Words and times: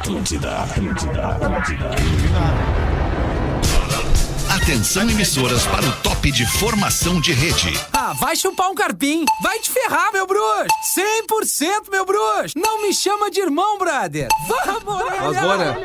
Atlântida, 0.00 0.62
Atlântida, 0.62 1.26
Atlântida. 1.26 1.90
Atenção 4.48 5.02
emissoras 5.10 5.66
para 5.66 5.86
o 5.86 5.92
top 5.96 6.32
de 6.32 6.46
formação 6.46 7.20
de 7.20 7.34
rede. 7.34 7.78
Ah, 7.92 8.14
vai 8.14 8.34
chupar 8.34 8.70
um 8.70 8.74
carpim. 8.74 9.26
Vai 9.42 9.58
te 9.58 9.70
ferrar, 9.70 10.10
meu 10.10 10.26
bruxo. 10.26 10.68
100% 10.96 11.90
meu 11.90 12.06
bruxo. 12.06 12.54
Não 12.56 12.80
me 12.80 12.94
chama 12.94 13.30
de 13.30 13.40
irmão, 13.40 13.76
brother. 13.76 14.28
Vamos, 14.48 14.82
Vamos 14.84 15.36
embora. 15.36 15.76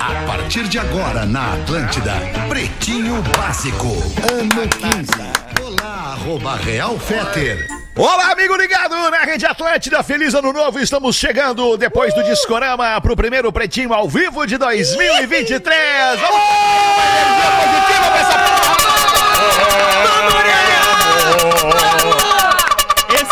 A 0.00 0.24
partir 0.24 0.68
de 0.68 0.78
agora 0.78 1.26
na 1.26 1.54
Atlântida, 1.54 2.14
Pretinho 2.48 3.20
Básico, 3.36 3.88
ano 4.30 4.68
15. 4.68 5.10
Olá, 5.64 6.12
arroba 6.12 6.54
Real 6.54 6.96
Feter. 6.96 7.79
Olá, 8.02 8.32
amigo 8.32 8.56
ligado 8.56 8.96
na 9.10 9.18
Rede 9.24 9.44
Atlântida. 9.44 10.02
Feliz 10.02 10.32
ano 10.32 10.54
novo. 10.54 10.78
Estamos 10.78 11.16
chegando 11.16 11.76
depois 11.76 12.14
do 12.14 12.22
Discorama 12.22 12.98
pro 12.98 13.14
primeiro 13.14 13.52
Pretinho 13.52 13.92
ao 13.92 14.08
vivo 14.08 14.46
de 14.46 14.56
2023. 14.56 16.18
Vamos! 16.18 16.40
Energia 17.12 17.50
positiva 17.60 18.10
pra 18.10 18.20
essa 18.20 18.40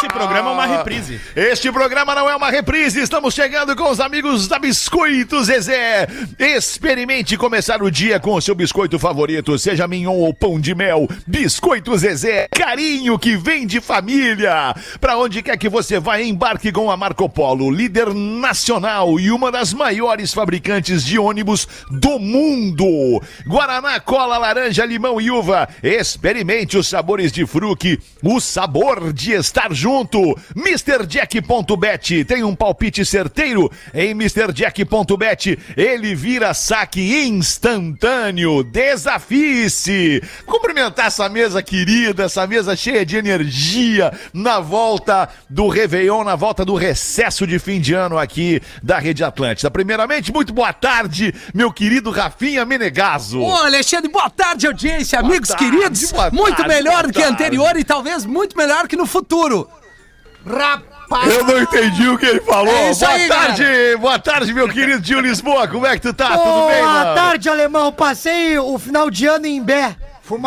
Esse 0.09 0.17
programa 0.17 0.48
é 0.48 0.53
uma 0.55 0.67
reprise. 0.67 1.21
Este 1.37 1.71
programa 1.71 2.15
não 2.15 2.30
é 2.30 2.35
uma 2.35 2.51
reprise, 2.51 2.99
estamos 2.99 3.35
chegando 3.35 3.77
com 3.77 3.91
os 3.91 4.01
amigos 4.01 4.49
da 4.49 4.59
Biscoito 4.59 5.45
Zezé. 5.45 6.09
Experimente 6.39 7.37
começar 7.37 7.83
o 7.83 7.91
dia 7.91 8.19
com 8.19 8.33
o 8.33 8.41
seu 8.41 8.55
biscoito 8.55 8.99
favorito, 8.99 9.59
seja 9.59 9.87
mignon 9.87 10.15
ou 10.15 10.33
pão 10.33 10.59
de 10.59 10.75
mel. 10.75 11.07
Biscoito 11.27 11.97
Zezé, 11.99 12.49
carinho 12.51 13.19
que 13.19 13.37
vem 13.37 13.66
de 13.66 13.83
família. 13.83 14.75
Para 14.99 15.19
onde 15.19 15.43
quer 15.43 15.59
que 15.59 15.69
você 15.69 16.01
vá, 16.01 16.19
embarque 16.19 16.73
com 16.73 16.91
a 16.91 16.97
Marco 16.97 17.29
Polo, 17.29 17.71
líder 17.71 18.15
nacional 18.15 19.21
e 19.21 19.30
uma 19.30 19.52
das 19.52 19.75
maiores 19.75 20.32
fabricantes 20.32 21.04
de 21.04 21.19
ônibus 21.19 21.69
do 21.91 22.19
mundo. 22.19 23.23
Guaraná, 23.47 24.01
cola, 24.01 24.38
laranja, 24.38 24.87
limão 24.87 25.21
e 25.21 25.30
uva. 25.30 25.69
Experimente 25.82 26.79
os 26.79 26.88
sabores 26.88 27.30
de 27.30 27.45
fruque, 27.45 28.01
o 28.23 28.41
sabor 28.41 29.13
de 29.13 29.32
estar 29.32 29.71
junto. 29.75 29.98
MrJack.bet 30.54 32.24
tem 32.24 32.45
um 32.45 32.54
palpite 32.54 33.04
certeiro 33.04 33.71
em 33.95 34.10
MrJack.bet. 34.10 35.59
Ele 35.77 36.15
vira 36.15 36.54
saque 36.54 37.01
instantâneo. 37.27 38.63
Desafie-se. 38.63 40.23
Cumprimentar 40.46 41.07
essa 41.07 41.29
mesa 41.29 41.63
querida, 41.63 42.24
essa 42.24 42.46
mesa 42.46 42.76
cheia 42.76 43.04
de 43.04 43.16
energia 43.16 44.13
na 44.32 44.60
volta 44.60 45.29
do 45.49 45.69
Réveillon, 45.69 46.24
na 46.24 46.37
volta 46.37 46.65
do 46.65 46.74
recesso 46.74 47.46
de 47.46 47.59
fim 47.59 47.80
de 47.80 47.95
ano 47.95 48.19
aqui 48.19 48.60
da 48.82 48.99
Rede 48.99 49.24
Atlântida. 49.24 49.71
Primeiramente, 49.71 50.32
muito 50.32 50.52
boa 50.52 50.73
tarde, 50.73 51.35
meu 51.54 51.73
querido 51.73 52.10
Rafinha 52.10 52.65
Menegaso. 52.65 53.41
Ô, 53.41 53.54
Alexandre, 53.57 54.10
boa 54.10 54.30
tarde, 54.30 54.66
audiência, 54.66 55.19
amigos 55.19 55.49
tarde, 55.49 55.71
queridos. 55.71 56.10
boa 56.13 56.30
muito 56.30 56.57
tarde, 56.57 56.74
melhor 56.74 56.93
boa 56.93 57.02
do 57.04 57.13
que 57.13 57.21
tarde. 57.21 57.35
anterior 57.35 57.76
e 57.76 57.85
talvez 57.85 58.24
muito 58.24 58.57
melhor 58.57 58.87
que 58.88 58.96
no 58.96 59.07
futuro. 59.07 59.69
Rapaz! 60.47 61.35
Eu 61.35 61.45
não 61.45 61.61
entendi 61.63 62.09
o 62.09 62.19
que 62.19 62.27
ele 62.27 62.41
falou. 62.41 62.73
É 62.75 62.95
boa 62.95 63.11
aí, 63.11 63.29
tarde, 63.29 63.65
boa 64.00 64.19
tarde, 64.19 64.55
meu 64.55 64.69
querido 64.69 65.05
Gil 65.05 65.21
Lisboa. 65.21 65.67
Como 65.67 65.87
é 65.87 65.94
que 65.97 66.03
tu 66.03 66.12
tá? 66.12 66.28
Tudo 66.39 66.67
bem, 66.69 66.81
Boa 66.83 66.93
mano? 66.93 67.15
tarde, 67.15 67.49
alemão. 67.49 67.93
Passei 67.93 68.59
o 68.59 68.78
final 68.78 69.11
de 69.11 69.27
ano 69.27 69.47
em 69.47 69.62
Bé. 69.62 69.97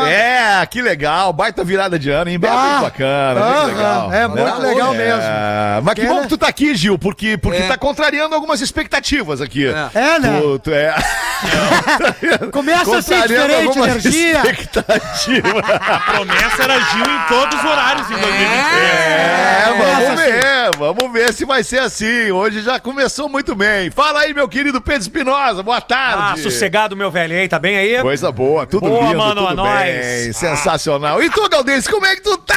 É, 0.07 0.65
que 0.65 0.81
legal, 0.81 1.31
baita 1.33 1.63
virada 1.63 1.97
de 1.97 2.09
ano, 2.09 2.29
hein? 2.29 2.37
Bem, 2.39 2.49
Ah, 2.51 2.71
bem 2.73 2.81
bacana, 2.81 3.41
bem 3.41 3.65
legal. 3.75 4.13
é 4.13 4.27
muito 4.27 4.61
legal 4.61 4.93
mesmo. 4.93 5.21
Mas 5.83 5.93
que 5.95 6.01
Que, 6.01 6.07
bom 6.07 6.21
que 6.21 6.27
tu 6.27 6.37
tá 6.37 6.47
aqui, 6.47 6.75
Gil, 6.75 6.97
porque, 6.99 7.37
porque 7.37 7.61
É. 7.61 7.67
tá 7.67 7.77
contrariando 7.77 8.33
algumas 8.35 8.61
expectativas 8.61 9.41
aqui. 9.41 9.65
É, 9.67 10.19
né? 10.19 10.39
Tu, 10.41 10.59
tu 10.59 10.71
é... 10.71 10.93
Começa 12.51 12.97
a 12.97 13.01
ser 13.01 13.21
diferente, 13.27 13.67
algumas 13.67 13.89
energia. 14.05 14.37
expectativas. 14.37 15.53
A 15.69 15.99
promessa 16.11 16.63
era 16.63 16.79
Gil 16.79 17.05
em 17.05 17.27
todos 17.27 17.59
os 17.59 17.65
horários 17.65 18.07
em 18.09 18.13
2023. 18.13 18.81
É, 18.81 19.63
Começa 19.71 20.01
vamos 20.01 20.21
ver, 20.21 20.71
vamos 20.77 21.11
ver 21.13 21.33
se 21.33 21.45
vai 21.45 21.63
ser 21.63 21.79
assim. 21.79 22.31
Hoje 22.31 22.61
já 22.61 22.79
começou 22.79 23.27
muito 23.29 23.55
bem. 23.55 23.89
Fala 23.91 24.21
aí, 24.21 24.33
meu 24.33 24.47
querido 24.47 24.81
Pedro 24.81 25.01
Espinosa, 25.01 25.63
boa 25.63 25.77
Ah, 25.77 25.81
tarde. 25.81 26.41
sossegado, 26.41 26.95
meu 26.95 27.09
velho, 27.09 27.33
hein? 27.35 27.47
Tá 27.47 27.57
bem 27.59 27.77
aí? 27.77 28.01
Coisa 28.01 28.31
boa, 28.31 28.65
tudo 28.65 28.87
Boa, 28.87 29.01
lindo, 29.05 29.17
mano, 29.17 29.35
tudo 29.35 29.47
a 29.47 29.53
nós. 29.53 29.70
Bem, 29.79 30.33
sensacional. 30.33 31.21
E 31.21 31.29
tu, 31.29 31.47
Galdense, 31.49 31.89
como 31.89 32.05
é 32.05 32.15
que 32.15 32.21
tu 32.21 32.37
tá, 32.37 32.55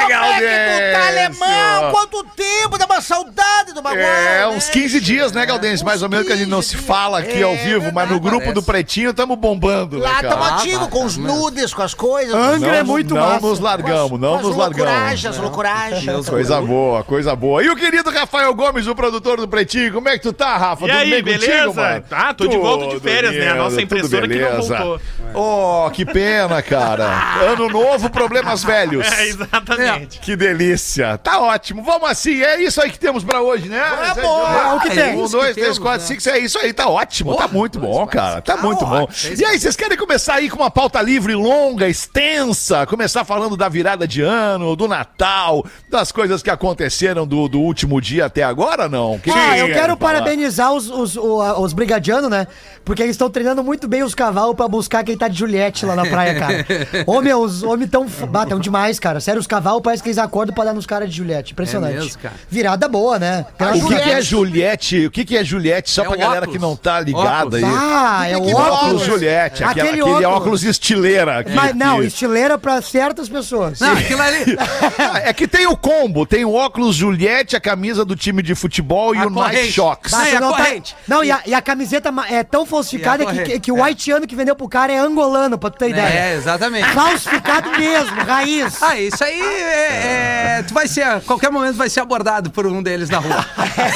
É 0.00 0.38
que 0.38 0.94
tu 0.94 0.98
tá, 1.00 1.06
alemão? 1.08 1.90
Quanto 1.92 2.24
tempo? 2.36 2.78
Dá 2.78 2.86
uma 2.86 3.00
saudade 3.00 3.72
do 3.74 3.82
bagulho. 3.82 4.02
É, 4.02 4.40
né? 4.40 4.46
uns 4.48 4.68
15 4.68 5.00
dias, 5.00 5.32
né, 5.32 5.44
Galdense? 5.46 5.84
Mais 5.84 6.02
ou 6.02 6.08
menos 6.08 6.26
que 6.26 6.32
a 6.32 6.36
gente 6.36 6.48
não 6.48 6.62
se 6.62 6.76
fala 6.76 7.18
aqui 7.18 7.42
ao 7.42 7.52
É, 7.52 7.56
vivo, 7.56 7.92
mas 7.92 8.08
no 8.10 8.18
grupo 8.20 8.38
parece. 8.38 8.54
do 8.54 8.62
Pretinho 8.62 9.10
estamos 9.10 9.38
bombando, 9.38 9.98
né, 9.98 10.04
Lá 10.04 10.20
estamos 10.22 10.48
ativos 10.52 10.88
com 10.88 11.00
tá 11.00 11.04
os 11.06 11.16
nudes, 11.16 11.74
com 11.74 11.82
as 11.82 11.94
coisas. 11.94 12.34
Angra 12.34 12.76
é 12.76 12.82
muito 12.82 13.14
não 13.14 13.20
massa. 13.28 13.46
nos 13.46 13.58
largamos, 13.60 14.20
não 14.20 14.40
nos 14.40 14.56
largamos. 14.56 14.76
loucuragens, 14.92 15.26
as 15.26 15.38
loucuragens. 15.38 16.28
Coisa 16.28 16.60
boa, 16.60 17.04
coisa 17.04 17.36
boa. 17.36 17.62
E 17.62 17.68
o 17.70 17.76
querido 17.76 18.10
Rafael 18.10 18.54
Gomes, 18.54 18.86
o 18.86 18.94
produtor 18.94 19.38
do 19.38 19.48
Pretinho, 19.48 19.92
como 19.92 20.08
é 20.08 20.12
que 20.16 20.22
tu 20.22 20.32
tá, 20.32 20.56
Rafa? 20.56 20.84
E 20.84 20.88
Tudo 20.88 20.98
aí, 21.00 21.10
bem 21.10 21.22
beleza? 21.22 21.52
contigo, 21.66 21.74
mano? 21.74 22.04
Ah, 22.10 22.34
tô 22.34 22.46
de 22.46 22.56
volta 22.56 22.86
de 22.94 23.00
férias, 23.00 23.34
né? 23.34 23.48
A 23.50 23.54
nossa 23.54 23.80
impressora 23.80 24.28
que 24.28 24.38
não 24.38 24.50
beleza. 24.50 24.76
voltou. 24.78 25.00
Oh, 25.34 25.90
que 25.90 26.04
pena, 26.04 26.60
cara. 26.62 27.02
Ano 27.52 27.68
novo, 27.68 28.08
problemas 28.10 28.62
velhos. 28.62 29.06
É, 29.10 29.26
exatamente. 29.26 29.81
Que 30.20 30.36
delícia. 30.36 31.18
Tá 31.18 31.40
ótimo. 31.40 31.82
Vamos 31.82 32.08
assim. 32.10 32.40
É 32.42 32.60
isso 32.62 32.80
aí 32.80 32.90
que 32.90 32.98
temos 32.98 33.24
pra 33.24 33.40
hoje, 33.40 33.68
né? 33.68 33.82
Vamos. 34.14 34.50
É 34.50 34.72
o 34.74 34.80
que 34.80 34.90
tem. 34.90 35.14
Um, 35.18 35.28
dois, 35.28 35.54
que 35.54 35.60
três, 35.60 35.78
quatro, 35.78 36.00
né? 36.00 36.06
cinco, 36.06 36.20
seis. 36.20 36.44
Isso 36.44 36.58
aí 36.58 36.72
tá 36.72 36.88
ótimo. 36.88 37.34
tá 37.36 37.48
muito 37.48 37.78
bom, 37.78 38.06
cara. 38.06 38.40
Tá 38.42 38.56
muito 38.56 38.84
bom. 38.84 39.08
E 39.38 39.44
aí, 39.44 39.58
vocês 39.58 39.76
querem 39.76 39.96
começar 39.96 40.34
aí 40.34 40.48
com 40.50 40.56
uma 40.56 40.70
pauta 40.70 41.00
livre, 41.02 41.34
longa, 41.34 41.88
extensa? 41.88 42.86
Começar 42.86 43.24
falando 43.24 43.56
da 43.56 43.68
virada 43.68 44.06
de 44.06 44.22
ano, 44.22 44.76
do 44.76 44.86
Natal, 44.86 45.64
das 45.90 46.12
coisas 46.12 46.42
que 46.42 46.50
aconteceram 46.50 47.26
do, 47.26 47.48
do 47.48 47.60
último 47.60 48.00
dia 48.00 48.26
até 48.26 48.42
agora, 48.42 48.88
não? 48.88 49.18
Que 49.18 49.30
Ah, 49.30 49.56
eu 49.58 49.66
quero 49.68 49.96
falar? 49.96 49.96
parabenizar 49.96 50.72
os, 50.72 50.90
os, 50.90 51.16
o- 51.16 51.40
a- 51.40 51.58
os 51.58 51.72
brigadianos, 51.72 52.30
né? 52.30 52.46
Porque 52.84 53.02
eles 53.02 53.14
estão 53.14 53.30
treinando 53.30 53.62
muito 53.62 53.86
bem 53.88 54.02
os 54.02 54.14
cavalos 54.14 54.54
pra 54.56 54.68
buscar 54.68 55.02
quem 55.04 55.16
tá 55.16 55.28
de 55.28 55.38
Juliette 55.38 55.86
lá 55.86 55.94
na 55.96 56.04
praia, 56.04 56.34
cara. 56.38 56.66
Ô, 57.06 57.20
meu, 57.22 57.40
os 57.40 57.62
homens 57.62 57.90
tão, 57.90 58.06
tão 58.48 58.58
demais, 58.58 58.98
cara. 58.98 59.20
Sério, 59.20 59.40
os 59.40 59.46
cavalos 59.46 59.71
parece 59.80 60.02
que 60.02 60.08
eles 60.08 60.18
acordam 60.18 60.54
pra 60.54 60.64
dar 60.64 60.72
nos 60.74 60.86
caras 60.86 61.08
de 61.10 61.16
Juliette. 61.16 61.52
Impressionante. 61.52 61.96
É 61.96 62.00
mesmo, 62.00 62.18
cara. 62.18 62.34
Virada 62.50 62.88
boa, 62.88 63.18
né? 63.18 63.46
O 63.58 63.88
que, 63.88 63.94
que 63.96 64.10
é 64.10 64.20
Juliette. 64.20 65.06
O 65.06 65.10
que, 65.10 65.24
que 65.24 65.36
é 65.36 65.44
Juliette? 65.44 65.90
Só 65.90 66.02
É 66.02 66.06
pra 66.08 66.16
galera 66.16 66.40
óculos. 66.42 66.56
que 66.56 66.62
não 66.62 66.76
tá 66.76 67.00
ligada 67.00 67.56
aí. 67.56 67.62
Ah, 67.64 68.26
é 68.28 68.36
o 68.36 68.42
O 68.42 68.50
óculos 68.54 68.72
óculos. 68.82 69.02
Juliette, 69.02 69.64
aquele, 69.64 69.80
Aquele 69.88 70.00
aquele 70.02 70.24
óculos. 70.26 70.36
óculos. 70.40 70.62
estileira. 70.64 71.38
aqui, 71.38 71.52
Mas 71.52 71.74
não, 71.74 72.00
que- 72.00 72.06
estileira 72.06 72.58
pra 72.58 72.80
certas 72.82 73.28
pessoas. 73.28 73.80
Não, 73.80 73.92
aquilo 73.92 74.20
ali. 74.22 74.56
É 75.24 75.32
que 75.32 75.46
tem 75.46 75.66
o 75.66 75.76
combo, 75.76 76.26
tem 76.26 76.44
o 76.44 76.52
óculos 76.54 76.96
Juliette, 76.96 77.54
a 77.56 77.60
camisa 77.60 78.04
do 78.04 78.14
time 78.16 78.42
de 78.42 78.54
futebol 78.54 79.14
e 79.14 79.18
A 79.18 79.26
o 79.26 79.30
Night. 79.30 79.70
Shocks. 79.72 80.12
E 80.12 80.36
a 80.36 80.40
não, 80.40 80.52
tá- 80.52 80.66
não, 81.06 81.24
e 81.24 81.30
a, 81.30 81.40
e 81.46 81.54
a 81.54 81.60
camiseta 81.62 82.12
é 82.28 82.42
tão 82.42 82.64
falsificada 82.66 83.24
que, 83.26 83.42
que, 83.42 83.60
que 83.60 83.72
o 83.72 83.78
é. 83.78 83.82
haitiano 83.82 84.26
que 84.26 84.34
vendeu 84.34 84.54
pro 84.56 84.68
cara 84.68 84.92
é 84.92 84.98
angolano, 84.98 85.58
pra 85.58 85.70
tu 85.70 85.78
ter 85.78 85.90
ideia. 85.90 86.06
É, 86.08 86.34
exatamente. 86.34 86.88
Falsificado 86.90 87.70
mesmo, 87.78 88.16
raiz. 88.24 88.82
Ah, 88.82 88.98
isso 88.98 89.22
aí 89.22 89.40
é, 89.62 90.58
é- 90.58 90.62
Tu 90.66 90.72
vai 90.74 90.86
ser, 90.88 91.02
a 91.02 91.20
qualquer 91.20 91.50
momento 91.50 91.76
vai 91.76 91.88
ser 91.90 92.00
abordado 92.00 92.50
por 92.50 92.66
um 92.66 92.82
deles 92.82 93.08
na 93.10 93.18
rua. 93.18 93.44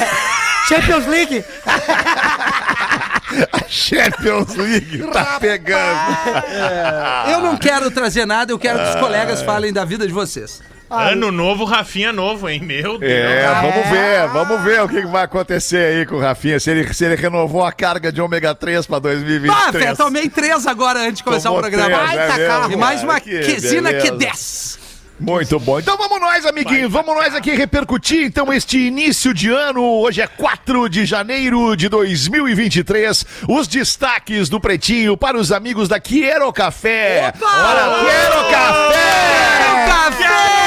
Champions 0.67 1.05
League. 1.07 1.43
Champions 3.69 4.55
League 4.55 4.99
tá 5.11 5.37
pegando. 5.39 5.99
Eu 7.31 7.39
não 7.41 7.57
quero 7.57 7.91
trazer 7.91 8.25
nada, 8.25 8.51
eu 8.51 8.59
quero 8.59 8.79
que 8.79 8.89
os 8.89 8.95
colegas 8.95 9.41
falem 9.41 9.71
da 9.73 9.83
vida 9.85 10.07
de 10.07 10.13
vocês. 10.13 10.61
Ano 10.89 11.33
novo, 11.33 11.65
Rafinha 11.65 12.13
novo, 12.13 12.47
hein? 12.49 12.61
Meu 12.63 12.97
Deus. 12.97 13.11
É, 13.11 13.45
vamos 13.61 13.89
ver, 13.89 14.27
vamos 14.29 14.61
ver 14.63 14.81
o 14.83 14.87
que 14.87 15.05
vai 15.05 15.25
acontecer 15.25 15.97
aí 15.97 16.05
com 16.05 16.15
o 16.15 16.21
Rafinha, 16.21 16.57
se 16.61 16.71
ele, 16.71 16.93
se 16.93 17.03
ele 17.03 17.15
renovou 17.15 17.65
a 17.65 17.73
carga 17.73 18.09
de 18.09 18.21
ômega 18.21 18.55
3 18.55 18.87
pra 18.87 18.97
Ah, 18.97 19.01
Fé, 19.01 19.09
2023. 19.09 19.97
tomei 19.97 20.29
três 20.29 20.65
agora 20.65 20.99
antes 21.01 21.17
de 21.17 21.23
começar 21.25 21.49
Tomou 21.49 21.59
o 21.59 21.61
programa. 21.61 21.89
três, 22.07 22.31
Ai, 22.31 22.41
é 22.43 22.47
tá 22.47 22.59
mesmo. 22.59 22.73
E 22.73 22.77
mais 22.77 23.03
uma 23.03 23.19
cara, 23.19 23.23
que 23.25 23.39
quesina 23.39 23.89
que 23.93 24.11
beleza. 24.11 24.17
10. 24.17 24.79
Muito 25.19 25.59
bom. 25.59 25.79
Então 25.79 25.97
vamos 25.97 26.19
nós, 26.19 26.45
amiguinhos, 26.45 26.91
vamos 26.91 27.15
nós 27.15 27.33
aqui 27.33 27.51
repercutir 27.51 28.23
então 28.23 28.53
este 28.53 28.77
início 28.77 29.33
de 29.33 29.49
ano. 29.49 29.83
Hoje 29.83 30.21
é 30.21 30.27
4 30.27 30.87
de 30.87 31.05
janeiro 31.05 31.75
de 31.75 31.89
2023. 31.89 33.25
Os 33.47 33.67
destaques 33.67 34.49
do 34.49 34.59
Pretinho 34.59 35.17
para 35.17 35.37
os 35.37 35.51
amigos 35.51 35.89
da 35.89 35.99
Quiero 35.99 36.51
Café. 36.53 37.33
Olha, 37.41 37.99
Quiero 37.99 38.51
Café! 38.51 39.87
Café! 39.87 40.66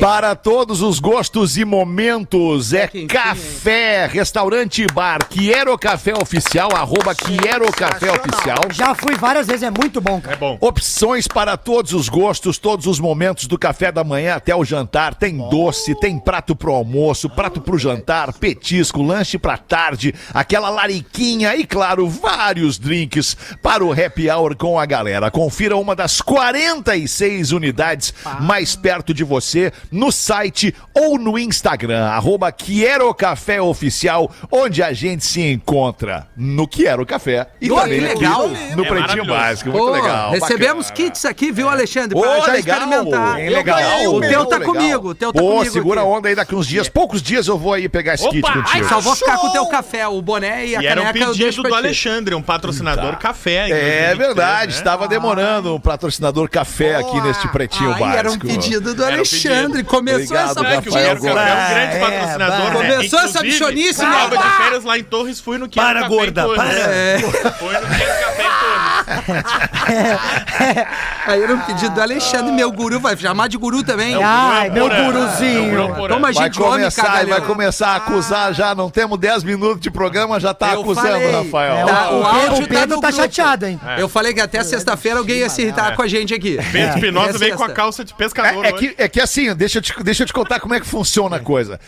Para 0.00 0.34
todos 0.34 0.82
os 0.82 0.98
gostos 0.98 1.56
e 1.56 1.64
momentos, 1.64 2.72
é 2.72 2.84
enfim, 2.86 3.06
café, 3.06 4.06
restaurante 4.06 4.82
e 4.82 4.86
bar, 4.86 5.26
Quiero 5.28 5.76
Café 5.78 6.12
Oficial, 6.14 6.70
arroba 6.74 7.14
Quiero 7.14 7.70
Café 7.72 8.10
Oficial. 8.10 8.58
Já 8.70 8.94
fui 8.94 9.14
várias 9.16 9.46
vezes, 9.46 9.62
é 9.62 9.70
muito 9.70 10.00
bom, 10.00 10.20
cara. 10.20 10.36
É 10.36 10.38
bom. 10.38 10.56
Opções 10.60 11.26
para 11.26 11.56
todos 11.56 11.92
os 11.92 12.08
gostos, 12.08 12.58
todos 12.58 12.86
os 12.86 13.00
momentos, 13.00 13.46
do 13.46 13.58
café 13.58 13.90
da 13.90 14.04
manhã 14.04 14.36
até 14.36 14.54
o 14.54 14.64
jantar. 14.64 15.14
Tem 15.14 15.36
doce, 15.48 15.94
tem 15.94 16.18
prato 16.18 16.54
pro 16.54 16.72
almoço, 16.72 17.28
prato 17.28 17.60
pro 17.60 17.78
jantar, 17.78 18.32
petisco, 18.32 19.02
lanche 19.02 19.38
pra 19.38 19.56
tarde, 19.56 20.14
aquela 20.32 20.70
lariquinha 20.70 21.54
e, 21.56 21.66
claro, 21.66 22.08
vários 22.08 22.78
drinks 22.78 23.36
para 23.62 23.84
o 23.84 23.92
happy 23.92 24.30
hour 24.30 24.56
com 24.56 24.78
a 24.78 24.86
galera. 24.86 25.30
Confira 25.30 25.76
uma 25.76 25.94
das 25.96 26.20
46 26.20 27.52
unidades 27.52 28.14
mais 28.40 28.61
perto 28.76 29.12
de 29.12 29.24
você 29.24 29.72
no 29.90 30.10
site 30.12 30.74
ou 30.94 31.18
no 31.18 31.38
Instagram, 31.38 32.06
arroba 32.06 32.50
Quiero 32.52 33.12
Café 33.14 33.60
Oficial, 33.60 34.30
onde 34.50 34.82
a 34.82 34.92
gente 34.92 35.24
se 35.24 35.40
encontra 35.40 36.26
no 36.36 36.66
Quiero 36.68 37.04
Café 37.04 37.46
e 37.60 37.68
Pô, 37.68 37.76
também 37.76 38.00
que 38.00 38.06
aqui 38.06 38.18
legal. 38.18 38.48
no 38.76 38.84
É 38.84 38.88
Pretinho. 38.88 39.24
Básico. 39.24 39.70
Muito 39.70 39.84
Pô, 39.84 39.90
legal. 39.92 40.30
recebemos 40.30 40.88
bacana. 40.90 41.08
kits 41.10 41.24
aqui, 41.24 41.50
viu, 41.52 41.68
Alexandre? 41.68 42.18
Pra 42.18 42.40
já 42.40 42.52
legal, 42.52 42.78
experimentar. 42.82 43.34
bem 43.36 43.48
legal. 43.50 43.80
O 44.14 44.20
bem 44.20 44.30
teu 44.30 44.46
tá 44.46 44.58
legal. 44.58 44.74
comigo, 44.74 45.08
o 45.10 45.14
teu 45.14 45.32
tá 45.32 45.40
comigo. 45.40 45.70
segura 45.70 46.00
a 46.00 46.04
onda 46.04 46.28
aí 46.28 46.34
daqui 46.34 46.54
uns 46.54 46.66
dias. 46.66 46.88
Poucos 46.88 47.22
dias 47.22 47.46
eu 47.46 47.56
vou 47.58 47.72
aí 47.72 47.88
pegar 47.88 48.14
esse 48.14 48.24
Opa, 48.24 48.32
kit 48.32 48.46
ai, 48.46 48.62
contigo. 48.62 48.88
Só 48.88 49.00
vou 49.00 49.16
ficar 49.16 49.38
com 49.38 49.46
o 49.48 49.52
teu 49.52 49.66
café, 49.66 50.06
o 50.06 50.20
boné 50.20 50.66
e 50.66 50.76
a 50.76 50.82
E 50.82 50.86
era 50.86 51.00
um 51.00 51.04
caneca 51.04 51.24
eu 51.24 51.34
deixo 51.34 51.62
pedido 51.62 51.68
do. 51.68 51.74
Alexandre, 51.74 52.34
um 52.34 52.42
patrocinador 52.42 53.16
café. 53.18 53.68
em 53.68 53.72
É 53.72 54.14
2023, 54.14 54.18
verdade, 54.18 54.72
né? 54.72 54.78
estava 54.78 55.08
demorando 55.08 55.74
um 55.74 55.80
patrocinador 55.80 56.48
café 56.50 56.96
aqui 56.96 57.20
neste 57.20 57.48
pretinho 57.48 57.92
Ai, 57.94 58.00
básico. 58.00 58.46
Pedido 58.52 58.94
do 58.94 59.04
Alexandre. 59.04 59.84
Começou 59.84 60.22
Obrigado, 60.22 60.50
essa 60.50 60.66
É 60.74 60.80
que 60.80 60.88
o 60.88 60.92
Café 60.92 61.06
é 61.06 61.12
um 61.12 61.18
Gomes. 61.18 61.34
grande 61.34 61.98
patrocinador, 62.00 62.82
né? 62.82 62.92
Começou 62.94 63.18
essa 63.20 63.40
bichonice, 63.42 64.02
eu 64.02 64.08
né? 64.08 64.14
Tava 64.16 64.36
de 64.36 64.56
férias 64.56 64.84
lá 64.84 64.98
em 64.98 65.04
Torres, 65.04 65.40
fui 65.40 65.58
no 65.58 65.68
Quero 65.68 65.86
Para, 65.86 66.00
Café 66.02 66.14
gorda, 66.14 66.48
para. 66.48 66.72
É. 66.72 67.18
Foi 67.18 67.72
no 67.72 67.80
Quero 67.80 68.20
Café 68.20 68.42
em 68.42 68.60
Torres. 68.60 68.71
Aí 71.26 71.42
era 71.42 71.54
um 71.54 71.60
pedido 71.60 71.94
do 71.94 72.00
Alexandre, 72.00 72.52
meu 72.52 72.70
guru, 72.72 72.98
vai 73.00 73.16
chamar 73.16 73.48
de 73.48 73.56
guru 73.56 73.82
também. 73.82 74.16
Ai, 74.22 74.70
meu 74.70 74.88
Porã. 74.88 75.04
guruzinho. 75.04 75.78
É 75.78 75.84
o 75.84 75.94
Porã. 75.94 76.14
Toma 76.14 76.32
Vai 76.32 76.44
gente 76.44 76.60
homem, 76.60 76.72
começar, 76.80 77.02
cagalhão. 77.02 77.38
vai 77.38 77.46
começar 77.46 77.88
a 77.88 77.96
acusar 77.96 78.54
já. 78.54 78.74
Não 78.74 78.90
temos 78.90 79.18
10 79.18 79.44
minutos 79.44 79.80
de 79.80 79.90
programa, 79.90 80.38
já 80.40 80.52
tá 80.54 80.72
Eu 80.74 80.80
acusando, 80.80 81.06
falei. 81.08 81.32
Rafael. 81.32 81.86
Tá, 81.86 82.10
o 82.10 82.20
O 82.20 82.26
áudio 82.26 82.64
o 82.64 82.68
Pedro 82.68 83.00
tá 83.00 83.08
grupo. 83.08 83.12
chateado, 83.22 83.66
hein? 83.66 83.80
Eu 83.98 84.08
falei 84.08 84.32
que 84.34 84.40
até 84.40 84.62
sexta-feira 84.64 85.18
alguém 85.18 85.38
ia 85.38 85.48
se 85.48 85.62
irritar 85.62 85.94
com 85.96 86.02
a 86.02 86.08
gente 86.08 86.34
aqui. 86.34 86.58
Pedro 86.72 86.94
Espinosa 86.96 87.30
É 87.30 87.38
veio 87.38 87.56
com 87.56 87.62
a 87.64 87.66
sexta. 87.66 87.82
calça 87.82 88.04
de 88.04 88.14
pescador 88.14 88.64
É, 88.64 88.70
é 88.70 88.74
hoje. 88.74 88.88
que, 88.88 89.02
é 89.02 89.08
que 89.08 89.20
assim, 89.20 89.54
deixa 89.54 89.78
eu, 89.78 89.82
te, 89.82 89.94
deixa 90.02 90.22
eu 90.22 90.26
te 90.26 90.32
contar 90.32 90.60
como 90.60 90.74
é 90.74 90.80
que 90.80 90.86
funciona 90.86 91.36
a 91.36 91.40
coisa. 91.40 91.78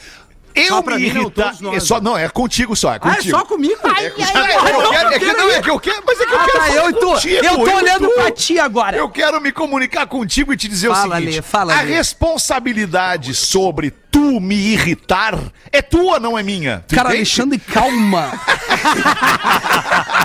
Eu 0.55 0.69
Só 0.69 0.83
pra 0.83 0.95
me 0.97 1.03
mim, 1.03 1.13
não, 1.13 1.23
irritar. 1.23 1.55
nós. 1.61 1.75
é 1.77 1.81
só, 1.81 2.01
não, 2.01 2.17
é 2.17 2.29
contigo 2.29 2.77
só. 2.77 2.91
É 2.91 2.93
Ah, 2.93 2.97
é 2.97 2.99
contigo. 3.17 3.37
só 3.39 3.45
comigo? 3.45 3.75
É 3.85 4.11
que 4.11 4.23
eu 4.23 4.27
quero- 4.27 5.13
é 5.13 5.19
que 5.19 5.33
não 5.33 5.51
é 5.51 5.61
que 5.63 5.71
eu 5.71 5.81
quero, 5.81 6.03
mas 6.07 6.21
é 6.21 6.27
que 6.27 6.33
eu 6.33 6.39
Ah, 6.39 6.45
quero 6.45 6.59
tá, 6.59 6.71
eu 6.71 6.91
e 6.91 6.93
tu. 6.93 7.07
contigo, 7.09 7.45
Eu 7.45 7.55
tô 7.57 7.67
e 7.71 7.75
olhando 7.75 8.09
tu. 8.09 8.15
pra 8.15 8.31
ti 8.31 8.59
agora. 8.61 8.97
Eu 8.97 9.09
quero 9.09 9.41
me 9.41 9.51
comunicar 9.51 10.07
contigo 10.07 10.53
e 10.53 10.57
te 10.57 10.69
dizer 10.69 10.89
Fala, 10.91 11.17
o 11.17 11.19
seguinte: 11.19 11.37
Lê, 11.37 11.43
fala, 11.43 11.77
a 11.77 11.83
Lê. 11.83 11.95
responsabilidade 11.97 13.35
sobre 13.35 13.91
tu 13.91 14.39
me 14.41 14.55
irritar 14.55 15.37
é 15.73 15.83
tua, 15.83 16.21
não 16.21 16.39
é 16.39 16.43
minha. 16.45 16.85
Tu 16.87 16.95
Cara, 16.95 17.09
entende? 17.09 17.23
Alexandre, 17.23 17.59
calma. 17.59 18.31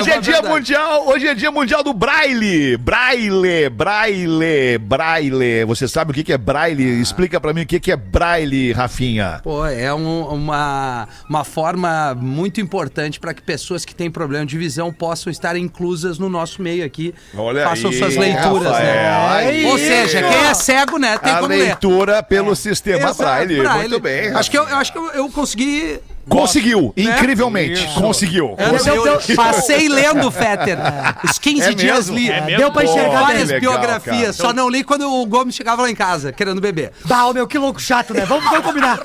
Hoje 0.00 0.10
é 0.10 0.12
é, 0.12 0.16
uma 0.16 0.20
dia 0.22 0.32
verdade. 0.34 0.48
mundial, 0.48 1.08
hoje 1.08 1.26
é 1.28 1.34
dia 1.34 1.50
mundial 1.50 1.82
do 1.82 1.92
Braille. 1.92 2.76
Braille, 2.76 3.68
Braille, 3.70 4.78
Braille. 4.78 5.64
Você 5.66 5.86
sabe 5.88 6.10
o 6.10 6.14
que 6.14 6.32
é 6.32 6.38
Braille? 6.38 7.00
Explica 7.00 7.40
pra 7.40 7.52
mim 7.52 7.62
o 7.62 7.66
que 7.66 7.90
é 7.90 7.96
Braille, 7.96 8.72
Rafinha. 8.72 9.40
Pô, 9.42 9.66
é 9.66 9.92
um- 9.94 10.20
uma, 10.30 11.08
uma 11.28 11.44
forma 11.44 12.14
muito 12.14 12.60
importante 12.60 13.18
para 13.20 13.32
que 13.34 13.42
pessoas 13.42 13.84
que 13.84 13.94
têm 13.94 14.10
problema 14.10 14.44
de 14.46 14.56
visão 14.58 14.92
possam 14.92 15.30
estar 15.30 15.56
inclusas 15.56 16.18
no 16.18 16.28
nosso 16.28 16.62
meio 16.62 16.84
aqui. 16.84 17.14
Olha 17.36 17.64
façam 17.64 17.90
aí, 17.90 17.98
suas 17.98 18.16
leituras, 18.16 18.68
Rafael, 18.72 18.86
né? 18.94 19.36
aí. 19.48 19.64
Ou 19.66 19.78
seja, 19.78 20.22
quem 20.22 20.44
é 20.46 20.54
cego, 20.54 20.98
né, 20.98 21.18
tem 21.18 21.32
a 21.32 21.36
como 21.36 21.48
ler. 21.48 21.64
leitura 21.64 22.22
pelo 22.22 22.54
sistema 22.56 22.98
Exato, 23.10 23.18
Braille. 23.18 23.56
Braille. 23.58 23.78
Muito 23.88 24.00
bem. 24.00 24.28
Acho 24.34 24.50
que 24.50 24.58
eu, 24.58 24.68
eu 24.68 24.76
acho 24.76 24.92
que 24.92 24.98
eu, 24.98 25.06
eu 25.12 25.28
consegui. 25.30 25.98
Conseguiu, 26.28 26.92
Né? 26.96 27.04
incrivelmente. 27.04 27.86
Conseguiu. 27.94 28.54
Eu, 28.58 28.76
é 28.76 28.96
eu 28.96 29.18
teu- 29.18 29.34
passei 29.36 29.88
lendo, 29.88 30.30
Fetter. 30.30 30.78
Os 31.24 31.38
15 31.38 31.62
É 31.70 31.72
dias 31.74 32.08
mesmo? 32.10 32.16
li. 32.16 32.30
É? 32.30 32.56
Deu 32.56 32.70
pra 32.70 32.84
enxergar. 32.84 33.20
Várias 33.22 33.48
legal, 33.48 33.72
biografias, 33.72 34.36
cara. 34.36 34.48
só 34.48 34.52
não 34.52 34.68
li 34.68 34.84
quando 34.84 35.10
o 35.12 35.26
Gomes 35.26 35.54
chegava 35.54 35.82
lá 35.82 35.90
em 35.90 35.94
casa, 35.94 36.32
querendo 36.32 36.60
beber. 36.60 36.92
Bah, 37.04 37.32
meu, 37.32 37.46
que 37.46 37.58
louco 37.58 37.80
chato, 37.80 38.14
né? 38.14 38.24
Vamos, 38.26 38.44
vamos 38.44 38.64
combinar. 38.64 38.98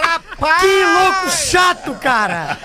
Que 0.59 0.83
louco 0.83 1.29
chato, 1.31 1.94
cara. 1.95 2.57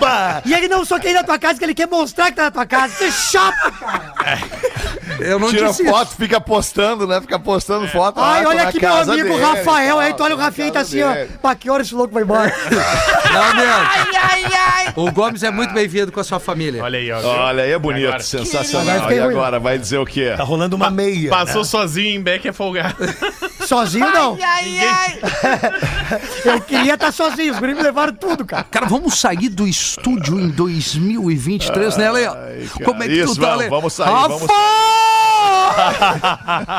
E 0.45 0.53
ele 0.53 0.69
não 0.69 0.85
só 0.85 0.99
quer 0.99 1.11
ir 1.11 1.15
na 1.15 1.25
tua 1.25 1.39
casa, 1.39 1.59
que 1.59 1.65
ele 1.65 1.75
quer 1.75 1.87
mostrar 1.87 2.27
que 2.31 2.37
tá 2.37 2.45
na 2.45 2.51
tua 2.51 2.67
casa. 2.67 2.93
Isso 2.95 3.05
é 3.05 3.11
chato, 3.11 3.73
cara. 4.17 4.41
Eu 5.21 5.39
não 5.39 5.51
Tira 5.51 5.69
disse 5.69 5.83
isso. 5.83 5.91
foto, 5.93 6.15
fica 6.17 6.41
postando, 6.41 7.07
né? 7.07 7.21
Fica 7.21 7.39
postando 7.39 7.87
foto. 7.89 8.19
lá, 8.21 8.35
Ai, 8.35 8.43
tô 8.43 8.49
olha 8.49 8.63
aqui 8.69 8.81
meu 8.81 8.95
amigo 8.95 9.29
dele, 9.29 9.43
Rafael. 9.43 9.99
Aí 9.99 10.15
tu 10.15 10.23
olha 10.23 10.35
o 10.35 10.39
Rafinha 10.39 10.69
e 10.69 10.71
tá 10.71 10.81
assim, 10.81 11.03
ó. 11.03 11.13
dele. 11.13 11.31
Pá, 11.43 11.55
que 11.55 11.69
hora 11.71 11.83
esse 11.83 11.95
louco 11.95 12.13
vai 12.15 12.23
embora? 12.23 12.51
Não, 13.33 13.55
meu. 13.55 14.40
O 14.97 15.11
Gomes 15.13 15.43
é 15.43 15.51
muito 15.51 15.73
bem-vindo 15.73 16.11
com 16.13 16.21
a 16.21 16.25
sua 16.25 16.41
família. 16.41 16.83
Olha 16.83 16.99
aí, 16.99 17.11
ó. 17.11 17.21
Olha 17.23 17.63
aí, 17.65 17.73
é 17.73 17.79
bonito, 17.79 18.07
Agora. 18.07 18.23
sensacional. 18.23 18.97
Agora 18.97 19.15
E 19.15 19.21
agora, 19.21 19.61
vai 19.61 19.79
dizer 19.79 19.99
o 19.99 20.07
quê? 20.07 20.35
Tá 20.37 20.43
rolando 20.43 20.77
uma 20.77 20.91
meia. 20.91 21.31
Passou 21.31 21.65
sozinho 21.65 22.09
em 22.17 22.23
Beck 22.23 22.47
é 22.49 22.53
folgado. 22.53 22.97
Sozinho 23.67 24.11
não. 24.11 24.37
Ai, 24.43 24.79
ai, 24.81 25.19
Eu 26.45 26.61
queria 26.63 26.95
estar 26.95 27.13
sozinho. 27.13 27.53
Os 27.53 27.59
guris 27.61 27.77
me 27.77 27.83
levaram 27.83 28.13
tudo, 28.13 28.45
cara. 28.45 28.65
Cara, 28.65 28.87
vamos 28.87 29.19
sair 29.21 29.49
do 29.49 29.69
estúdio 29.69 30.41
em 30.41 30.49
2023, 30.49 31.97
né, 31.97 32.11
Léo? 32.11 32.33
Como 32.85 33.03
é 33.03 33.07
que 33.07 33.13
Isso, 33.15 33.35
tu 33.35 33.41
tá, 33.41 33.47
vamos, 33.49 33.61
Léo? 33.61 33.71
vamos 33.71 33.93
sair, 33.93 34.11
Rafa! 34.11 34.29
vamos 34.29 34.47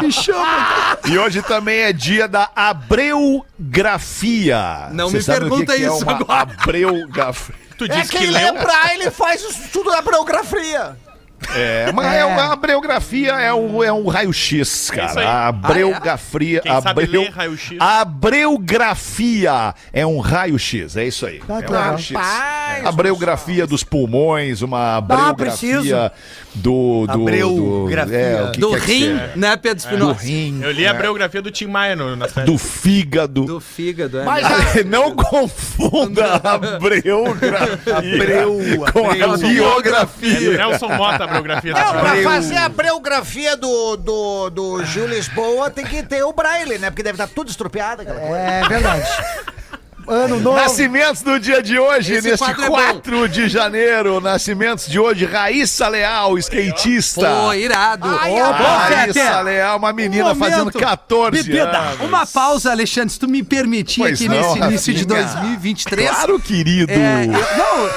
Me 0.02 0.12
chama. 0.12 0.98
E 1.06 1.18
hoje 1.18 1.42
também 1.42 1.80
é 1.82 1.94
dia 1.94 2.28
da 2.28 2.50
abreografia. 2.56 3.42
Não 4.92 5.10
Você 5.10 5.18
me 5.18 5.22
o 5.22 5.26
que 5.26 5.32
pergunta 5.40 5.76
que 5.76 5.84
é 5.84 5.88
isso 5.88 6.10
agora. 6.10 6.42
Abreografia. 6.42 7.56
Tu 7.78 7.86
É 7.86 7.88
disse 7.88 8.12
que 8.12 8.18
quem 8.20 8.30
leu. 8.30 8.54
Braille 8.54 9.10
faz 9.12 9.44
o 9.44 9.50
estudo 9.50 9.90
da 9.92 10.02
biografia. 10.02 10.96
É, 11.56 11.92
mas 11.92 12.14
é 12.14 12.24
uma 12.24 12.54
abreografia 12.54 13.32
é 13.32 13.52
um, 13.52 13.84
é 13.84 13.92
um 13.92 14.08
raio-x, 14.08 14.52
isso 14.62 14.94
cara. 14.94 15.22
aí. 15.22 15.26
A 15.26 15.48
abreografia. 15.48 16.62
Quem 16.62 16.72
sabe 16.72 16.90
abreu- 17.04 17.22
ler 17.24 17.32
raio-x. 17.32 17.78
Abreografia 17.80 19.74
é 19.92 20.06
um 20.06 20.20
raio-x, 20.20 20.96
é 20.96 21.06
isso 21.06 21.26
aí. 21.26 21.42
Ah, 21.50 21.60
é 21.60 21.68
um 21.68 21.74
raio-x. 21.74 22.12
Rapaz, 22.16 22.86
Abreografia 22.86 23.66
dos 23.66 23.84
pulmões, 23.84 24.62
uma 24.62 24.98
abreografia 24.98 26.12
do, 26.54 27.08
do, 27.08 27.30
é, 27.30 28.52
que 28.52 28.60
Do 28.60 28.72
quer 28.72 28.82
que 28.82 28.92
rim, 28.94 29.20
né, 29.36 29.56
Pedro 29.56 29.76
do 29.76 29.88
Espinosa? 29.90 30.22
rim, 30.22 30.60
Eu 30.62 30.72
li 30.72 30.86
a 30.86 30.94
biografia 30.94 31.42
do 31.42 31.50
Tim 31.50 31.68
Maia 31.68 31.96
no, 31.96 32.16
nas 32.16 32.34
férias. 32.34 32.52
do 32.52 32.58
fígado. 32.58 33.46
Do 33.46 33.60
fígado, 33.62 34.20
é. 34.20 34.24
Mas 34.26 34.46
Não 34.86 35.16
confunda 35.16 36.26
a 36.44 36.54
abreografia 36.54 37.98
Abreu, 37.98 38.60
com 38.92 39.06
a 39.08 39.12
abreu. 39.12 39.34
É 39.34 39.38
do 39.38 39.48
biografia. 39.48 40.58
Nelson 40.58 40.90
Mota 40.90 41.24
a 41.24 41.28
biografia 41.28 41.74
da 41.74 41.84
Não, 41.86 42.00
pra 42.02 42.16
fazer 42.24 42.58
a 42.58 42.70
biografia 42.70 43.56
do, 43.56 43.96
do, 43.98 44.50
do 44.50 44.86
Gil 44.86 45.08
Lisboa 45.08 45.70
tem 45.70 45.86
que 45.86 46.04
ter 46.04 46.24
o 46.24 46.34
Braille, 46.34 46.78
né? 46.78 46.90
Porque 46.90 47.04
deve 47.04 47.16
estar 47.22 47.28
tudo 47.34 47.50
estrupiado 47.50 48.02
aquela 48.02 48.20
coisa. 48.20 48.38
É 48.38 48.68
verdade. 48.68 49.08
Ano 50.08 50.40
novo. 50.40 50.58
Nascimentos 50.58 51.22
do 51.22 51.40
dia 51.40 51.62
de 51.62 51.78
hoje, 51.80 52.14
Esse 52.16 52.30
neste 52.30 52.44
quadro 52.46 52.64
é 52.64 52.68
bom. 52.70 52.76
4 52.76 53.30
de 53.30 53.48
janeiro. 53.48 54.20
Nascimentos 54.20 54.88
de 54.88 55.00
hoje, 55.00 55.26
Raíssa 55.26 55.88
Leal, 55.88 56.38
skatista. 56.40 57.22
Pô, 57.30 57.54
irado. 57.54 58.08
Ai, 58.08 58.30
bom, 58.32 58.52
Raíssa. 58.52 59.42
Leal, 59.42 59.78
uma 59.78 59.94
menina 59.94 60.32
Um 60.32 60.36
fazendo 60.36 60.72
14 60.72 61.44
Bebida. 61.44 61.78
anos. 61.78 62.02
Uma 62.02 62.26
pausa, 62.26 62.72
Alexandre, 62.72 63.10
se 63.14 63.20
tu 63.20 63.28
me 63.28 63.44
permitir 63.44 64.02
Pois 64.02 64.20
aqui 64.20 64.28
não, 64.30 64.36
nesse 64.56 64.60
início 64.60 64.94
de 64.94 65.04
Rafinha. 65.14 65.26
2023. 65.36 66.10
Claro, 66.10 66.40
querido. 66.40 66.92
É, 66.92 67.26
eu- 67.26 67.32
não, 67.32 67.90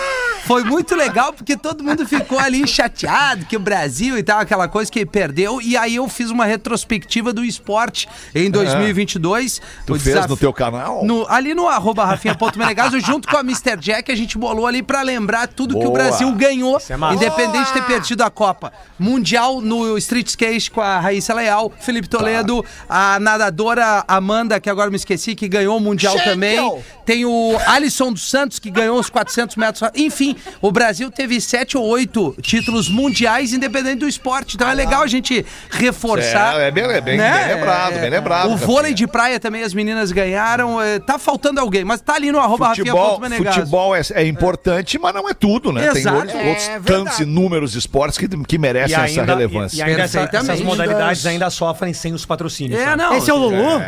foi 0.47 0.63
muito 0.65 0.95
legal 0.95 1.33
porque 1.33 1.57
todo 1.57 1.83
mundo 1.83 2.07
ficou 2.07 2.39
ali 2.39 2.67
chateado 2.67 3.45
que 3.47 3.57
o 3.57 3.61
Brasil 3.61 4.17
e 4.19 4.23
tal, 4.23 4.41
aquela 4.41 4.69
coisa 4.69 4.91
que 4.91 5.05
perdeu. 5.07 5.61
E 5.61 5.77
aí 5.77 5.97
eu 5.97 6.09
fiz 6.09 6.31
uma 6.31 6.45
retrospectiva 6.45 7.33
do 7.33 7.45
esporte 7.45 8.09
em 8.35 8.51
2022. 8.51 9.61
Tu 9.87 9.93
O 9.95 9.99
fez 10.01 10.15
desaf- 10.15 10.29
no 10.29 10.37
teu 10.37 10.53
canal? 10.53 11.05
no- 11.05 11.27
ali 11.29 11.55
no 11.55 11.69
arroba 11.69 12.05
rafinha.menegaso, 12.05 12.99
junto 13.01 13.29
com 13.29 13.37
a 13.37 13.41
Mr. 13.41 13.77
Jack, 13.79 14.11
a 14.11 14.17
gente 14.17 14.37
bolou 14.39 14.67
ali 14.67 14.83
pra 14.83 15.03
lembrar 15.03 15.49
tudo 15.49 15.75
que 15.79 15.81
o 15.87 15.91
Boa. 15.91 15.95
Brasil 15.95 16.31
ganhou, 16.33 16.79
é 16.79 17.15
independente 17.15 17.67
de 17.69 17.73
ter 17.73 17.83
perdido 17.85 18.23
a 18.23 18.31
Copa. 18.31 18.73
Mundial 18.99 19.61
no 19.61 19.97
Street 19.99 20.27
Skate 20.29 20.71
com 20.71 20.81
a 20.81 21.01
Raíssa 21.01 21.35
Leal, 21.35 21.73
Felipe 21.81 22.09
Toledo, 22.09 22.65
a 22.89 23.19
nadadora 23.21 24.05
Amanda, 24.07 24.61
que 24.61 24.69
agora 24.71 24.91
me 24.91 24.97
esqueci, 24.97 25.35
que 25.35 25.49
ganhou 25.49 25.77
o 25.77 25.81
Mundial 25.81 26.15
também. 26.23 26.59
Tem 27.05 27.25
o 27.25 27.57
Alisson 27.67 28.13
dos 28.13 28.29
Santos, 28.31 28.59
que 28.59 28.71
ganhou 28.71 28.99
os 28.99 29.11
400 29.11 29.57
metros. 29.57 29.89
Enfim, 29.95 30.34
assim, 30.37 30.57
o 30.61 30.71
Brasil 30.73 31.11
teve 31.11 31.41
sete 31.41 31.77
ou 31.77 31.85
oito 31.87 32.35
títulos 32.43 32.89
mundiais 32.89 33.53
independente 33.53 34.01
do 34.01 34.09
esporte. 34.09 34.55
Então 34.57 34.69
é 34.69 34.75
legal 34.75 35.03
a 35.03 35.07
gente 35.07 35.45
reforçar. 35.71 36.61
É, 36.61 36.69
é 36.69 36.71
bem- 36.71 36.85
é 36.85 37.01
bem- 37.01 37.17
né? 37.19 37.45
bem 37.47 37.55
lembrado, 37.57 38.01
bem 38.01 38.11
lembrado, 38.11 38.47
O 38.49 38.51
Rafinha. 38.53 38.67
vôlei 38.67 38.95
de 38.95 39.07
praia 39.07 39.39
também 39.41 39.63
as 39.63 39.75
meninas 39.75 40.13
ganharam. 40.13 40.81
é, 40.81 40.99
Tá 40.99 41.19
faltando 41.19 41.61
alguém, 41.61 41.85
mas 41.85 42.01
tá 42.01 42.15
ali 42.15 42.31
no 42.33 42.39
arroba 42.39 42.69
Futebol, 42.71 43.21
futebol 43.21 43.95
é, 43.97 44.01
é 44.15 44.27
importante, 44.27 44.99
mas 44.99 45.15
não 45.15 45.29
é 45.29 45.35
tudo, 45.35 45.73
né? 45.73 45.89
Tem 45.91 46.01
Exato. 46.01 46.17
outros, 46.17 46.35
É 46.35 46.49
outros 46.49 46.85
tantos 46.85 47.19
inúmeros 47.21 47.75
esportes 47.75 48.19
que, 48.19 48.29
que 48.29 48.59
merecem 48.59 48.97
essa 48.99 49.23
relevância. 49.25 49.77
E, 49.77 49.81
e 49.81 49.83
ainda 49.83 50.03
essa- 50.03 50.29
essas 50.33 50.61
modalidades 50.61 51.25
ainda 51.27 51.51
sofrem 51.51 51.93
sem 51.93 52.13
os 52.13 52.25
patrocínios. 52.25 52.81
É, 52.81 52.85
sabe? 52.85 52.97
não. 53.03 53.15
Esse 53.17 53.31
é 53.31 53.35
o 53.35 53.37
Lulu? 53.37 53.83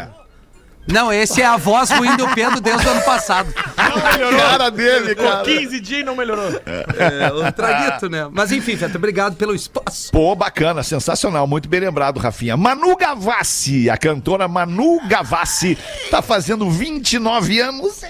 Não, 0.86 1.12
esse 1.12 1.42
é 1.42 1.46
a 1.46 1.56
voz 1.56 1.90
ruim 1.90 2.16
do 2.16 2.28
Pedro 2.28 2.60
desde 2.60 2.86
o 2.86 2.90
ano 2.90 3.02
passado. 3.02 3.52
Não 3.76 4.12
melhorou. 4.12 4.38
Cara 4.40 4.70
dele, 4.70 5.08
Ficou 5.10 5.26
cara. 5.26 5.42
15 5.42 5.80
dias 5.80 6.00
e 6.00 6.04
não 6.04 6.14
melhorou. 6.14 6.48
É, 6.66 7.32
o 7.32 7.52
traguito, 7.52 8.08
né? 8.08 8.28
Mas 8.30 8.52
enfim, 8.52 8.76
Feta, 8.76 8.96
obrigado 8.96 9.36
pelo 9.36 9.54
espaço. 9.54 10.12
Pô, 10.12 10.34
bacana, 10.34 10.82
sensacional, 10.82 11.46
muito 11.46 11.68
bem 11.68 11.80
lembrado, 11.80 12.18
Rafinha. 12.18 12.56
Manu 12.56 12.96
Gavassi, 12.96 13.90
a 13.90 13.96
cantora 13.96 14.46
Manu 14.46 15.00
Gavassi, 15.08 15.76
tá 16.10 16.22
fazendo 16.22 16.70
29 16.70 17.60
anos. 17.60 18.02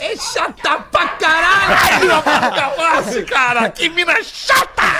É 0.00 0.16
chata 0.16 0.78
pra 0.90 1.06
caralho! 1.08 2.08
Gavassi, 2.56 3.22
cara! 3.24 3.68
Que 3.70 3.88
mina 3.90 4.14
chata! 4.22 4.70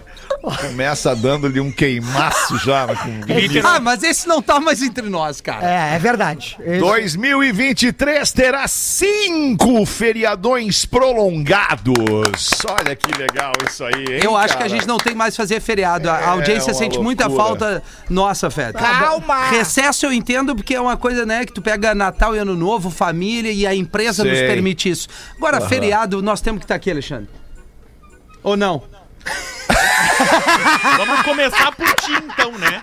Começa 0.60 1.16
dando-lhe 1.16 1.58
um 1.60 1.72
queimaço 1.72 2.58
já. 2.58 2.86
né, 2.86 2.94
com- 2.94 3.66
Ah, 3.66 3.80
mas 3.80 4.02
esse 4.02 4.28
não 4.28 4.40
tá 4.42 4.60
mais 4.60 4.82
entre 4.82 5.08
nós, 5.08 5.40
cara. 5.40 5.66
É, 5.68 5.96
é 5.96 5.98
verdade. 5.98 6.56
Esse- 6.60 6.78
2023 6.78 8.30
terá 8.32 8.68
cinco 8.68 9.84
feriadões 9.86 10.84
prolongados. 10.84 11.94
Olha 12.68 12.94
que 12.94 13.10
legal 13.18 13.52
isso 13.68 13.84
aí, 13.84 14.04
hein, 14.10 14.20
Eu 14.22 14.36
acho 14.36 14.48
que 14.56 14.62
cara? 14.62 14.66
a 14.66 14.68
gente 14.68 14.86
não 14.86 14.98
tem 14.98 15.14
mais 15.14 15.34
fazer 15.36 15.60
feriado. 15.60 16.08
A 16.10 16.18
a 16.18 16.30
audiência 16.30 16.74
sente 16.74 16.98
muita 16.98 17.26
loucura. 17.26 17.48
falta 17.48 17.82
nossa, 18.10 18.50
Feta. 18.50 18.78
Calma! 18.78 19.48
Recesso 19.48 20.04
eu 20.06 20.12
entendo 20.12 20.54
porque 20.54 20.74
é 20.74 20.80
uma 20.80 20.96
coisa, 20.96 21.24
né, 21.24 21.44
que 21.46 21.52
tu 21.52 21.62
pega 21.62 21.94
Natal 21.94 22.36
e 22.36 22.38
Ano 22.38 22.54
Novo, 22.54 22.90
família 22.90 23.50
e 23.50 23.66
a 23.66 23.74
empresa 23.74 24.22
nos 24.22 24.36
Sei. 24.38 24.46
permite 24.46 24.88
isso. 24.90 25.08
Agora, 25.36 25.60
feriado, 25.62 26.20
nós 26.22 26.40
temos 26.40 26.58
que 26.60 26.64
estar 26.64 26.74
aqui, 26.74 26.90
Alexandre. 26.90 27.28
Ou 28.42 28.56
não? 28.56 28.82
Vamos 30.96 31.22
começar 31.22 31.70
por 31.72 31.86
ti, 31.96 32.12
então, 32.12 32.52
né? 32.52 32.82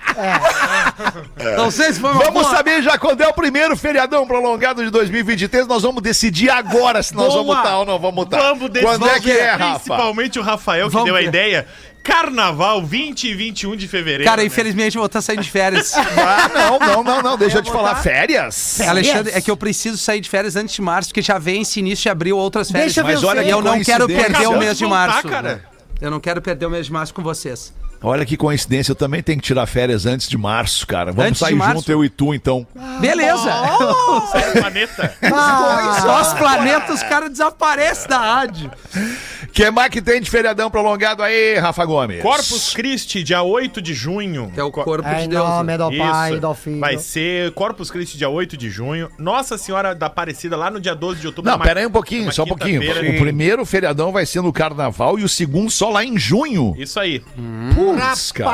Não 1.58 1.70
sei 1.72 1.94
se 1.94 2.00
foi 2.00 2.12
uma 2.12 2.24
Vamos 2.24 2.44
boa- 2.44 2.56
saber 2.56 2.82
já 2.82 2.98
quando 2.98 3.22
é 3.22 3.28
o 3.28 3.34
primeiro 3.34 3.76
feriadão 3.76 4.26
prolongado 4.26 4.84
de 4.84 4.90
2023. 4.90 5.68
Nós 5.68 5.84
vamos 5.84 6.02
decidir 6.02 6.50
agora 6.50 7.02
se 7.04 7.14
nós 7.16 7.28
Boa. 7.34 7.44
vamos 7.44 7.58
estar 7.58 7.78
ou 7.80 7.86
não 7.86 8.00
vamos 8.00 8.26
estar. 8.26 8.38
Vamos 8.38 8.70
decidir. 8.70 8.86
Quando 8.86 9.10
é 9.10 9.20
que 9.20 9.32
é, 9.32 9.52
Rafa? 9.52 9.80
Principalmente 9.80 10.40
o 10.40 10.42
Rafael, 10.42 10.88
que 10.88 10.94
Vamos 10.94 11.06
deu 11.08 11.16
a 11.16 11.20
ver. 11.20 11.28
ideia. 11.28 11.68
Carnaval 12.06 12.86
20 12.86 13.24
e 13.28 13.34
21 13.34 13.76
de 13.76 13.88
fevereiro. 13.88 14.24
Cara, 14.24 14.42
né? 14.42 14.48
infelizmente 14.48 14.96
eu 14.96 15.00
vou 15.02 15.08
estar 15.08 15.22
saindo 15.22 15.42
de 15.42 15.50
férias. 15.50 15.94
Ah, 16.18 16.50
não, 16.54 16.80
não, 16.80 17.04
não, 17.04 17.22
não. 17.22 17.38
Deixa 17.38 17.58
eu 17.58 17.62
te 17.62 17.72
falar. 17.72 17.96
Férias? 17.96 18.80
Alexandre, 18.82 19.34
é 19.34 19.42
que 19.42 19.50
eu 19.50 19.58
preciso 19.58 19.98
sair 19.98 20.22
de 20.22 20.30
férias 20.30 20.56
antes 20.56 20.76
de 20.76 20.82
março, 20.82 21.10
porque 21.10 21.22
já 21.22 21.38
vem-se 21.38 21.80
início 21.80 22.04
de 22.04 22.10
abril 22.10 22.38
outras 22.38 22.72
férias. 22.72 22.94
Deixa 22.94 23.02
eu 23.02 23.06
Mas 23.06 23.22
ver 23.22 23.28
olha. 23.28 23.44
E 23.44 23.50
eu 23.50 23.62
não 23.62 23.84
quero 23.84 24.08
perder 24.08 24.48
o 24.48 24.58
mês 24.58 24.72
de 24.78 24.78
de 24.78 24.86
voltar, 24.86 25.08
março. 25.08 25.28
cara. 25.28 25.66
Eu 26.00 26.12
não 26.12 26.20
quero 26.20 26.42
perder 26.42 26.66
o 26.66 26.70
mês 26.70 26.86
de 26.86 26.92
março 26.92 27.14
com 27.14 27.22
vocês. 27.24 27.74
Olha 28.06 28.26
que 28.26 28.38
coincidência, 28.38 28.92
eu 28.92 28.96
também 28.96 29.22
tenho 29.24 29.40
que 29.40 29.46
tirar 29.46 29.66
férias 29.66 30.06
antes 30.06 30.30
de 30.30 30.38
março, 30.38 30.86
cara. 30.86 31.12
Vamos 31.12 31.30
Antes 31.30 31.40
sair 31.40 31.58
junto, 31.60 31.92
eu 31.92 32.04
e 32.06 32.10
tu, 32.10 32.34
então. 32.34 32.66
Beleza! 33.00 33.50
Sai 34.32 34.54
do 34.54 34.60
planeta. 34.62 35.16
Só 36.02 36.22
os 36.22 36.34
planetas, 36.34 36.96
os 36.96 37.04
caras 37.04 37.30
desaparecem 37.32 38.08
da 38.08 38.18
rádio. 38.18 38.72
que 39.52 39.70
mais 39.72 39.90
que 39.90 40.02
tem 40.02 40.22
de 40.22 40.30
feriadão 40.30 40.70
prolongado 40.70 41.24
aí, 41.24 41.56
Rafa 41.58 41.84
Gomes? 41.86 42.22
Corpus 42.22 42.74
Christi, 42.74 43.24
dia 43.24 43.42
8 43.42 43.82
de 43.82 43.94
junho. 43.94 44.52
Que 44.54 44.60
é 44.60 44.64
o 44.64 44.72
corpo 44.72 45.08
Em 45.10 45.22
de 45.24 45.28
Deus. 45.30 45.48
nome 45.50 45.78
do 45.78 45.98
Pai, 45.98 46.32
Isso. 46.32 46.42
do 46.42 46.54
Filho. 46.54 46.80
Vai 46.80 46.98
ser 46.98 47.52
Corpus 47.54 47.90
Christi, 47.90 48.18
dia 48.18 48.30
8 48.30 48.56
de 48.56 48.70
junho. 48.70 49.10
Nossa 49.18 49.58
Senhora 49.58 49.96
da 49.96 50.06
Aparecida, 50.06 50.56
lá 50.56 50.70
no 50.70 50.80
dia 50.80 50.94
12 50.96 51.20
de 51.22 51.28
outubro. 51.28 51.50
Não, 51.50 51.58
uma- 51.58 51.66
pera 51.66 51.80
aí 51.80 51.86
um 51.86 51.92
pouquinho, 51.92 52.32
só 52.32 52.44
um 52.44 52.48
pouquinho. 52.48 52.82
O 52.82 53.18
primeiro 53.20 53.66
feriadão 53.66 54.12
vai 54.12 54.26
ser 54.26 54.42
no 54.42 54.54
carnaval 54.54 55.18
e 55.18 55.24
o 55.24 55.30
segundo 55.30 55.70
só 55.72 55.90
lá 55.90 56.04
em 56.06 56.18
junho. 56.18 56.76
Isso 56.78 57.00
aí. 57.00 57.24
Putz, 57.98 58.32
cara. 58.32 58.52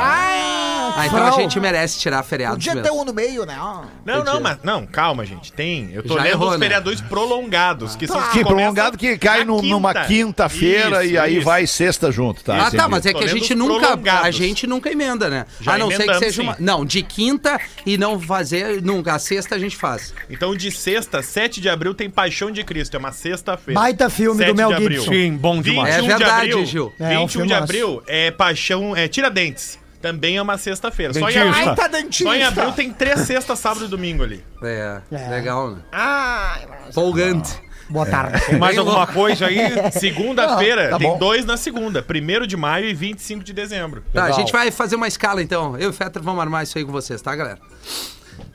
Ah, 0.94 1.06
então 1.06 1.26
a 1.26 1.30
gente 1.32 1.58
merece 1.60 1.98
tirar 1.98 2.22
feriado 2.22 2.56
Podia 2.56 2.76
ter 2.82 2.90
um 2.90 3.04
no 3.04 3.12
meio, 3.12 3.44
né? 3.46 3.56
Não, 4.04 4.22
não, 4.24 4.40
mas 4.40 4.58
não, 4.62 4.86
calma, 4.86 5.24
gente. 5.24 5.52
Tem. 5.52 5.90
Eu 5.92 6.02
tô 6.02 6.14
Já 6.14 6.22
lendo 6.24 6.32
errou, 6.32 6.48
os 6.50 6.58
né? 6.58 6.64
feriadores 6.66 7.00
prolongados, 7.00 7.96
que 7.96 8.06
são 8.06 8.18
os 8.20 8.28
Que 8.28 8.44
prolongado 8.44 8.98
que 8.98 9.16
cai 9.18 9.44
no- 9.44 9.62
numa 9.62 9.92
quinta. 9.94 10.06
quinta-feira 10.06 11.04
Isso, 11.04 11.14
e 11.14 11.18
aí 11.18 11.36
isso. 11.36 11.44
vai 11.44 11.66
sexta 11.66 12.10
junto, 12.12 12.42
tá? 12.44 12.54
Ah, 12.54 12.58
tá, 12.62 12.68
Entendi. 12.68 12.90
mas 12.90 13.06
é 13.06 13.12
Tô 13.12 13.18
que 13.18 13.24
a 13.24 13.26
lendo 13.28 13.38
gente 13.38 13.52
os 13.52 13.58
nunca. 13.58 13.80
prolongados. 13.86 14.26
A 14.26 14.30
gente 14.30 14.66
nunca 14.66 14.90
emenda, 14.90 15.28
né? 15.30 15.46
Já 15.60 15.74
a 15.74 15.78
não 15.78 15.88
ser 15.90 15.96
que 15.96 16.02
emendamos, 16.02 16.24
seja 16.24 16.42
uma. 16.42 16.54
sim. 16.56 16.62
Não, 16.62 16.84
de 16.84 17.02
quinta 17.02 17.60
e 17.86 17.96
não 17.96 18.20
fazer. 18.20 18.82
Nunca. 18.82 19.14
A 19.14 19.18
sexta 19.18 19.54
a 19.54 19.58
gente 19.58 19.76
faz. 19.76 20.12
Então, 20.30 20.54
de 20.54 20.70
sexta, 20.70 21.22
7 21.22 21.60
de 21.60 21.68
abril, 21.68 21.94
tem 21.94 22.08
Paixão 22.10 22.50
de 22.50 22.62
Cristo. 22.64 22.96
É 22.96 22.98
uma 22.98 23.12
sexta-feira. 23.12 23.80
Baita 23.80 24.08
filme 24.10 24.38
7 24.38 24.48
do 24.48 24.54
Mel. 24.56 24.76
Gibson. 24.78 25.10
Sim, 25.12 25.36
bom 25.36 25.60
demais. 25.60 25.96
21 25.96 26.10
É 26.12 26.16
verdade, 26.18 26.66
Gil. 26.66 26.92
É, 26.98 27.18
um 27.18 27.26
21 27.26 27.26
de 27.26 27.32
filmaço. 27.32 27.62
abril 27.62 28.02
é 28.06 28.30
Paixão, 28.30 28.96
é 28.96 29.08
Tiradentes. 29.22 29.78
Também 30.00 30.36
é 30.36 30.42
uma 30.42 30.58
sexta-feira. 30.58 31.14
Só 31.14 31.30
em 31.30 31.36
abril, 31.38 31.52
Ai, 31.54 31.74
tá 31.76 31.86
dentista. 31.86 32.24
só 32.24 32.34
em 32.34 32.42
abril 32.42 32.72
tem 32.72 32.92
três 32.92 33.20
sextas, 33.20 33.56
sábado 33.60 33.84
e 33.84 33.88
domingo 33.88 34.24
ali. 34.24 34.44
É, 34.62 35.00
É. 35.12 35.28
legal, 35.28 35.70
né? 35.70 35.78
Ai, 35.92 36.66
Folgante. 36.92 37.52
Boa 37.88 38.06
tarde. 38.06 38.56
Mais 38.56 38.76
alguma 38.76 39.06
coisa 39.06 39.46
aí? 39.46 39.58
Segunda-feira, 39.92 40.90
tá 40.90 40.98
tem 40.98 41.08
bom. 41.08 41.18
dois 41.18 41.44
na 41.44 41.56
segunda. 41.56 42.04
1 42.04 42.46
de 42.46 42.56
maio 42.56 42.86
e 42.86 42.94
25 42.94 43.44
de 43.44 43.52
dezembro. 43.52 44.02
Tá, 44.12 44.24
a 44.24 44.30
gente 44.32 44.50
vai 44.50 44.70
fazer 44.72 44.96
uma 44.96 45.06
escala 45.06 45.40
então. 45.42 45.76
Eu 45.76 45.82
e 45.82 45.86
o 45.86 45.92
Fetter 45.92 46.20
vamos 46.22 46.40
armar 46.40 46.64
isso 46.64 46.76
aí 46.78 46.84
com 46.84 46.90
vocês, 46.90 47.20
tá, 47.22 47.34
galera? 47.36 47.60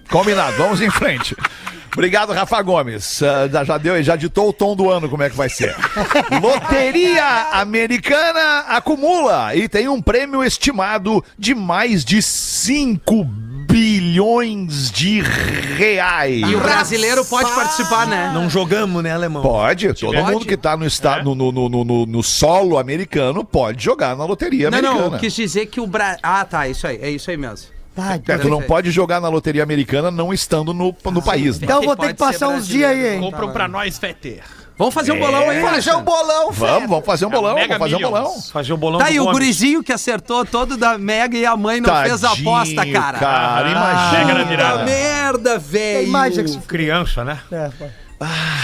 Combinado, 0.10 0.58
vamos 0.58 0.82
em 0.82 0.90
frente. 0.90 1.36
Obrigado, 1.94 2.32
Rafa 2.32 2.62
Gomes. 2.62 3.22
Ah, 3.24 3.64
já 3.66 3.78
deu, 3.78 4.02
já 4.04 4.16
ditou 4.16 4.50
o 4.50 4.54
tom 4.54 4.76
do 4.76 4.90
ano, 4.90 5.10
como 5.10 5.24
é 5.24 5.30
que 5.30 5.36
vai 5.36 5.50
ser. 5.50 5.76
Loteria 6.42 7.48
Americana 7.54 8.66
acumula 8.68 9.56
e 9.56 9.68
tem 9.68 9.88
um 9.88 10.00
prêmio 10.02 10.44
estimado 10.44 11.24
de 11.40 11.56
mais 11.56 12.06
de 12.06 12.22
5 12.22 13.24
bilhões 13.68 14.92
de 14.92 15.22
reais. 15.22 16.42
E 16.48 16.56
o 16.56 16.60
brasileiro 16.60 17.26
pode 17.26 17.50
participar, 17.52 18.06
né? 18.08 18.32
Não 18.34 18.48
jogamos, 18.50 19.04
né, 19.04 19.12
alemão? 19.12 19.42
Pode, 19.42 19.92
todo 19.94 20.14
Pode. 20.14 20.32
mundo 20.32 20.46
que 20.46 20.56
tá 20.56 20.78
no, 20.78 20.86
estado, 20.86 21.36
no, 21.36 21.52
no, 21.52 21.68
no, 21.68 21.84
no, 21.84 22.06
no 22.06 22.24
solo 22.24 22.78
americano 22.78 23.44
pode 23.44 23.84
jogar 23.84 24.16
na 24.16 24.24
loteria 24.24 24.70
Não, 24.70 24.78
americana. 24.78 25.08
não, 25.08 25.14
eu 25.16 25.20
quis 25.20 25.34
dizer 25.34 25.66
que 25.66 25.82
o 25.82 25.88
Brasil. 25.88 26.20
Ah, 26.22 26.46
tá, 26.46 26.68
isso 26.68 26.86
aí, 26.86 27.00
é 27.02 27.10
isso 27.10 27.30
aí 27.30 27.38
mesmo. 27.38 27.77
É, 28.28 28.38
tu 28.38 28.50
não 28.50 28.62
pode 28.62 28.92
jogar 28.92 29.20
na 29.20 29.30
loteria 29.30 29.64
americana 29.64 30.12
não 30.12 30.34
estando 30.34 30.74
no, 30.74 30.96
no 31.12 31.22
país, 31.22 31.60
né? 31.60 31.66
Então 31.66 31.82
eu 31.82 31.86
vou 31.88 31.96
ter 31.96 32.08
que 32.08 32.14
passar 32.14 32.50
uns 32.50 32.68
dias 32.68 32.90
aí, 32.92 33.16
hein? 33.16 33.22
Compram 33.22 33.52
pra 33.52 33.68
nós, 33.68 33.98
Fetter. 33.98 34.44
Vamos 34.78 34.94
fazer 34.94 35.12
um 35.12 35.20
bolão 35.20 35.50
aí, 35.50 35.60
fazer 35.60 35.96
um 35.96 36.04
bolão, 36.04 36.52
Vamos, 36.52 36.88
vamos 36.90 37.06
fazer 37.06 37.26
um 37.26 37.30
bolão, 37.32 37.56
Mega 37.56 37.80
vamos 37.80 37.92
fazer 37.92 37.96
um 38.06 38.12
bolão. 38.12 38.42
Fazer 38.42 38.74
o 38.74 38.78
bolão 38.78 39.00
Tá, 39.00 39.10
e 39.10 39.20
o 39.20 39.26
gurizinho 39.32 39.84
que 39.84 39.92
acertou 39.92 40.46
todo 40.46 40.78
da 40.78 41.00
Mega 41.00 41.36
e 41.36 41.48
a 41.48 41.58
mãe 41.58 41.82
não 41.82 41.90
fez 42.04 42.24
a 42.24 42.30
Tadinho, 42.30 42.50
aposta, 42.50 42.86
cara. 42.86 43.18
Cara, 43.18 43.70
Pega 43.70 43.72
imagina. 43.72 44.46
virada. 44.46 44.72
Puta 44.74 44.86
merda, 44.86 45.58
velho. 45.58 46.32
Jackson. 46.32 46.62
Criança, 46.62 47.24
né? 47.26 47.40
É, 47.52 47.70
pô. 47.70 47.86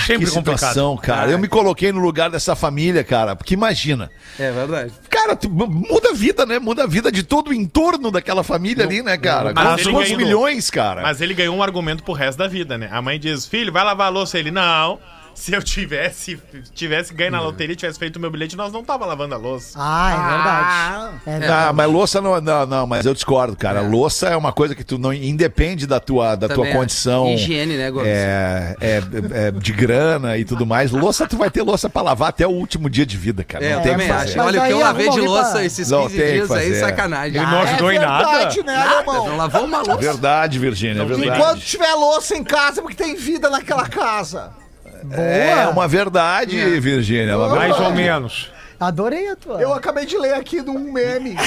Sempre 0.07 0.25
Que 0.25 0.31
complicado. 0.31 0.57
situação, 0.57 0.97
cara. 0.97 1.31
Eu 1.31 1.37
me 1.39 1.47
coloquei 1.47 1.91
no 1.91 1.99
lugar 1.99 2.29
dessa 2.29 2.55
família, 2.55 3.03
cara. 3.03 3.35
Porque 3.35 3.53
imagina. 3.53 4.09
É 4.39 4.51
verdade. 4.51 4.91
Cara, 5.23 5.35
tu- 5.37 5.49
muda 5.49 6.09
a 6.09 6.13
vida, 6.13 6.45
né? 6.45 6.59
Muda 6.59 6.83
a 6.83 6.87
vida 6.87 7.09
de 7.09 7.23
todo 7.23 7.49
o 7.49 7.53
entorno 7.53 8.11
daquela 8.11 8.43
família 8.43 8.83
ali, 8.85 9.01
né, 9.01 9.17
cara? 9.17 9.53
Mas 9.55 9.63
Quantos, 9.65 9.85
ele 9.85 9.93
quantos 9.95 10.11
ganhou. 10.11 10.21
milhões, 10.25 10.69
cara? 10.69 11.01
Mas 11.01 11.21
ele 11.21 11.33
ganhou 11.33 11.55
um 11.55 11.63
argumento 11.63 12.03
pro 12.03 12.13
resto 12.13 12.37
da 12.39 12.47
vida, 12.47 12.77
né? 12.77 12.89
A 12.91 13.01
mãe 13.01 13.17
diz, 13.17 13.45
filho, 13.45 13.71
vai 13.71 13.85
lavar 13.85 14.07
a 14.07 14.09
louça. 14.09 14.37
Ele, 14.37 14.51
não, 14.51 14.99
Se 15.43 15.53
eu 15.53 15.61
tivesse, 15.61 16.39
tivesse 16.73 17.13
ganho 17.13 17.31
na 17.31 17.41
loteria, 17.41 17.75
tivesse 17.75 17.97
feito 17.99 18.17
o 18.17 18.19
meu 18.19 18.29
bilhete, 18.31 18.55
nós 18.55 18.71
não 18.71 18.83
tava 18.83 19.05
lavando 19.05 19.35
a 19.35 19.37
louça. 19.37 19.77
Ah, 19.81 20.11
é 20.11 20.33
verdade. 20.35 21.21
É 21.25 21.39
verdade. 21.39 21.69
Ah, 21.69 21.73
mas 21.73 21.91
louça 21.91 22.21
não, 22.21 22.39
não, 22.39 22.65
não, 22.65 22.87
mas 22.87 23.05
eu 23.05 23.13
discordo, 23.13 23.55
cara. 23.55 23.81
Louça 23.81 24.27
é 24.29 24.37
uma 24.37 24.53
coisa 24.53 24.75
que 24.75 24.83
tu 24.83 24.97
não 24.97 25.13
independe 25.13 25.85
da 25.87 25.99
tua, 25.99 26.35
da 26.35 26.47
tua 26.47 26.67
é. 26.67 26.71
condição. 26.73 27.27
Higiene, 27.29 27.75
né, 27.77 27.91
Gomes? 27.91 28.07
É, 28.07 28.75
é, 28.79 29.01
é, 29.47 29.51
de 29.51 29.73
grana 29.73 30.37
e 30.37 30.45
tudo 30.45 30.65
mais. 30.65 30.91
Louça, 30.91 31.27
tu 31.27 31.35
vai 31.37 31.49
ter 31.49 31.61
louça 31.61 31.89
pra 31.89 32.01
lavar 32.01 32.29
até 32.29 32.45
o 32.47 32.51
último 32.51 32.89
dia 32.89 33.05
de 33.05 33.17
vida, 33.17 33.43
cara. 33.43 33.65
É, 33.65 33.71
não 33.71 33.77
eu 33.77 33.83
tem 33.83 33.91
também 33.93 34.07
que 34.07 34.13
acho. 34.13 34.39
Olha, 34.39 34.61
o 34.61 34.65
que 34.65 34.71
eu 34.71 34.79
lavei 34.79 35.09
de 35.09 35.19
louça 35.21 35.51
pra- 35.51 35.65
esses 35.65 35.89
Não 35.89 36.03
15 36.03 36.17
tem 36.17 36.25
que 36.25 36.33
dias 36.33 36.51
aí, 36.51 36.79
sacanagem. 36.79 37.37
Ele 37.41 37.45
não 37.45 37.59
Ah, 37.59 37.63
ajudou 37.63 37.91
em 37.91 37.99
nada. 37.99 38.31
verdade, 38.31 38.63
né, 38.63 38.75
alemão? 38.75 39.27
Não 39.29 39.37
lavou 39.37 39.63
uma 39.65 39.77
louça. 39.81 39.97
Verdade, 39.97 40.59
Virgínia, 40.59 41.01
é 41.01 41.05
verdade. 41.05 41.29
Enquanto 41.29 41.59
tiver 41.61 41.93
louça 41.93 42.35
em 42.35 42.43
casa, 42.43 42.79
é 42.79 42.81
porque 42.81 42.95
tem 42.95 43.15
vida 43.15 43.49
naquela 43.49 43.87
casa. 43.87 44.62
É 45.11 45.67
uma 45.67 45.87
verdade, 45.87 46.79
Virgínia. 46.79 47.31
é 47.31 47.35
uma 47.35 47.49
Mais 47.49 47.71
verdade. 47.75 47.83
ou 47.83 47.91
menos. 47.95 48.51
Adorei 48.79 49.29
a 49.29 49.35
tua. 49.35 49.61
Eu 49.61 49.73
acabei 49.73 50.05
de 50.05 50.17
ler 50.17 50.33
aqui 50.33 50.61
num 50.61 50.91
meme. 50.91 51.35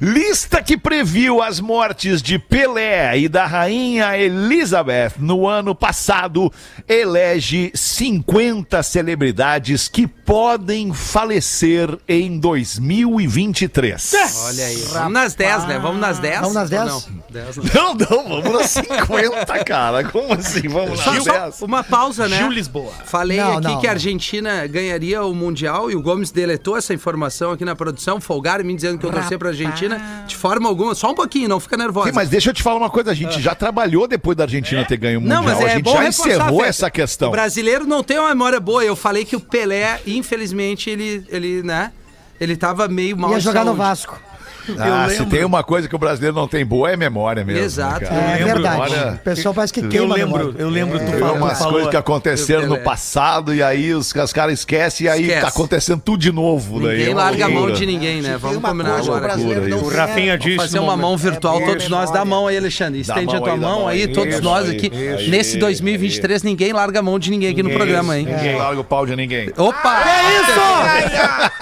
Lista 0.00 0.62
que 0.62 0.76
previu 0.76 1.42
as 1.42 1.58
mortes 1.58 2.20
de 2.20 2.38
Pelé 2.38 3.18
e 3.18 3.28
da 3.28 3.46
rainha 3.46 4.16
Elizabeth 4.18 5.12
no 5.18 5.48
ano 5.48 5.74
passado 5.74 6.52
elege 6.86 7.70
50 7.74 8.82
celebridades 8.82 9.88
que 9.88 10.06
podem 10.06 10.92
falecer 10.92 11.88
em 12.06 12.38
2023. 12.38 14.12
Olha 14.44 14.66
aí. 14.66 14.76
Vamos 14.76 15.12
nas 15.12 15.34
10, 15.34 15.64
né? 15.66 15.78
Vamos 15.78 16.00
nas 16.00 16.18
10. 16.18 16.40
Vamos 16.40 16.54
nas 16.54 16.70
ou 16.70 16.78
10? 16.78 16.86
Não, 16.86 17.02
10 17.30 17.56
não. 17.56 17.64
Não, 17.74 17.94
não, 17.94 18.42
vamos 18.42 18.52
nas 18.52 18.70
50, 18.72 19.64
cara. 19.64 20.04
Como 20.04 20.34
assim? 20.34 20.68
Vamos 20.68 21.00
Só, 21.00 21.14
nas 21.14 21.24
só 21.24 21.32
10. 21.32 21.62
uma 21.62 21.82
pausa, 21.82 22.28
né? 22.28 22.36
Gil 22.38 22.50
Lisboa. 22.50 22.92
Falei 23.04 23.38
Não, 23.38 23.58
aqui 23.58 23.68
não, 23.68 23.80
que 23.80 23.86
a. 23.86 23.96
Argentina 23.96 24.66
ganharia 24.66 25.22
o 25.24 25.34
Mundial 25.34 25.90
e 25.90 25.96
o 25.96 26.02
Gomes 26.02 26.30
deletou 26.30 26.76
essa 26.76 26.92
informação 26.92 27.52
aqui 27.52 27.64
na 27.64 27.74
produção. 27.74 28.20
Folgaram 28.20 28.62
me 28.62 28.74
dizendo 28.74 28.98
que 28.98 29.06
eu 29.06 29.10
torcia 29.10 29.38
pra 29.38 29.48
Argentina 29.48 29.85
de 30.26 30.36
forma 30.36 30.68
alguma. 30.68 30.94
Só 30.94 31.10
um 31.10 31.14
pouquinho, 31.14 31.48
não 31.48 31.60
fica 31.60 31.76
nervosa. 31.76 32.08
Sim, 32.08 32.14
mas 32.14 32.28
deixa 32.28 32.50
eu 32.50 32.54
te 32.54 32.62
falar 32.62 32.76
uma 32.76 32.90
coisa, 32.90 33.10
a 33.10 33.14
gente 33.14 33.40
já 33.40 33.54
trabalhou 33.54 34.06
depois 34.06 34.36
da 34.36 34.44
Argentina 34.44 34.84
ter 34.84 34.96
ganho 34.96 35.18
o 35.18 35.22
Mundial. 35.22 35.42
Não, 35.42 35.48
mas 35.48 35.60
é 35.60 35.64
a 35.64 35.68
gente 35.76 35.84
bom 35.84 35.96
já 35.96 36.08
encerrou 36.08 36.64
essa 36.64 36.90
questão. 36.90 37.28
O 37.28 37.32
brasileiro 37.32 37.86
não 37.86 38.02
tem 38.02 38.18
uma 38.18 38.28
memória 38.28 38.60
boa. 38.60 38.84
Eu 38.84 38.96
falei 38.96 39.24
que 39.24 39.36
o 39.36 39.40
Pelé, 39.40 40.00
infelizmente, 40.06 40.90
ele, 40.90 41.24
ele 41.28 41.62
né? 41.62 41.92
Ele 42.40 42.56
tava 42.56 42.86
meio 42.88 43.16
mal 43.16 43.32
Ia 43.32 43.40
jogar 43.40 43.60
no 43.60 43.66
saúde. 43.66 43.78
Vasco. 43.78 44.20
Ah, 44.78 45.08
se 45.10 45.24
tem 45.26 45.44
uma 45.44 45.62
coisa 45.62 45.88
que 45.88 45.94
o 45.94 45.98
brasileiro 45.98 46.34
não 46.34 46.46
tem 46.48 46.64
boa 46.64 46.90
é 46.90 46.96
memória 46.96 47.44
mesmo. 47.44 47.62
Exato. 47.64 48.04
né? 48.04 48.34
É 48.40 48.44
lembro, 48.44 48.62
verdade. 48.62 48.80
olha, 48.80 49.12
o 49.14 49.18
pessoal 49.18 49.54
parece 49.54 49.72
que 49.72 49.80
Eu 49.80 49.88
queima 49.88 50.14
a 50.14 50.18
lembro, 50.18 50.54
eu 50.58 50.68
lembro 50.68 50.98
tu 50.98 51.04
Tem 51.10 51.18
falando. 51.20 51.36
umas 51.36 51.58
falou- 51.58 51.72
coisas 51.74 51.90
que 51.90 51.96
aconteceram 51.96 52.62
Eu- 52.62 52.68
no 52.70 52.78
passado 52.78 53.54
e 53.54 53.62
aí 53.62 53.92
os, 53.94 54.12
os 54.14 54.32
caras 54.32 54.58
esquecem 54.60 55.06
e 55.06 55.08
aí 55.10 55.20
Esquece. 55.22 55.40
tá 55.40 55.48
acontecendo 55.48 56.00
tudo 56.04 56.18
de 56.20 56.32
novo. 56.32 56.80
daí 56.80 56.94
é 56.94 56.98
Ninguém 56.98 57.14
larga 57.14 57.46
a 57.46 57.48
mão 57.48 57.70
de 57.70 57.86
ninguém, 57.86 58.22
né? 58.22 58.36
Vamos 58.40 58.56
uma 58.58 58.68
combinar 58.70 58.98
agora. 58.98 59.36
O 59.82 59.88
Rafinha 59.88 60.36
disse 60.38 60.56
Fazer 60.56 60.78
uma 60.78 60.96
mão 60.96 61.16
virtual, 61.16 61.60
É 61.60 61.66
todos 61.66 61.88
nós. 61.88 62.10
Dá 62.10 62.20
a 62.20 62.24
mão 62.24 62.46
aí, 62.46 62.56
Alexandre. 62.56 63.00
Estende 63.00 63.34
a 63.36 63.40
tua 63.40 63.56
mão 63.56 63.86
aí, 63.88 64.06
todos 64.08 64.34
Isso 64.34 64.42
nós 64.42 64.68
aqui. 64.68 64.86
isso 64.86 65.30
Nesse 65.30 65.54
aí, 65.54 65.60
2023, 65.60 66.42
ninguém 66.42 66.72
larga 66.72 66.98
a 67.00 67.02
mão 67.02 67.18
de 67.18 67.30
ninguém 67.30 67.50
aqui 67.50 67.62
no 67.62 67.68
Ninguém, 67.68 67.78
programa, 67.78 68.18
hein? 68.18 68.26
Ninguém 68.26 68.56
larga 68.56 68.80
o 68.80 68.84
pau 68.84 69.06
de 69.06 69.14
ninguém. 69.16 69.50
Opa! 69.56 70.02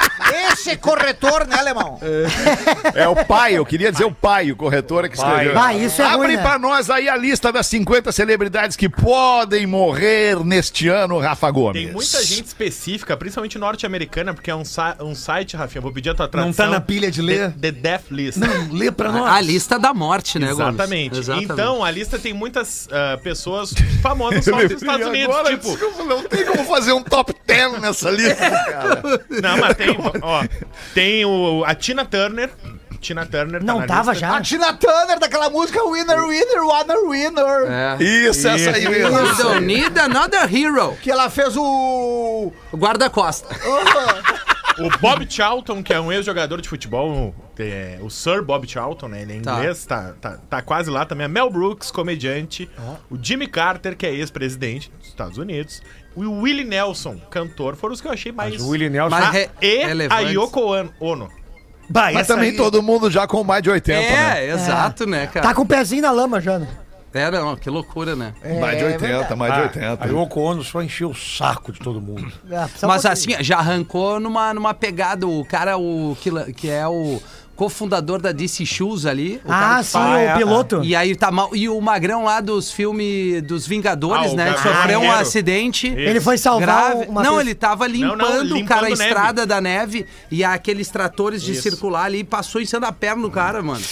Esse 0.54 0.76
corretor, 0.76 1.46
né, 1.46 1.56
alemão? 1.58 1.98
É 2.94 3.06
o 3.08 3.24
pai, 3.24 3.54
eu 3.54 3.64
queria 3.66 3.90
dizer 3.92 4.04
o 4.04 4.12
pai, 4.12 4.50
o 4.50 4.56
corretor 4.56 5.04
é 5.04 5.08
que 5.08 5.16
escreveu. 5.16 5.54
Vai, 5.54 5.78
isso 5.84 6.00
é 6.00 6.04
Abre 6.06 6.26
ruim, 6.28 6.36
né? 6.36 6.42
pra 6.42 6.58
nós 6.58 6.88
aí 6.90 7.08
a 7.08 7.16
lista 7.16 7.52
das 7.52 7.66
50 7.66 8.10
celebridades 8.12 8.76
que 8.76 8.88
podem 8.88 9.66
morrer 9.66 10.36
neste 10.44 10.88
ano, 10.88 11.18
Rafa 11.18 11.50
Gomes. 11.50 11.82
Tem 11.84 11.92
muita 11.92 12.22
gente 12.24 12.46
específica, 12.46 13.16
principalmente 13.16 13.58
norte-americana, 13.58 14.32
porque 14.34 14.50
é 14.50 14.54
um, 14.54 14.64
sa- 14.64 14.96
um 15.00 15.14
site, 15.14 15.56
Rafinha, 15.56 15.80
vou 15.82 15.92
pedir 15.92 16.10
a 16.10 16.14
tua 16.14 16.26
Não 16.26 16.30
tradução. 16.30 16.66
tá 16.66 16.70
na 16.70 16.80
pilha 16.80 17.10
de 17.10 17.20
ler? 17.20 17.50
The, 17.52 17.72
The 17.72 17.72
Death 17.72 18.04
List. 18.10 18.38
Não, 18.38 18.72
lê 18.72 18.90
pra 18.90 19.10
nós. 19.12 19.30
A 19.30 19.40
lista 19.40 19.78
da 19.78 19.92
morte, 19.92 20.38
né, 20.38 20.48
Gomes? 20.52 20.58
Exatamente. 20.74 21.18
Exatamente. 21.18 21.52
Então, 21.52 21.84
a 21.84 21.90
lista 21.90 22.18
tem 22.18 22.32
muitas 22.32 22.88
ah, 22.92 23.18
pessoas 23.22 23.74
famosas 24.02 24.44
só 24.44 24.56
dos 24.62 24.70
Estados 24.72 25.06
Unidos. 25.06 25.34
Agora, 25.34 25.50
tipo, 25.56 25.70
desculpa, 25.70 26.04
não 26.04 26.22
tem 26.24 26.44
como 26.44 26.64
fazer 26.64 26.92
um 26.92 27.02
top 27.02 27.34
10 27.46 27.80
nessa 27.80 28.10
lista, 28.10 28.34
cara. 28.50 29.02
não, 29.42 29.58
mas 29.58 29.76
tem, 29.76 29.96
ó, 30.22 30.43
tem 30.94 31.24
o, 31.24 31.64
a 31.66 31.74
Tina 31.74 32.04
Turner. 32.04 32.50
Tina 33.00 33.26
Turner 33.26 33.60
tá 33.60 33.66
Não 33.66 33.80
na 33.80 33.86
tava 33.86 34.12
lista. 34.12 34.26
já? 34.26 34.36
A 34.38 34.40
Tina 34.40 34.72
Turner 34.72 35.18
daquela 35.18 35.50
música 35.50 35.82
Winner, 35.84 36.24
Winner, 36.24 36.64
Wanna 36.64 36.94
Winner. 37.06 37.98
É. 38.00 38.02
Isso, 38.02 38.48
essa 38.48 38.70
aí 38.70 38.88
mesmo. 38.88 39.18
You 39.18 39.36
don't 39.36 39.60
need 39.66 39.98
another 40.00 40.48
hero. 40.54 40.96
Que 41.02 41.10
ela 41.10 41.28
fez 41.28 41.54
o. 41.54 42.50
O 42.72 42.76
guarda-costa. 42.76 43.54
O 44.78 44.98
Bob 44.98 45.26
Charlton, 45.30 45.82
que 45.82 45.92
é 45.92 46.00
um 46.00 46.10
ex-jogador 46.12 46.60
de 46.60 46.68
futebol, 46.68 47.34
é, 47.58 47.98
o 48.02 48.10
Sir 48.10 48.42
Bob 48.42 48.68
Charlton, 48.68 49.08
né? 49.08 49.22
Ele 49.22 49.38
é 49.38 49.40
Tá. 49.40 49.52
inglês, 49.58 49.86
tá, 49.86 50.14
tá, 50.20 50.38
tá 50.50 50.62
quase 50.62 50.90
lá 50.90 51.04
também. 51.06 51.26
A 51.26 51.28
Mel 51.28 51.48
Brooks, 51.50 51.90
comediante. 51.90 52.68
O 53.10 53.16
Jimmy 53.20 53.46
Carter, 53.46 53.96
que 53.96 54.04
é 54.06 54.12
ex-presidente 54.12 54.90
dos 54.98 55.08
Estados 55.08 55.38
Unidos. 55.38 55.82
E 56.16 56.24
o 56.24 56.40
Willie 56.40 56.64
Nelson, 56.64 57.18
cantor, 57.30 57.76
foram 57.76 57.94
os 57.94 58.00
que 58.00 58.08
eu 58.08 58.12
achei 58.12 58.32
mais. 58.32 58.60
O 58.60 58.68
Willie 58.70 58.90
Nelson. 58.90 59.10
Mas 59.16 59.24
Ah, 59.26 59.30
re- 59.30 59.50
e 59.62 59.82
a 59.82 59.86
relevantes. 59.88 60.32
Yoko 60.32 60.60
Ono-. 61.00 61.28
Bah, 61.88 62.10
Mas 62.12 62.26
também 62.26 62.50
aí- 62.50 62.56
todo 62.56 62.82
mundo 62.82 63.10
já 63.10 63.26
com 63.26 63.44
mais 63.44 63.62
de 63.62 63.68
80, 63.70 64.00
né? 64.00 64.46
É, 64.46 64.50
exato, 64.54 65.06
né, 65.06 65.26
cara? 65.26 65.46
Tá 65.48 65.54
com 65.54 65.62
o 65.62 65.66
pezinho 65.66 66.00
na 66.02 66.10
lama 66.10 66.40
já, 66.40 66.58
né? 66.58 66.66
É, 67.14 67.30
não, 67.30 67.54
que 67.54 67.70
loucura, 67.70 68.16
né? 68.16 68.34
mais 68.60 68.76
de 68.76 68.84
80, 68.84 69.36
mais 69.36 69.54
de 69.54 69.60
Ah, 69.60 69.62
80. 69.62 70.04
A 70.04 70.06
Yoko 70.08 70.40
Ono 70.40 70.64
só 70.64 70.82
encheu 70.82 71.10
o 71.10 71.14
saco 71.14 71.72
de 71.72 71.78
todo 71.78 72.00
mundo. 72.00 72.32
É, 72.50 72.64
um 72.64 72.88
Mas 72.88 73.06
assim, 73.06 73.30
já 73.40 73.58
arrancou 73.58 74.18
numa, 74.18 74.52
numa 74.52 74.74
pegada. 74.74 75.26
O 75.26 75.44
cara, 75.44 75.78
o 75.78 76.16
que, 76.20 76.30
que 76.54 76.68
é 76.68 76.86
o 76.88 77.22
cofundador 77.56 78.20
da 78.20 78.32
DC 78.32 78.66
Shoes 78.66 79.06
ali. 79.06 79.40
Ah, 79.48 79.82
sim, 79.82 79.98
é, 79.98 80.34
o 80.34 80.38
piloto. 80.38 80.82
E 80.82 80.94
aí 80.96 81.14
tá 81.14 81.30
mal. 81.30 81.50
E 81.54 81.68
o 81.68 81.80
Magrão 81.80 82.24
lá 82.24 82.40
dos 82.40 82.70
filmes 82.72 83.42
dos 83.42 83.66
Vingadores, 83.66 84.32
Ah, 84.32 84.36
né? 84.36 84.48
Ele 84.48 84.58
sofreu 84.58 85.00
um 85.00 85.12
acidente. 85.12 85.86
Ele 85.86 86.20
foi 86.20 86.36
salvar 86.38 86.94
Grave. 86.96 87.06
Não, 87.12 87.22
vez- 87.36 87.38
ele 87.40 87.54
tava 87.54 87.86
limpando, 87.86 88.18
Não, 88.18 88.44
não, 88.44 88.56
o 88.58 88.64
cara 88.64 88.86
a 88.86 88.88
limpando 88.88 88.98
neve. 88.98 89.04
estrada 89.04 89.46
da 89.46 89.60
neve 89.60 90.06
e 90.30 90.42
aqueles 90.42 90.88
tratores 90.88 91.42
de 91.42 91.52
Isso. 91.52 91.62
circular 91.62 92.04
ali 92.06 92.18
e 92.20 92.24
passou 92.24 92.60
em 92.60 92.64
cima 92.66 92.80
da 92.80 92.92
perna 92.92 93.22
do 93.22 93.30
cara, 93.30 93.62
mano. 93.62 93.82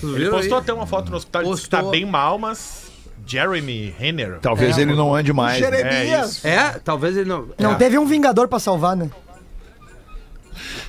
Tu 0.00 0.14
Ele 0.16 0.28
postou 0.30 0.58
aí? 0.58 0.62
até 0.62 0.72
uma 0.72 0.86
foto 0.86 1.10
no 1.10 1.16
hospital, 1.16 1.42
disse 1.44 1.62
que 1.62 1.68
tá 1.70 1.76
Postou. 1.78 1.92
bem 1.92 2.04
mal, 2.04 2.38
mas. 2.38 2.84
Jeremy 3.26 3.92
Renner. 3.98 4.38
Talvez 4.40 4.78
ele 4.78 4.94
não 4.94 5.12
ande 5.14 5.32
mais. 5.32 5.60
né? 5.60 5.66
É 5.66 5.70
Jeremias. 5.90 6.30
isso. 6.36 6.46
É, 6.46 6.78
talvez 6.84 7.16
ele 7.16 7.28
não. 7.28 7.48
Não 7.58 7.72
é. 7.72 7.74
teve 7.74 7.98
um 7.98 8.04
Vingador 8.06 8.46
pra 8.46 8.58
salvar, 8.60 8.94
né? 8.94 9.10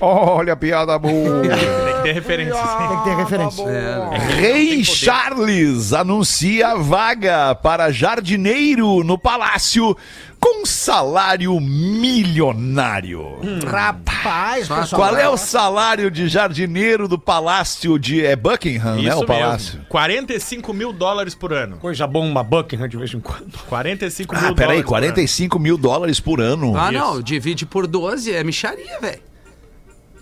Olha 0.00 0.52
a 0.52 0.56
piada 0.56 0.96
boa. 0.98 1.42
Tem 2.02 2.02
que 2.02 2.02
ter 2.02 2.12
referência. 2.12 2.54
Tem 2.54 2.96
que 2.98 3.04
ter 3.04 3.16
referência. 3.16 3.62
É, 3.62 4.10
né? 4.10 4.18
Rei 4.36 4.84
Charles 4.84 5.92
anuncia 5.92 6.76
vaga 6.76 7.54
para 7.54 7.90
jardineiro 7.90 9.02
no 9.04 9.18
palácio 9.18 9.96
com 10.40 10.64
salário 10.64 11.58
milionário. 11.60 13.38
Rapaz, 13.66 14.68
pessoal. 14.68 14.88
Qual 14.88 15.16
é 15.16 15.28
o 15.28 15.36
salário 15.36 16.10
de 16.10 16.28
jardineiro 16.28 17.08
do 17.08 17.18
palácio 17.18 17.98
de 17.98 18.24
é 18.24 18.36
Buckingham, 18.36 18.96
né? 18.96 19.02
Isso 19.08 19.18
O 19.18 19.26
palácio. 19.26 19.74
mesmo. 19.74 19.88
45 19.88 20.72
mil 20.72 20.92
dólares 20.92 21.34
por 21.34 21.52
ano. 21.52 21.76
Coisa 21.78 22.06
boa, 22.06 22.24
uma 22.24 22.42
Buckingham 22.44 22.86
de 22.88 22.96
vez 22.96 23.12
em 23.12 23.20
quando. 23.20 23.58
45 23.68 24.34
Ah, 24.36 24.40
mil 24.42 24.54
peraí, 24.54 24.82
dólares. 24.82 24.84
por 24.86 24.94
ano. 24.96 25.02
45 25.12 25.58
mil 25.58 25.76
dólares 25.78 26.20
por 26.20 26.40
ano. 26.40 26.76
Ah, 26.76 26.84
Isso. 26.92 26.92
não, 26.92 27.20
divide 27.22 27.66
por 27.66 27.86
12 27.86 28.32
é 28.32 28.44
micharia, 28.44 28.98
velho. 29.00 29.20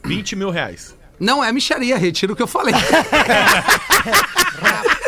20 0.04 0.36
mil 0.36 0.50
reais. 0.50 0.96
Não 1.18 1.42
é 1.42 1.50
micharia, 1.52 1.96
retiro 1.96 2.32
o 2.34 2.36
que 2.36 2.42
eu 2.42 2.46
falei. 2.46 2.74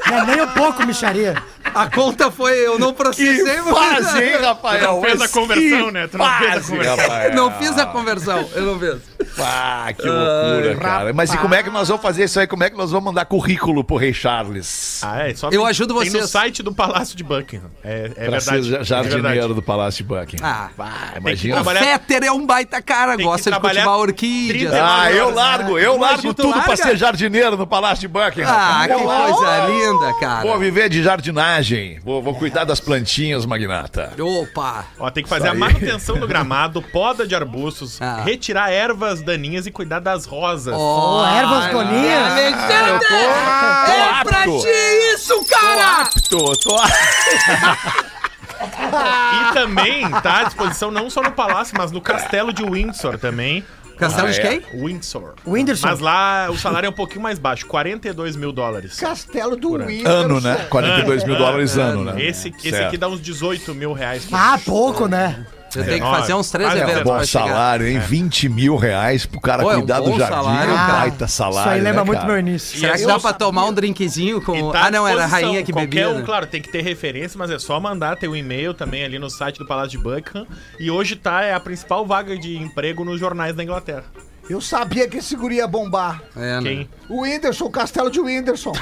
Não 0.09 0.19
é 0.21 0.25
nem 0.27 0.41
um 0.41 0.49
pouco 0.49 0.87
micharia. 0.87 1.35
A 1.75 1.87
conta 1.91 2.31
foi, 2.31 2.55
eu 2.67 2.79
não 2.79 2.95
processei, 2.95 3.61
mas- 3.61 4.05
Fase, 4.07 4.25
hein, 4.25 4.37
Rafael? 4.41 4.79
Tu 4.81 4.87
não 4.87 5.03
fez 5.03 5.21
a 5.21 5.29
conversão, 5.29 5.91
né? 5.91 6.07
Tu 6.09 6.17
não 6.19 6.25
fez 6.39 6.51
a 6.57 6.61
conversão. 6.71 6.97
Rafael. 6.97 7.35
Não 7.35 7.53
fiz 7.59 7.79
a 7.79 7.87
conversão, 7.87 8.49
eu 8.55 8.63
não 8.65 8.79
fiz. 8.81 8.97
Ah, 9.45 9.93
que 9.93 10.03
loucura, 10.09 10.77
cara. 10.77 11.13
Mas 11.13 11.33
e 11.33 11.39
como 11.39 11.55
é 11.55 11.63
que 11.63 11.71
nós 11.71 11.89
vamos 11.89 12.03
fazer 12.03 12.25
isso 12.25 12.39
aí? 12.41 12.47
Como 12.47 12.63
é 12.65 12.71
que 12.71 12.77
nós 12.77 12.91
vamos 12.91 13.07
mandar 13.07 13.25
currículo 13.25 13.83
pro 13.85 13.97
Rei 13.97 14.13
Charles? 14.13 15.01
Ah, 15.05 15.29
é, 15.29 15.35
só 15.35 15.49
Eu 15.49 15.61
tem- 15.63 15.67
ajudo 15.69 15.95
Tem 15.95 16.05
no 16.07 16.11
vocês. 16.19 16.31
site 16.31 16.63
do 16.63 16.73
Palácio 16.75 17.17
de 17.17 17.25
Buckingham. 17.25 17.71
É, 17.85 18.05
é 18.05 18.09
pra 18.09 18.39
verdade. 18.39 18.69
ser 18.69 18.81
é 18.81 18.85
jardineiro 18.85 19.23
verdade. 19.23 19.55
do 19.55 19.63
Palácio 19.63 20.05
de 20.05 20.09
Buckingham. 20.09 20.47
Ah, 20.47 20.71
Ah, 20.79 21.15
imagina. 21.19 21.55
o 21.61 21.63
trabalhar- 21.65 21.81
Fetter 21.85 22.25
é 22.25 22.33
um 22.33 22.45
baita 22.47 22.81
cara, 22.83 23.17
Tem 23.17 23.25
gosta 23.27 23.51
de 23.51 23.61
cultivar 23.61 23.97
orquídeas. 23.99 24.71
30 24.71 24.85
Ah, 24.85 25.13
eu 25.13 25.25
horas, 25.27 25.37
largo, 25.37 25.79
eu 25.79 25.95
Imagina, 25.97 26.07
largo 26.07 26.35
tu 26.35 26.43
tudo 26.43 26.53
pra 26.53 26.59
larga? 26.69 26.77
ser 26.77 26.97
jardineiro 26.97 27.57
no 27.57 27.67
Palácio 27.67 28.01
de 28.01 28.09
Buckingham. 28.09 28.49
Ah, 28.49 28.87
que 28.87 28.95
coisa 28.95 29.67
linda, 29.67 30.15
cara. 30.21 30.43
Vou 30.43 30.59
viver 30.59 30.89
de 30.89 31.03
jardinagem. 31.03 32.01
Vou, 32.05 32.23
vou 32.23 32.35
cuidar 32.35 32.65
das 32.65 32.81
plantinhas, 32.81 33.45
magnata. 33.47 34.13
Opa! 34.19 34.85
Ó, 34.99 35.11
tem 35.11 35.23
que 35.23 35.29
fazer 35.29 35.49
a 35.49 35.55
manutenção 35.55 36.19
do 36.19 36.27
gramado, 36.27 36.81
poda 36.83 37.27
de 37.27 37.35
arbustos, 37.35 38.01
Ah. 38.01 38.23
retirar 38.25 38.71
ervas 38.71 39.21
daninhas 39.29 39.67
e 39.67 39.71
cuidar 39.71 40.01
das 40.01 40.25
rosas. 40.25 40.75
Ô, 40.75 41.25
ervas 41.25 41.65
Ai, 41.65 41.73
boninhas. 41.73 42.33
Alexandre! 42.33 43.07
tô 43.07 43.15
É 43.15 44.25
pra 44.25 44.43
ti 44.45 45.15
isso, 45.15 45.45
cara! 45.47 46.03
apto, 46.03 46.57
tô 46.59 46.77
apto. 46.77 48.09
E 48.61 49.55
também 49.55 50.11
tá 50.23 50.41
à 50.41 50.45
disposição 50.45 50.91
não 50.91 51.09
só 51.09 51.23
no 51.23 51.31
Palácio, 51.31 51.77
mas 51.79 51.93
no 51.93 52.01
Castelo 52.01 52.53
de 52.53 52.65
Windsor 52.65 53.17
também. 53.19 53.65
Castelo 53.97 54.29
Ah, 54.29 54.31
de 54.31 54.41
é? 54.41 54.59
quem? 54.61 54.81
Windsor. 54.85 55.35
Whindersson. 55.47 55.87
Mas 55.89 55.99
lá 56.01 56.49
o 56.51 56.57
salário 56.59 56.87
é 56.87 56.91
um 56.91 56.95
pouquinho 56.95 57.21
mais 57.21 57.39
baixo, 57.39 57.67
42 57.67 58.35
mil 58.37 58.51
dólares. 58.53 58.99
Castelo 58.99 59.57
do 59.57 59.73
Whindersson. 59.75 60.09
Ano, 60.09 60.41
né? 60.41 60.67
42 60.71 61.25
mil 61.25 61.35
Ano, 61.35 61.45
dólares 61.45 61.77
ano, 61.77 62.05
né? 62.05 62.21
Esse, 62.23 62.49
esse 62.49 62.71
Certo. 62.71 62.87
aqui 62.89 62.97
dá 62.97 63.09
uns 63.09 63.21
18 63.21 63.75
mil 63.75 63.93
reais. 63.93 64.25
por 64.25 64.37
Ah, 64.37 64.59
pouco, 64.65 65.07
né? 65.07 65.45
Eu 65.79 65.85
tenho 65.85 65.99
que 65.99 66.07
Ó, 66.07 66.15
fazer 66.15 66.35
uns 66.35 66.51
três 66.51 66.71
ah, 66.71 66.79
é, 66.79 66.83
eventos 66.83 67.03
Bom 67.03 67.17
pra 67.17 67.25
chegar. 67.25 67.47
salário, 67.47 67.87
hein? 67.87 67.99
20 67.99 68.49
mil 68.49 68.77
reais 68.77 69.25
pro 69.27 69.41
cara 69.41 69.63
Pô, 69.63 69.71
é 69.71 69.77
um 69.77 69.79
cuidar 69.79 70.01
do 70.01 70.19
jardim. 70.19 70.35
salário, 70.35 70.73
um 70.73 70.77
cara. 70.77 70.93
baita 70.93 71.29
salário. 71.29 71.61
Isso 71.61 71.69
aí 71.71 71.81
lembra 71.81 72.01
né, 72.01 72.07
muito 72.07 72.27
meu 72.27 72.39
início. 72.39 72.79
Será 72.79 72.97
que 72.97 73.07
dá 73.07 73.19
pra 73.19 73.33
tomar 73.33 73.67
um 73.67 73.73
drinkzinho 73.73 74.41
com. 74.43 74.71
Tá 74.73 74.87
ah, 74.87 74.91
não, 74.91 75.07
era 75.07 75.25
a 75.25 75.27
rainha 75.27 75.63
que 75.63 75.73
Qualquer 75.73 75.89
bebia. 75.89 76.11
um, 76.11 76.19
né? 76.19 76.25
claro, 76.25 76.47
tem 76.47 76.61
que 76.61 76.69
ter 76.69 76.83
referência, 76.83 77.39
mas 77.39 77.51
é 77.51 77.59
só 77.59 77.79
mandar 77.79 78.17
ter 78.17 78.29
um 78.29 78.37
e-mail 78.37 78.75
também 78.75 79.05
ali 79.05 79.19
no 79.19 79.31
site 79.31 79.59
do 79.59 79.67
Palácio 79.67 79.91
de 79.91 79.99
Buckingham. 79.99 80.47
E 80.79 80.91
hoje 80.91 81.17
tá 81.17 81.43
é 81.43 81.55
a 81.55 81.61
principal 81.61 82.05
vaga 82.05 82.37
de 82.37 82.57
emprego 82.57 83.05
nos 83.05 83.21
jornais 83.21 83.55
da 83.55 83.63
Inglaterra. 83.63 84.05
Eu 84.49 84.61
sabia 84.61 85.07
que 85.07 85.19
esse 85.19 85.37
guri 85.37 85.57
ia 85.57 85.67
bombar. 85.67 86.23
É, 86.35 86.61
né? 86.61 86.87
O 87.09 87.23
Whindersson, 87.23 87.65
o 87.65 87.71
castelo 87.71 88.11
de 88.11 88.21
Whindersson. 88.21 88.73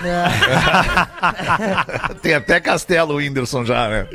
Tem 2.22 2.34
até 2.34 2.58
Castelo 2.58 3.16
Whindersson 3.16 3.64
já, 3.64 3.88
né? 3.88 4.08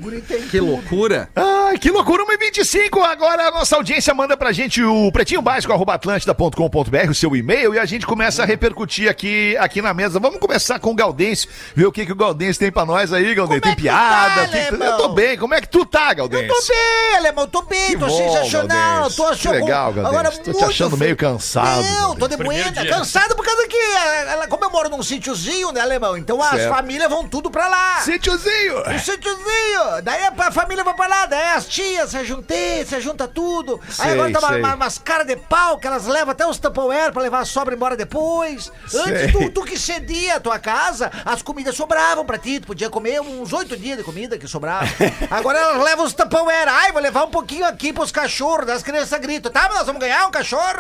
Que 0.49 0.59
loucura. 0.59 1.29
Ai, 1.35 1.77
que 1.77 1.89
loucura, 1.89 2.25
1h25. 2.25 3.01
Agora 3.03 3.47
a 3.47 3.51
nossa 3.51 3.77
audiência 3.77 4.13
manda 4.13 4.35
pra 4.35 4.51
gente 4.51 4.83
o 4.83 5.09
pretinho 5.11 5.41
básico, 5.41 5.71
arroba 5.71 5.93
atlântida.com.br, 5.93 7.09
o 7.09 7.15
seu 7.15 7.35
e-mail, 7.35 7.73
e 7.73 7.79
a 7.79 7.85
gente 7.85 8.05
começa 8.05 8.43
a 8.43 8.45
repercutir 8.45 9.09
aqui, 9.09 9.55
aqui 9.57 9.81
na 9.81 9.93
mesa. 9.93 10.19
Vamos 10.19 10.39
começar 10.39 10.79
com 10.79 10.91
o 10.91 10.95
Gaudêncio, 10.95 11.49
ver 11.73 11.85
o 11.85 11.91
que, 11.91 12.05
que 12.05 12.11
o 12.11 12.15
Gaudêncio 12.15 12.59
tem 12.59 12.71
pra 12.71 12.85
nós 12.85 13.13
aí, 13.13 13.33
Gaudêncio. 13.33 13.61
Tem 13.61 13.71
é 13.71 13.75
que 13.75 13.81
tu 13.81 13.83
piada? 13.83 14.41
tá, 14.41 14.47
tem-? 14.47 14.87
Eu 14.87 14.97
tô 14.97 15.09
bem. 15.09 15.37
Como 15.37 15.53
é 15.53 15.61
que 15.61 15.69
tu 15.69 15.85
tá, 15.85 16.09
Eu 16.11 16.15
Gaudêncio? 16.15 16.47
tô 16.47 16.61
bem, 16.67 17.15
alemão, 17.15 17.47
tô 17.47 17.61
bem, 17.61 17.91
Que 17.91 17.97
tô 17.97 18.07
bom, 18.07 18.17
sensacional. 18.17 18.99
Gaudencio. 18.99 19.17
Tô 19.17 19.29
achando. 19.29 19.53
Que 19.53 19.61
legal. 19.61 19.93
Agora, 20.05 20.31
Tô 20.31 20.53
te 20.53 20.63
achando 20.63 20.97
meio 20.97 21.15
cansado, 21.15 21.83
Não, 21.83 22.15
tô 22.15 22.27
de 22.27 22.35
dia. 22.35 22.89
Cansado 22.89 23.35
por 23.35 23.45
causa 23.45 23.67
que, 23.67 23.77
eh, 24.05 24.31
ela, 24.33 24.47
como 24.47 24.63
eu 24.65 24.69
moro 24.69 24.89
num 24.89 25.03
sítiozinho, 25.03 25.71
né, 25.71 25.81
alemão? 25.81 26.17
Então 26.17 26.41
as 26.41 26.51
Certo. 26.51 26.73
famílias 26.73 27.09
vão 27.09 27.27
tudo 27.27 27.49
pra 27.51 27.67
lá. 27.67 28.01
Sítiozinho. 28.01 28.79
Um 28.89 28.99
sítiozinho. 28.99 30.01
Daí 30.03 30.23
a 30.25 30.51
família 30.51 30.83
vai 30.83 30.93
pra 30.93 31.07
lá, 31.07 31.25
daí 31.25 31.47
as 31.55 31.65
tias 31.67 32.11
se 32.11 32.23
juntei, 32.25 32.85
se 32.85 32.99
junta 33.01 33.27
tudo. 33.27 33.79
Sei, 33.89 34.05
Aí 34.05 34.11
agora 34.13 34.31
tá 34.31 34.39
uma, 34.39 34.57
uma- 34.57 34.75
umas 34.75 34.97
caras 34.97 35.27
de 35.27 35.35
pau 35.35 35.77
que 35.77 35.87
elas 35.87 36.05
levam 36.05 36.31
até 36.31 36.45
os 36.45 36.57
Tupperware 36.59 37.11
pra 37.11 37.21
levar 37.21 37.39
a 37.39 37.45
sobra 37.45 37.75
embora 37.75 37.95
depois. 37.95 38.71
Sei. 38.87 39.01
Antes 39.01 39.31
tu, 39.31 39.49
tu 39.51 39.63
que 39.63 39.77
cedia 39.77 40.35
a 40.35 40.39
tua 40.39 40.59
casa, 40.59 41.11
as 41.25 41.41
comidas 41.41 41.75
sobravam 41.75 42.25
pra 42.25 42.37
ti, 42.37 42.59
tu 42.59 42.67
podia 42.67 42.89
comer 42.89 43.21
uns 43.21 43.51
oito 43.53 43.77
dias 43.77 43.97
de 43.97 44.03
comida 44.03 44.37
que 44.37 44.47
sobrava. 44.47 44.87
Agora 45.29 45.57
elas 45.59 45.83
levam 45.83 46.05
os 46.05 46.13
Tupperware. 46.13 46.67
Ai, 46.67 46.91
vou 46.91 47.01
levar 47.01 47.23
um 47.23 47.29
pouquinho 47.29 47.65
aqui 47.65 47.91
pros 47.93 48.11
cachorros, 48.11 48.65
daí 48.65 48.75
as 48.75 48.83
crianças 48.83 49.19
gritam, 49.19 49.51
tá, 49.51 49.63
mas 49.67 49.77
nós 49.79 49.85
vamos 49.87 50.01
ganhar 50.01 50.27
um 50.27 50.31
cachorro. 50.31 50.61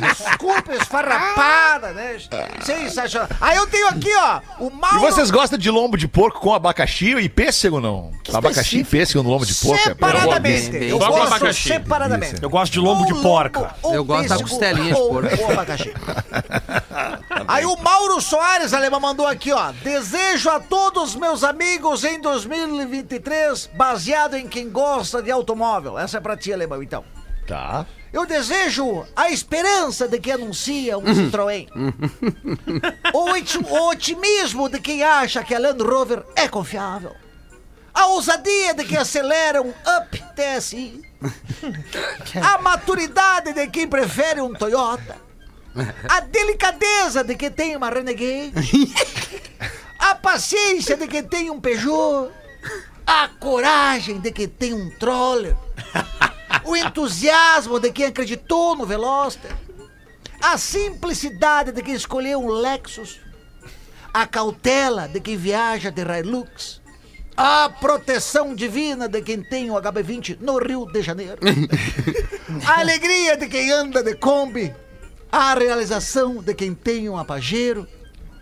Desculpa, 0.00 0.72
esfarrapada, 1.14 1.92
né? 1.92 2.16
Sensacional. 2.62 3.28
Aí 3.40 3.56
eu 3.56 3.66
tenho 3.66 3.88
aqui, 3.88 4.10
ó, 4.16 4.40
o 4.58 4.68
E 4.68 4.72
Mauro... 4.74 5.00
vocês 5.00 5.30
gostam 5.30 5.58
de 5.58 5.70
lombo 5.70 5.96
de 5.96 6.06
porco 6.08 6.40
com 6.40 6.52
abacaxi 6.54 7.14
e 7.16 7.28
pêssego, 7.28 7.80
não? 7.80 8.12
Abacaxi 8.32 8.78
e 8.78 8.84
pêssego 8.84 9.22
no 9.22 9.30
lombo 9.30 9.44
de 9.46 9.54
porco? 9.54 9.80
é 9.80 9.84
Separadamente. 9.90 10.76
Eu 10.76 10.98
com 10.98 11.06
gosto 11.06 11.22
abacaxi. 11.34 11.68
separadamente. 11.68 12.42
Eu 12.42 12.50
gosto 12.50 12.72
de 12.72 12.78
lombo 12.80 13.04
de 13.06 13.14
porca. 13.22 13.74
ou 13.82 13.94
Eu 13.94 14.04
gosto 14.04 14.28
da 14.28 14.36
pêssego 14.36 14.48
costelinha 14.50 14.94
de 14.94 15.00
ou- 15.00 15.08
porco. 15.10 15.42
ou 15.42 15.50
abacaxi. 15.52 15.92
Aí 17.48 17.64
o 17.64 17.76
Mauro 17.76 18.20
Soares, 18.20 18.72
alemão, 18.72 19.00
mandou 19.00 19.26
aqui, 19.26 19.52
ó. 19.52 19.72
Desejo 19.82 20.50
a 20.50 20.60
todos 20.60 21.14
meus 21.16 21.42
amigos 21.42 22.04
em 22.04 22.20
2023, 22.20 23.70
baseado 23.74 24.34
em 24.34 24.46
quem 24.48 24.68
gosta 24.70 25.22
de 25.22 25.30
automóvel. 25.30 25.98
Essa 25.98 26.18
é 26.18 26.20
pra 26.20 26.36
ti, 26.36 26.52
alemão, 26.52 26.82
então. 26.82 27.04
Tá. 27.46 27.86
Eu 28.12 28.26
desejo 28.26 29.06
a 29.14 29.30
esperança 29.30 30.08
de 30.08 30.18
quem 30.18 30.32
anuncia 30.32 30.98
um 30.98 31.04
Citroën. 31.04 31.68
o, 33.14 33.30
oti- 33.30 33.58
o 33.58 33.88
otimismo 33.88 34.68
de 34.68 34.80
quem 34.80 35.02
acha 35.04 35.44
que 35.44 35.54
a 35.54 35.58
Land 35.58 35.82
Rover 35.82 36.24
é 36.34 36.48
confiável. 36.48 37.14
A 37.94 38.06
ousadia 38.06 38.74
de 38.74 38.84
quem 38.84 38.98
acelera 38.98 39.62
um 39.62 39.70
Up 39.70 40.22
TSI. 40.34 41.02
A 42.42 42.58
maturidade 42.60 43.52
de 43.52 43.66
quem 43.68 43.86
prefere 43.86 44.40
um 44.40 44.52
Toyota. 44.54 45.16
A 46.08 46.20
delicadeza 46.20 47.22
de 47.22 47.36
quem 47.36 47.50
tem 47.50 47.76
uma 47.76 47.90
Renegade. 47.90 48.52
A 49.98 50.14
paciência 50.14 50.96
de 50.96 51.06
quem 51.06 51.22
tem 51.22 51.50
um 51.50 51.60
Peugeot. 51.60 52.30
A 53.06 53.28
coragem 53.38 54.18
de 54.18 54.32
quem 54.32 54.48
tem 54.48 54.72
um 54.74 54.90
Troller. 54.98 55.54
O 56.70 56.76
entusiasmo 56.76 57.80
de 57.80 57.90
quem 57.90 58.06
acreditou 58.06 58.76
no 58.76 58.86
Veloster. 58.86 59.50
A 60.40 60.56
simplicidade 60.56 61.72
de 61.72 61.82
quem 61.82 61.94
escolheu 61.94 62.40
um 62.40 62.46
Lexus. 62.46 63.18
A 64.14 64.24
cautela 64.24 65.08
de 65.08 65.18
quem 65.18 65.36
viaja 65.36 65.90
de 65.90 66.02
Hilux. 66.02 66.80
A 67.36 67.68
proteção 67.68 68.54
divina 68.54 69.08
de 69.08 69.20
quem 69.20 69.42
tem 69.42 69.68
o 69.68 69.74
HB20 69.74 70.38
no 70.40 70.58
Rio 70.58 70.86
de 70.86 71.02
Janeiro. 71.02 71.40
A 72.64 72.78
alegria 72.78 73.36
de 73.36 73.48
quem 73.48 73.72
anda 73.72 74.00
de 74.00 74.14
Kombi. 74.14 74.72
A 75.32 75.54
realização 75.54 76.36
de 76.36 76.54
quem 76.54 76.72
tem 76.72 77.08
um 77.08 77.18
apageiro. 77.18 77.84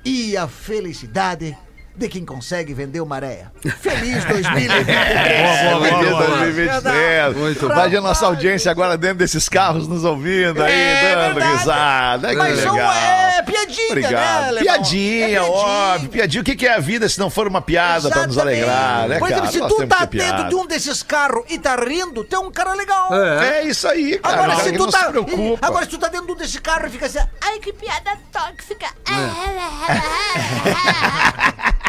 E 0.04 0.36
a 0.36 0.46
felicidade 0.46 1.56
de 1.98 2.08
quem 2.08 2.24
consegue 2.24 2.72
vender 2.72 3.00
uma 3.00 3.16
areia. 3.16 3.50
Feliz 3.80 4.24
2023. 4.24 4.86
Boa, 5.68 5.78
boa, 5.80 5.90
boa, 5.90 6.26
boa. 6.26 6.38
2023. 6.38 7.36
Muito 7.36 7.66
É, 7.66 7.72
Imagina 7.74 7.98
a 7.98 8.02
nossa 8.02 8.26
audiência 8.26 8.70
agora 8.70 8.96
dentro 8.96 9.18
desses 9.18 9.48
carros 9.48 9.86
nos 9.88 10.04
ouvindo 10.04 10.62
aí, 10.62 10.72
É 10.72 11.14
dando 11.14 11.34
verdade. 11.34 11.56
risada. 11.58 12.28
Que 12.30 12.36
Mas 12.36 12.56
legal. 12.58 12.74
são 12.74 12.92
é, 12.92 13.42
piadinha, 13.42 13.76
né, 13.76 13.90
Obrigado. 13.90 14.44
alemão? 14.44 14.62
piadinha, 14.62 15.28
É 15.28 15.40
óbvio. 15.42 16.08
Piadinha. 16.08 16.40
O 16.40 16.44
que 16.44 16.56
que 16.56 16.66
é 16.66 16.74
a 16.74 16.78
vida 16.78 17.08
se 17.08 17.18
não 17.18 17.28
for 17.30 17.46
uma 17.48 17.60
piada 17.60 18.08
pra 18.08 18.26
nos 18.26 18.36
Exatamente. 18.36 18.62
alegrar, 18.62 19.08
né, 19.08 19.18
Por 19.18 19.28
cara? 19.28 19.46
exemplo, 19.48 19.68
se 19.68 19.74
tu 19.76 19.86
tá 19.88 20.06
que 20.06 20.18
dentro 20.18 20.48
de 20.48 20.54
um 20.54 20.66
desses 20.66 21.02
carros 21.02 21.44
e 21.48 21.58
tá 21.58 21.74
rindo, 21.76 22.22
tu 22.24 22.36
é 22.36 22.38
um 22.38 22.50
cara 22.50 22.74
legal. 22.74 23.08
É 23.42 23.62
isso 23.64 23.88
aí, 23.88 24.18
cara. 24.18 24.34
Agora, 24.42 24.56
O 24.56 24.60
se 24.60 24.70
que 24.70 24.78
tu 24.78 24.84
não 24.84 24.90
tá. 24.92 24.98
se 25.00 25.06
preocupa. 25.10 25.66
Agora, 25.66 25.84
se 25.84 25.90
tu 25.90 25.98
tá 25.98 26.08
dentro 26.08 26.34
de 26.34 26.42
desse 26.42 26.60
carro 26.60 26.86
e 26.86 26.90
fica 26.90 27.06
assim. 27.06 27.18
Ai, 27.40 27.58
que 27.58 27.72
piada 27.72 28.12
tóxica. 28.32 28.86
Não 29.08 29.18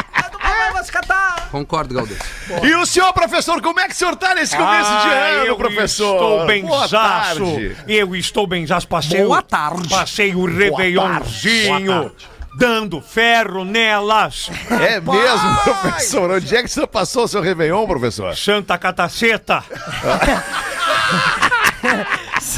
vai 0.60 0.72
mais 0.74 0.89
catar. 0.91 1.48
Concordo, 1.52 1.93
Galdês. 1.95 2.19
E 2.63 2.76
o 2.76 2.86
senhor, 2.86 3.12
professor, 3.13 3.62
como 3.62 3.80
é 3.80 3.88
que 3.88 3.93
o 3.93 3.95
senhor 3.98 4.15
tá 4.15 4.36
nesse 4.36 4.56
começo 4.56 4.89
de 4.91 5.08
Ah, 5.10 5.26
ano, 5.38 5.45
eu 5.45 5.56
professor? 5.58 6.13
Estou 6.13 6.30
Boa 6.38 6.45
benzaço. 6.45 6.89
tarde. 6.95 7.78
Eu 7.88 8.15
estou 8.15 8.45
benzaço. 8.48 8.88
Passei, 8.88 9.24
Boa 9.24 9.39
o- 9.39 9.41
tarde. 9.41 9.89
passei 9.89 10.30
o 10.32 10.39
Boa 10.48 10.50
Réveillonzinho 10.52 12.02
tarde. 12.04 12.28
dando 12.56 13.02
ferro 13.02 13.63
nelas. 13.65 14.50
É 14.69 15.00
mesmo, 15.02 15.56
professor? 15.63 16.32
Onde 16.32 16.56
é 16.56 16.60
que 16.60 16.65
o 16.65 16.72
senhor 16.72 16.88
passou 16.88 17.24
o 17.24 17.28
seu 17.28 17.41
Réveillon, 17.41 17.88
professor? 17.88 18.36
Santa 18.36 18.78
Cataceta. 18.78 19.63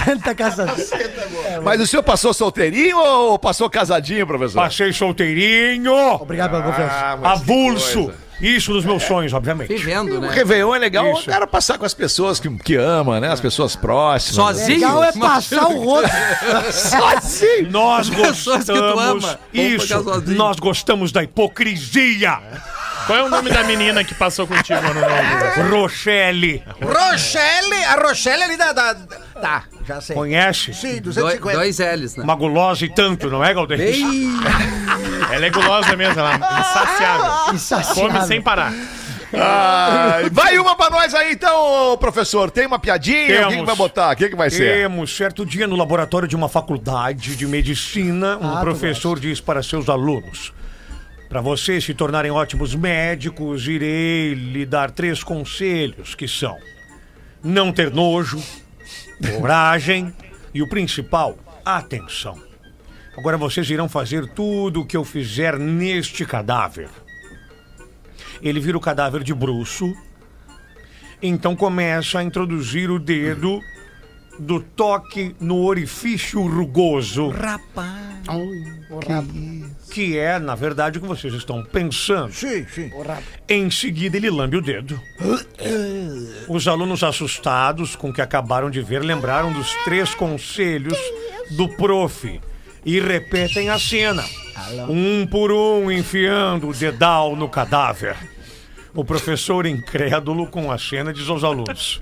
Santa 0.05 0.35
Casa. 0.35 0.65
Mas 1.63 1.81
o 1.81 1.87
senhor 1.87 2.03
passou 2.03 2.33
solteirinho 2.33 2.97
ou 2.97 3.37
passou 3.39 3.69
casadinho, 3.69 4.25
professor? 4.25 4.61
Passei 4.61 4.91
solteirinho. 4.93 5.93
Obrigado 6.15 6.51
pela 6.51 6.63
confiança. 6.63 6.93
Ah, 6.93 7.17
mas 7.21 7.41
que 7.41 7.51
Avulso. 7.51 8.03
coisa. 8.05 8.31
Isso 8.41 8.73
nos 8.73 8.83
meus 8.83 9.03
sonhos, 9.03 9.31
obviamente. 9.33 9.67
Vivendo, 9.67 10.17
O 10.17 10.21
né? 10.21 10.29
Réveillon 10.31 10.73
é 10.73 10.79
legal 10.79 11.11
Isso. 11.13 11.21
o 11.21 11.25
cara 11.31 11.45
passar 11.45 11.77
com 11.77 11.85
as 11.85 11.93
pessoas 11.93 12.39
que, 12.39 12.49
que 12.49 12.75
ama, 12.75 13.19
né? 13.19 13.31
As 13.31 13.39
pessoas 13.39 13.75
próximas. 13.75 14.33
Sozinho? 14.57 14.79
Legal 14.79 15.03
é 15.03 15.11
passar 15.11 15.67
o 15.67 15.83
rosto. 15.83 16.09
Sozinho! 16.73 17.69
Nós 17.69 18.09
Pessoas 18.09 18.59
que 18.63 18.65
tu 18.65 18.71
ama. 18.71 18.93
gostamos. 19.13 19.23
Vamos 19.25 19.37
Isso. 19.53 19.87
ficar 19.87 20.01
sozinho. 20.01 20.37
Nós 20.37 20.57
gostamos 20.59 21.11
da 21.11 21.21
hipocrisia. 21.21 22.39
Qual 23.11 23.19
é 23.19 23.23
o 23.23 23.29
nome 23.29 23.49
da 23.49 23.61
menina 23.65 24.05
que 24.05 24.15
passou 24.15 24.47
contigo 24.47 24.79
no 24.81 24.93
novo? 24.93 25.69
Rochelle. 25.81 26.63
Rochelle, 26.81 27.83
a 27.89 27.95
Rochelle 28.07 28.41
ali 28.43 28.55
da. 28.55 28.71
da- 28.71 28.95
Tá, 29.41 29.63
já 29.85 29.99
sei. 29.99 30.15
Conhece? 30.15 30.73
Sim, 30.73 31.01
Dois, 31.01 31.15
250. 31.15 31.57
dois 31.57 31.79
L's, 31.79 32.15
né? 32.15 32.23
Uma 32.23 32.35
gulosa 32.35 32.85
e 32.85 32.89
tanto, 32.89 33.29
não 33.29 33.43
é, 33.43 33.53
Galdês? 33.53 33.97
Ela 35.29 35.45
é 35.45 35.49
gulosa 35.49 35.93
mesmo, 35.97 36.19
ela 36.21 36.35
é 36.35 36.59
insaciável. 36.61 37.53
Insaciável. 37.55 38.03
Come 38.13 38.21
sem 38.27 38.41
parar. 38.41 38.71
Ai, 39.33 40.29
vai 40.31 40.57
uma 40.57 40.75
pra 40.77 40.89
nós 40.89 41.13
aí 41.13 41.33
então, 41.33 41.97
professor. 41.99 42.49
Tem 42.49 42.65
uma 42.65 42.79
piadinha? 42.79 43.23
O 43.23 43.27
que, 43.27 43.33
que 43.43 43.49
Temos. 43.49 43.65
vai 43.65 43.75
botar? 43.75 44.13
O 44.13 44.15
que, 44.15 44.29
que 44.29 44.35
vai 44.37 44.49
ser? 44.49 44.73
Temos, 44.77 45.13
certo 45.15 45.45
dia 45.45 45.67
no 45.67 45.75
laboratório 45.75 46.27
de 46.29 46.35
uma 46.35 46.47
faculdade 46.47 47.35
de 47.35 47.45
medicina, 47.45 48.37
um 48.41 48.53
Ah, 48.53 48.57
tu 48.59 48.61
professor 48.61 49.19
diz 49.19 49.41
para 49.41 49.61
seus 49.63 49.89
alunos: 49.89 50.53
Para 51.31 51.39
vocês 51.39 51.85
se 51.85 51.93
tornarem 51.93 52.29
ótimos 52.29 52.75
médicos, 52.75 53.65
irei 53.65 54.33
lhe 54.33 54.65
dar 54.65 54.91
três 54.91 55.23
conselhos 55.23 56.13
que 56.13 56.27
são: 56.27 56.57
não 57.41 57.71
ter 57.71 57.89
nojo, 57.89 58.43
coragem 59.37 60.13
e 60.53 60.61
o 60.61 60.67
principal, 60.67 61.39
atenção. 61.63 62.37
Agora 63.17 63.37
vocês 63.37 63.69
irão 63.69 63.87
fazer 63.87 64.27
tudo 64.33 64.81
o 64.81 64.85
que 64.85 64.97
eu 64.97 65.05
fizer 65.05 65.57
neste 65.57 66.25
cadáver. 66.25 66.89
Ele 68.41 68.59
vira 68.59 68.77
o 68.77 68.81
cadáver 68.81 69.23
de 69.23 69.33
bruço. 69.33 69.95
Então 71.21 71.55
começa 71.55 72.19
a 72.19 72.23
introduzir 72.23 72.91
o 72.91 72.99
dedo 72.99 73.61
do 74.39 74.59
toque 74.59 75.35
no 75.39 75.63
orifício 75.63 76.41
rugoso. 76.45 77.29
Rapaz. 77.29 78.01
Que 79.91 80.17
é, 80.17 80.39
na 80.39 80.55
verdade, 80.55 80.97
o 80.97 81.01
que 81.01 81.07
vocês 81.07 81.33
estão 81.33 81.63
pensando. 81.63 82.31
Sim, 82.33 82.65
sim. 82.65 82.91
Em 83.47 83.69
seguida, 83.69 84.17
ele 84.17 84.29
lambe 84.29 84.57
o 84.57 84.61
dedo. 84.61 84.99
Os 86.47 86.67
alunos 86.67 87.03
assustados 87.03 87.95
com 87.95 88.09
o 88.09 88.13
que 88.13 88.21
acabaram 88.21 88.69
de 88.69 88.81
ver 88.81 89.01
lembraram 89.01 89.51
dos 89.51 89.73
três 89.83 90.13
conselhos 90.13 90.97
do 91.51 91.67
prof 91.69 92.39
e 92.85 92.99
repetem 92.99 93.69
a 93.69 93.77
cena. 93.77 94.23
Um 94.89 95.25
por 95.27 95.51
um 95.51 95.91
enfiando 95.91 96.69
o 96.69 96.73
dedal 96.73 97.35
no 97.35 97.49
cadáver. 97.49 98.15
O 98.93 99.05
professor, 99.05 99.65
incrédulo 99.65 100.47
com 100.47 100.71
a 100.71 100.77
cena, 100.77 101.13
diz 101.13 101.27
aos 101.29 101.43
alunos: 101.43 102.01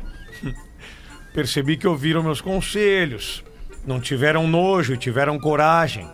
Percebi 1.33 1.77
que 1.77 1.87
ouviram 1.87 2.23
meus 2.23 2.41
conselhos. 2.41 3.43
Não 3.85 3.99
tiveram 3.99 4.47
nojo 4.47 4.93
e 4.93 4.97
tiveram 4.97 5.39
coragem. 5.39 6.07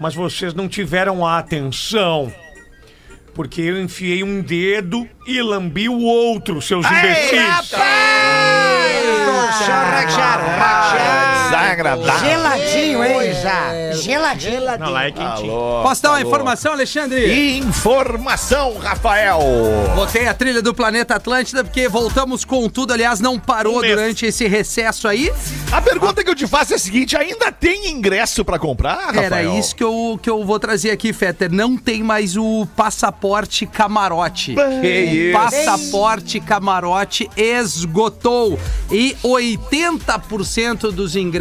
Mas 0.00 0.14
vocês 0.14 0.54
não 0.54 0.68
tiveram 0.68 1.26
a 1.26 1.38
atenção. 1.38 2.32
Porque 3.34 3.60
eu 3.62 3.80
enfiei 3.80 4.22
um 4.22 4.40
dedo 4.40 5.08
e 5.26 5.40
lambi 5.40 5.88
o 5.88 6.00
outro, 6.00 6.60
seus 6.60 6.84
imbecis. 6.86 7.74
Desagradável. 11.50 12.28
Geladinho, 12.28 13.04
hein? 13.04 13.18
Geladinho. 13.94 14.78
Não, 14.78 14.90
lá 14.90 15.06
é 15.06 15.10
quentinho. 15.10 15.52
Posso 15.82 16.02
dar 16.02 16.10
uma 16.10 16.20
informação, 16.20 16.72
Alexandre? 16.72 17.56
Informação, 17.58 18.76
Rafael. 18.78 19.40
Botei 19.94 20.28
a 20.28 20.34
trilha 20.34 20.60
do 20.62 20.74
Planeta 20.74 21.14
Atlântida 21.14 21.64
porque 21.64 21.88
voltamos 21.88 22.44
com 22.44 22.68
tudo. 22.68 22.92
Aliás, 22.92 23.20
não 23.20 23.38
parou 23.38 23.78
Um 23.78 23.82
durante 23.82 24.26
esse 24.26 24.46
recesso 24.46 25.08
aí. 25.08 25.32
A 25.72 25.80
pergunta 25.80 26.22
que 26.22 26.30
eu 26.30 26.34
te 26.34 26.46
faço 26.46 26.72
é 26.72 26.76
a 26.76 26.78
seguinte: 26.78 27.16
ainda 27.16 27.50
tem 27.50 27.90
ingresso 27.90 28.44
pra 28.44 28.58
comprar, 28.58 29.06
Rafael? 29.06 29.24
Era 29.24 29.42
isso 29.44 29.74
que 29.74 29.84
eu, 29.84 30.18
que 30.22 30.28
eu 30.28 30.44
vou 30.44 30.58
trazer 30.58 30.90
aqui, 30.90 31.12
Fetter. 31.12 31.50
Não 31.52 31.76
tem 31.76 32.02
mais 32.02 32.36
o 32.36 32.66
passaporte 32.76 33.66
camarote. 33.66 34.54
Que 34.80 34.88
isso? 34.88 35.38
Passaporte 35.38 36.40
camarote 36.40 37.28
esgotou. 37.36 38.58
E 38.90 39.16
80% 39.22 40.90
dos 40.90 41.16
ingressos 41.16 41.37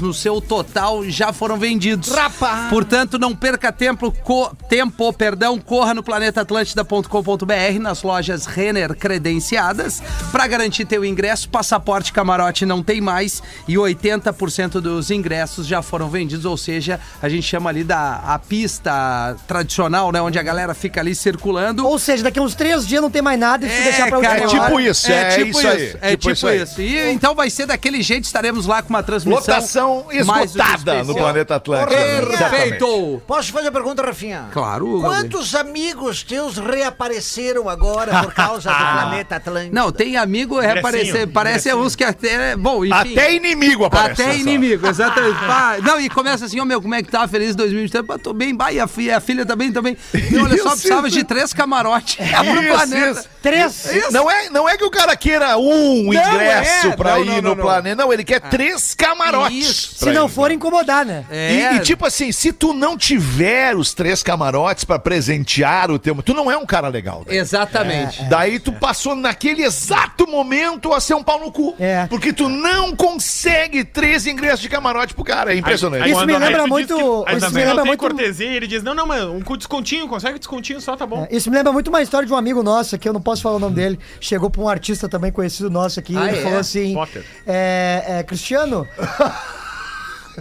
no 0.00 0.12
seu 0.12 0.40
total 0.40 1.04
já 1.08 1.32
foram 1.32 1.56
vendidos. 1.56 2.08
Rapaz. 2.10 2.68
Portanto, 2.68 3.18
não 3.18 3.34
perca 3.34 3.72
tempo, 3.72 4.12
co- 4.22 4.54
tempo, 4.68 5.12
perdão, 5.12 5.58
corra 5.58 5.94
no 5.94 6.02
planetatlântida.com.br 6.02 7.78
nas 7.80 8.02
lojas 8.02 8.46
Renner 8.46 8.94
credenciadas 8.96 10.02
para 10.30 10.46
garantir 10.46 10.84
teu 10.84 11.04
ingresso. 11.04 11.48
Passaporte 11.48 12.12
camarote 12.12 12.64
não 12.66 12.82
tem 12.82 13.00
mais 13.00 13.42
e 13.66 13.74
80% 13.74 14.80
dos 14.80 15.10
ingressos 15.10 15.66
já 15.66 15.82
foram 15.82 16.08
vendidos, 16.08 16.44
ou 16.44 16.56
seja, 16.56 17.00
a 17.22 17.28
gente 17.28 17.42
chama 17.42 17.70
ali 17.70 17.84
da 17.84 18.16
a 18.26 18.38
pista 18.38 19.36
tradicional, 19.46 20.12
né, 20.12 20.20
onde 20.20 20.38
a 20.38 20.42
galera 20.42 20.74
fica 20.74 21.00
ali 21.00 21.14
circulando. 21.14 21.86
Ou 21.86 21.98
seja, 21.98 22.22
daqui 22.22 22.38
a 22.38 22.42
uns 22.42 22.54
três 22.54 22.86
dias 22.86 23.00
não 23.02 23.10
tem 23.10 23.22
mais 23.22 23.38
nada 23.38 23.66
e 23.66 23.70
se 23.70 23.82
deixar 23.82 24.08
pra 24.08 24.20
cara, 24.20 24.42
última 24.42 24.64
tipo 24.64 24.74
hora. 24.76 24.82
isso, 24.88 25.10
é 25.10 25.40
isso 25.42 25.66
aí. 25.66 25.96
É 26.00 26.10
Tipo 26.10 26.18
tipo, 26.18 26.30
isso 26.32 26.46
aí. 26.46 26.62
isso. 26.62 26.80
E 26.80 27.10
então 27.12 27.34
vai 27.34 27.48
ser 27.50 27.66
daquele 27.66 28.02
jeito, 28.02 28.24
estaremos 28.24 28.66
lá 28.66 28.82
com 28.82 28.90
uma 28.90 29.02
transmissão. 29.02 29.37
Que 29.42 30.16
esgotada 30.18 31.04
no 31.04 31.14
planeta 31.14 31.56
Atlântico. 31.56 31.90
Perfeito! 31.92 33.22
Posso 33.26 33.52
fazer 33.52 33.68
a 33.68 33.72
pergunta, 33.72 34.02
Rafinha? 34.02 34.46
Claro, 34.52 35.00
Quantos 35.00 35.54
amigos 35.54 36.22
teus 36.22 36.56
reapareceram 36.58 37.68
agora 37.68 38.22
por 38.22 38.32
causa 38.32 38.70
do 38.70 38.76
planeta 38.92 39.36
Atlântico? 39.36 39.74
Não, 39.74 39.92
tem 39.92 40.16
amigo 40.16 40.58
reaparecer. 40.58 41.28
Parece 41.28 41.72
uns 41.74 41.94
que 41.94 42.04
até. 42.04 42.56
Bom, 42.56 42.84
enfim. 42.84 43.12
Até 43.12 43.34
inimigo 43.34 43.84
aparece. 43.84 44.22
Até 44.22 44.32
só. 44.32 44.38
inimigo, 44.38 44.86
exatamente. 44.88 45.38
Não, 45.82 46.00
e 46.00 46.08
começa 46.08 46.44
assim, 46.44 46.60
ô 46.60 46.64
meu, 46.64 46.80
como 46.80 46.94
é 46.94 47.02
que 47.02 47.10
tá? 47.10 47.26
Feliz 47.28 47.54
2023? 47.54 48.06
Pá, 48.06 48.18
tô 48.18 48.32
bem, 48.32 48.54
bah, 48.54 48.72
e 48.72 48.80
a 48.80 48.86
filha, 48.86 49.16
a 49.16 49.20
filha 49.20 49.44
também, 49.44 49.72
também. 49.72 49.96
E 50.14 50.36
olha 50.38 50.56
só, 50.62 50.70
precisava 50.70 51.08
de 51.10 51.24
três 51.24 51.52
camarotes 51.52 52.16
pro 52.16 53.10
Isso, 53.10 53.28
planeta. 53.42 53.66
isso. 53.66 53.88
Três. 53.88 54.12
Não 54.12 54.30
é, 54.30 54.50
não 54.50 54.68
é 54.68 54.76
que 54.76 54.84
o 54.84 54.90
cara 54.90 55.16
queira 55.16 55.56
um 55.58 56.12
ingresso 56.12 56.88
é. 56.88 56.96
pra 56.96 57.12
Não, 57.16 57.22
ir 57.24 57.26
não, 57.26 57.34
no 57.36 57.42
não, 57.42 57.54
não. 57.56 57.64
planeta. 57.64 57.96
Não, 58.02 58.12
ele 58.12 58.24
quer 58.24 58.40
três 58.40 58.94
camarotes. 58.94 59.56
Isso. 59.56 59.94
Se 60.04 60.10
não 60.12 60.26
ir. 60.26 60.30
for 60.30 60.50
incomodar, 60.50 61.04
né? 61.04 61.24
E, 61.30 61.34
É. 61.62 61.74
e, 61.76 61.80
tipo 61.80 62.06
assim, 62.06 62.32
se 62.32 62.52
tu 62.52 62.72
não 62.72 62.96
tiver 62.96 63.76
os 63.76 63.92
três 63.94 64.22
camarotes 64.22 64.84
pra 64.84 64.98
presentear 64.98 65.90
o 65.90 65.98
teu. 65.98 66.14
Tu 66.22 66.34
não 66.34 66.50
é 66.50 66.56
um 66.56 66.66
cara 66.66 66.88
legal. 66.88 67.24
daí. 67.26 67.36
Exatamente. 67.38 68.22
Daí 68.24 68.58
tu 68.58 68.72
passou 68.72 69.14
naquele 69.14 69.62
exato 69.62 70.26
momento 70.26 70.92
a 70.92 71.00
ser 71.00 71.14
um 71.14 71.22
pau 71.22 71.38
no 71.40 71.50
cu. 71.52 71.74
É. 71.78 72.06
Porque 72.08 72.32
tu 72.32 72.48
não 72.48 72.94
consegue 72.96 73.84
três 73.84 74.26
ingressos 74.26 74.60
de 74.60 74.68
camarote 74.68 75.14
pro 75.14 75.24
cara. 75.24 75.52
É 75.52 75.56
impressionante. 75.56 76.08
Isso 76.10 76.26
me 76.26 76.36
lembra 76.38 76.66
muito- 76.66 76.94
que- 76.96 77.02
isso 77.36 77.46
Aí 77.46 77.52
me 77.52 77.58
lembra 77.60 77.74
não 77.74 77.86
muito- 77.86 78.00
cortesia 78.00 78.50
e 78.50 78.56
ele 78.56 78.66
diz, 78.66 78.82
não, 78.82 78.94
não, 78.94 79.06
mas 79.06 79.22
um 79.24 79.40
descontinho, 79.56 80.08
consegue 80.08 80.38
descontinho 80.38 80.80
só, 80.80 80.96
tá 80.96 81.06
bom. 81.06 81.26
É, 81.30 81.36
Isso 81.36 81.50
me 81.50 81.56
lembra 81.56 81.72
muito 81.72 81.88
uma 81.88 82.02
história 82.02 82.26
de 82.26 82.32
um 82.32 82.36
amigo 82.36 82.62
nosso 82.62 82.94
aqui, 82.94 83.08
eu 83.08 83.12
não 83.12 83.20
posso 83.28 83.42
falar 83.42 83.56
o 83.56 83.58
nome 83.58 83.74
dele. 83.74 83.98
Chegou 84.20 84.48
pra 84.48 84.62
um 84.62 84.68
artista 84.68 85.06
também 85.06 85.30
conhecido 85.30 85.68
nosso 85.68 86.00
aqui, 86.00 86.16
Ah, 86.16 86.28
ele 86.28 86.38
é? 86.38 86.42
falou 86.42 86.58
assim: 86.58 86.96
é, 87.46 88.04
é, 88.06 88.22
Cristiano, 88.22 88.88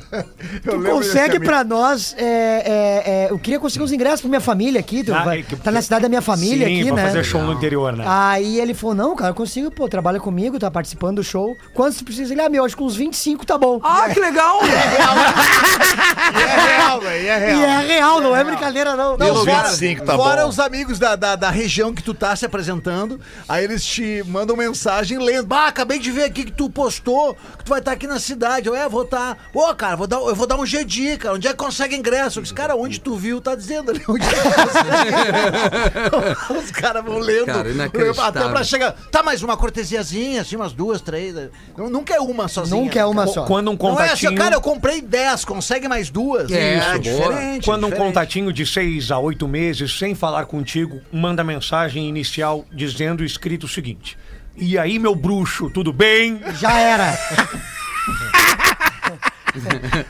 tu 0.63 0.83
consegue 0.83 1.39
pra 1.39 1.63
nós. 1.63 2.15
é, 2.17 2.23
é, 2.25 3.03
é, 3.27 3.27
eu 3.31 3.39
queria 3.39 3.59
conseguir 3.59 3.83
uns 3.83 3.91
ingressos 3.91 4.21
pra 4.21 4.29
minha 4.29 4.41
família 4.41 4.79
aqui. 4.79 5.03
Tu 5.03 5.13
Ah, 5.13 5.23
vai- 5.23 5.39
é 5.39 5.43
que- 5.43 5.55
tá 5.55 5.71
na 5.71 5.81
cidade 5.81 6.03
da 6.03 6.09
minha 6.09 6.21
família 6.21 6.67
Sim, 6.67 6.79
aqui, 6.81 6.85
pra 6.91 6.95
né? 6.95 7.05
fazer 7.07 7.23
show 7.23 7.41
no 7.41 7.53
interior, 7.53 7.93
né? 7.95 8.03
Aí 8.07 8.59
ele 8.59 8.73
falou: 8.73 8.95
Não, 8.95 9.15
cara, 9.15 9.31
eu 9.31 9.35
consigo, 9.35 9.71
pô, 9.71 9.87
trabalha 9.87 10.19
comigo, 10.19 10.59
tá 10.59 10.69
participando 10.71 11.17
do 11.17 11.23
show. 11.23 11.55
Quantos 11.73 11.97
tu 11.97 12.05
precisa? 12.05 12.33
Ele, 12.33 12.41
ah, 12.41 12.49
meu, 12.49 12.65
acho 12.65 12.75
que 12.75 12.83
uns 12.83 12.95
25 12.95 13.45
tá 13.45 13.57
bom. 13.57 13.79
Ah, 13.83 14.09
que 14.13 14.19
legal! 14.19 14.59
É 16.27 16.77
real, 16.77 16.99
velho. 17.01 17.27
É 17.29 17.55
E 17.55 17.63
é 17.63 17.77
real, 17.79 18.21
não 18.21 18.35
é 18.35 18.43
brincadeira, 18.43 18.95
não. 18.95 19.17
Não, 19.17 19.33
Os 19.33 19.45
fora, 19.45 19.63
25 19.69 20.05
tá 20.05 20.15
fora 20.15 20.43
bom. 20.43 20.49
os 20.49 20.59
amigos 20.59 20.99
da, 20.99 21.15
da, 21.15 21.35
da 21.35 21.49
região 21.49 21.93
que 21.93 22.03
tu 22.03 22.13
tá 22.13 22.35
se 22.35 22.45
apresentando, 22.45 23.19
aí 23.47 23.63
eles 23.63 23.83
te 23.85 24.23
mandam 24.27 24.55
mensagem 24.55 25.17
lendo. 25.17 25.47
Bah, 25.47 25.67
acabei 25.67 25.99
de 25.99 26.11
ver 26.11 26.23
aqui 26.25 26.43
que 26.45 26.51
tu 26.51 26.69
postou 26.69 27.35
que 27.57 27.63
tu 27.65 27.69
vai 27.69 27.79
estar 27.79 27.91
aqui 27.91 28.07
na 28.07 28.19
cidade. 28.19 28.67
Eu, 28.67 28.75
é, 28.75 28.87
vou 28.89 29.03
estar. 29.03 29.37
Ô, 29.53 29.65
cara, 29.87 29.95
vou 29.95 30.07
dar, 30.07 30.17
eu 30.17 30.35
vou 30.35 30.47
dar 30.47 30.57
um 30.57 30.65
GD, 30.65 31.17
cara. 31.17 31.35
Onde 31.35 31.47
é 31.47 31.51
que 31.51 31.57
consegue 31.57 31.95
ingresso? 31.95 32.39
Eu 32.39 32.43
disse, 32.43 32.53
cara, 32.53 32.75
onde 32.75 32.99
tu 32.99 33.15
viu, 33.15 33.39
tá 33.39 33.55
dizendo 33.55 33.91
ali. 33.91 34.01
Onde 34.07 34.25
é 34.25 34.29
que 34.29 34.43
consegue. 34.43 36.59
Os 36.65 36.71
caras 36.71 37.03
vão 37.05 37.19
lendo. 37.19 37.45
Cara. 37.45 37.69
Até 38.27 38.49
pra 38.49 38.63
chegar. 38.63 38.93
Tá, 39.11 39.23
mais 39.23 39.41
uma 39.43 39.55
cortesiazinha, 39.55 40.41
assim, 40.41 40.55
umas 40.55 40.73
duas, 40.73 41.01
três. 41.01 41.35
Não- 41.77 41.89
Nunca 41.89 42.13
é 42.13 42.19
uma 42.19 42.47
sozinha. 42.47 42.81
Nunca 42.81 42.99
é 42.99 43.05
uma 43.05 43.23
cara. 43.23 43.33
só. 43.33 43.45
Quando 43.45 43.71
um 43.71 43.77
Não 43.77 43.99
é 43.99 44.11
assim, 44.11 44.27
contatinho. 44.27 44.35
cara, 44.35 44.55
eu 44.55 44.61
comprei 44.61 45.01
10, 45.01 45.45
consegue 45.45 45.87
mais 45.87 46.09
duas? 46.09 46.51
É, 46.51 46.75
é 46.75 46.79
boa. 46.81 46.99
diferente. 46.99 47.65
Quando 47.65 47.85
um 47.85 47.89
diferente. 47.89 48.07
contatinho 48.07 48.53
de 48.53 48.65
seis 48.65 49.11
a 49.11 49.19
oito 49.19 49.47
meses, 49.47 49.97
sem 49.97 50.13
falar 50.13 50.45
contigo, 50.45 50.99
manda 51.11 51.43
mensagem 51.43 52.07
inicial 52.07 52.65
dizendo 52.71 53.23
escrito 53.23 53.65
o 53.65 53.67
seguinte: 53.67 54.17
E 54.55 54.77
aí, 54.77 54.99
meu 54.99 55.15
bruxo, 55.15 55.69
tudo 55.69 55.93
bem? 55.93 56.41
Já 56.59 56.77
era. 56.79 57.17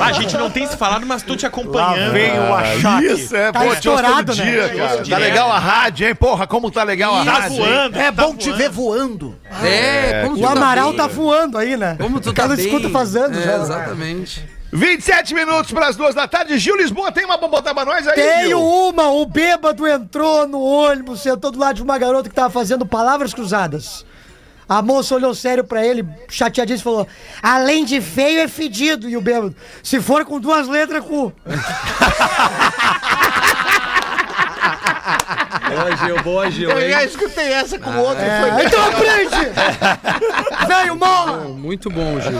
Ah, 0.00 0.06
a 0.06 0.12
gente 0.12 0.36
não 0.36 0.50
tem 0.50 0.66
se 0.66 0.76
falado, 0.76 1.04
mas 1.06 1.22
tô 1.22 1.36
te 1.36 1.42
Lá 1.44 1.48
acompanhando. 1.48 2.12
vem 2.12 2.38
o 2.38 2.54
achaque. 2.54 3.06
Isso, 3.06 3.36
é, 3.36 3.52
Tá 3.52 3.60
pô, 3.60 3.68
te 3.70 3.74
estourado, 3.76 4.34
né? 4.34 4.44
dia, 4.44 4.68
cara. 4.70 5.02
Tá 5.04 5.18
legal 5.18 5.50
a 5.52 5.58
rádio, 5.58 6.08
hein? 6.08 6.14
Porra, 6.14 6.46
como 6.46 6.70
tá 6.70 6.82
legal 6.82 7.14
a 7.16 7.24
Tá 7.24 7.32
rádio. 7.32 7.56
hein? 7.56 7.58
voando. 7.64 7.98
É 7.98 8.04
tá 8.04 8.12
bom 8.26 8.34
te 8.36 8.44
voando. 8.48 8.58
ver 8.62 8.70
voando. 8.70 9.36
É, 9.62 10.22
como 10.24 10.36
tu 10.38 10.42
O 10.42 10.48
Amaral 10.48 10.88
bem. 10.88 10.96
tá 10.96 11.06
voando 11.06 11.58
aí, 11.58 11.76
né? 11.76 11.96
Como 12.00 12.20
tu 12.20 12.32
tá 12.32 12.46
não 12.48 12.56
bem. 12.56 12.64
escuta 12.64 12.88
faz 12.90 13.14
anos 13.16 13.38
É, 13.38 13.42
já. 13.42 13.56
Exatamente. 13.56 14.48
27 14.72 15.34
minutos 15.34 15.72
pras 15.72 15.96
duas 15.96 16.14
da 16.14 16.28
tarde. 16.28 16.56
Gil 16.58 16.76
Lisboa 16.76 17.10
tem 17.10 17.24
uma 17.24 17.36
pra 17.36 17.48
botar 17.48 17.74
pra 17.74 17.84
nós 17.84 18.06
aí, 18.06 18.14
Tenho 18.14 18.46
Gil? 18.48 18.62
uma, 18.62 19.08
o 19.10 19.26
bêbado 19.26 19.86
entrou 19.86 20.46
no 20.46 20.60
ônibus, 20.60 21.22
sentou 21.22 21.50
do 21.50 21.58
lado 21.58 21.74
de 21.76 21.82
uma 21.82 21.98
garota 21.98 22.28
que 22.28 22.34
tava 22.34 22.50
fazendo 22.50 22.86
palavras 22.86 23.34
cruzadas. 23.34 24.06
A 24.70 24.80
moça 24.82 25.16
olhou 25.16 25.34
sério 25.34 25.64
pra 25.64 25.84
ele, 25.84 26.06
chateadíssimo, 26.28 26.92
falou: 26.92 27.08
Além 27.42 27.84
de 27.84 28.00
feio, 28.00 28.38
é 28.38 28.46
fedido. 28.46 29.08
E 29.08 29.16
o 29.16 29.20
bêbado, 29.20 29.52
se 29.82 30.00
for 30.00 30.24
com 30.24 30.38
duas 30.38 30.68
letras, 30.68 31.04
cu. 31.04 31.32
Boa, 35.70 35.96
Gil, 35.96 36.22
boa, 36.22 36.50
Gil, 36.50 36.70
Eu 36.70 36.80
hein? 36.80 36.90
já 36.90 37.04
escutei 37.04 37.52
essa 37.52 37.78
com 37.78 37.90
o 37.90 37.98
outro. 38.00 38.22
É, 38.24 38.52
foi 38.52 38.64
então 38.66 38.84
aprende! 38.86 40.66
Velho, 40.66 40.96
morra! 40.96 41.32
Muito 41.48 41.90
bom, 41.90 42.20
Gil. 42.20 42.32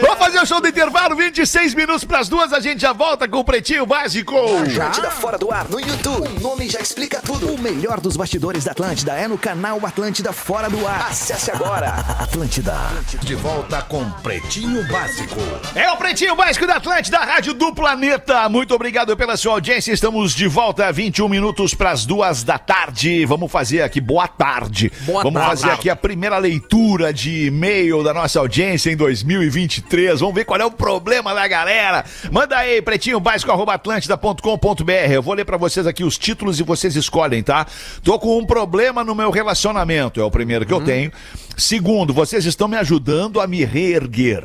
Vamos 0.00 0.18
fazer 0.18 0.38
o 0.40 0.46
show 0.46 0.60
do 0.60 0.68
intervalo, 0.68 1.16
26 1.16 1.74
minutos 1.74 2.04
pras 2.04 2.28
duas. 2.28 2.52
A 2.52 2.60
gente 2.60 2.80
já 2.80 2.92
volta 2.92 3.28
com 3.28 3.38
o 3.38 3.44
Pretinho 3.44 3.86
Básico. 3.86 4.34
Atlântida 4.36 5.10
Fora 5.10 5.38
do 5.38 5.50
Ar 5.50 5.68
no 5.68 5.80
YouTube. 5.80 6.28
O 6.28 6.40
nome 6.40 6.68
já 6.68 6.80
explica 6.80 7.20
tudo. 7.20 7.52
O 7.52 7.58
melhor 7.58 8.00
dos 8.00 8.16
bastidores 8.16 8.64
da 8.64 8.72
Atlântida 8.72 9.12
é 9.12 9.26
no 9.28 9.38
canal 9.38 9.80
Atlântida 9.84 10.32
Fora 10.32 10.68
do 10.68 10.86
Ar. 10.86 11.06
Acesse 11.10 11.50
agora. 11.50 11.94
Atlântida. 12.20 12.74
De 13.22 13.34
volta 13.34 13.82
com 13.82 14.08
Pretinho 14.22 14.86
Básico. 14.88 15.40
É 15.74 15.90
o 15.90 15.96
Pretinho 15.96 16.36
Básico 16.36 16.66
da 16.66 16.76
Atlântida, 16.76 17.18
Rádio 17.18 17.54
do 17.54 17.74
Planeta. 17.74 18.48
Muito 18.48 18.74
obrigado 18.74 19.16
pela 19.16 19.36
sua 19.36 19.52
audiência. 19.54 19.92
Estamos 19.92 20.34
de 20.34 20.46
volta, 20.46 20.90
21 20.92 21.28
minutos 21.28 21.74
pras 21.74 22.04
duas 22.04 22.42
da 22.42 22.58
tarde. 22.58 22.75
Tarde. 22.76 23.24
Vamos 23.24 23.50
fazer 23.50 23.80
aqui, 23.80 24.00
boa 24.00 24.28
tarde. 24.28 24.92
Boa 25.00 25.22
Vamos 25.22 25.40
tarde. 25.40 25.60
fazer 25.62 25.72
aqui 25.72 25.88
a 25.88 25.96
primeira 25.96 26.36
leitura 26.36 27.12
de 27.12 27.46
e-mail 27.46 28.02
da 28.04 28.12
nossa 28.12 28.38
audiência 28.38 28.90
em 28.90 28.96
2023. 28.96 30.20
Vamos 30.20 30.34
ver 30.34 30.44
qual 30.44 30.60
é 30.60 30.64
o 30.64 30.70
problema 30.70 31.34
da 31.34 31.48
galera. 31.48 32.04
Manda 32.30 32.56
aí, 32.56 32.82
pretinho 32.82 33.18
básico, 33.18 33.50
atlântida.com.br. 33.50 34.92
Eu 35.10 35.22
vou 35.22 35.32
ler 35.32 35.46
pra 35.46 35.56
vocês 35.56 35.86
aqui 35.86 36.04
os 36.04 36.18
títulos 36.18 36.60
e 36.60 36.62
vocês 36.62 36.94
escolhem, 36.96 37.42
tá? 37.42 37.66
Tô 38.02 38.18
com 38.18 38.38
um 38.38 38.44
problema 38.44 39.02
no 39.02 39.14
meu 39.14 39.30
relacionamento, 39.30 40.20
é 40.20 40.24
o 40.24 40.30
primeiro 40.30 40.66
que 40.66 40.72
eu 40.72 40.82
tenho. 40.82 41.10
Segundo, 41.56 42.12
vocês 42.12 42.44
estão 42.44 42.68
me 42.68 42.76
ajudando 42.76 43.40
a 43.40 43.46
me 43.46 43.64
reerguer. 43.64 44.44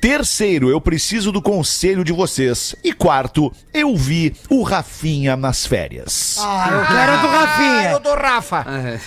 Terceiro, 0.00 0.70
eu 0.70 0.80
preciso 0.80 1.30
do 1.30 1.42
conselho 1.42 2.02
de 2.02 2.10
vocês. 2.12 2.74
E 2.82 2.90
quarto, 2.90 3.52
eu 3.74 3.94
vi 3.94 4.34
o 4.48 4.62
Rafinha 4.62 5.36
nas 5.36 5.66
férias. 5.66 6.38
Ah, 6.40 6.68
eu 6.72 6.86
quero 6.86 7.20
do 7.20 7.28
Rafinha. 7.28 7.90
Eu 7.90 8.00
do 8.00 8.14
Rafa. 8.14 8.64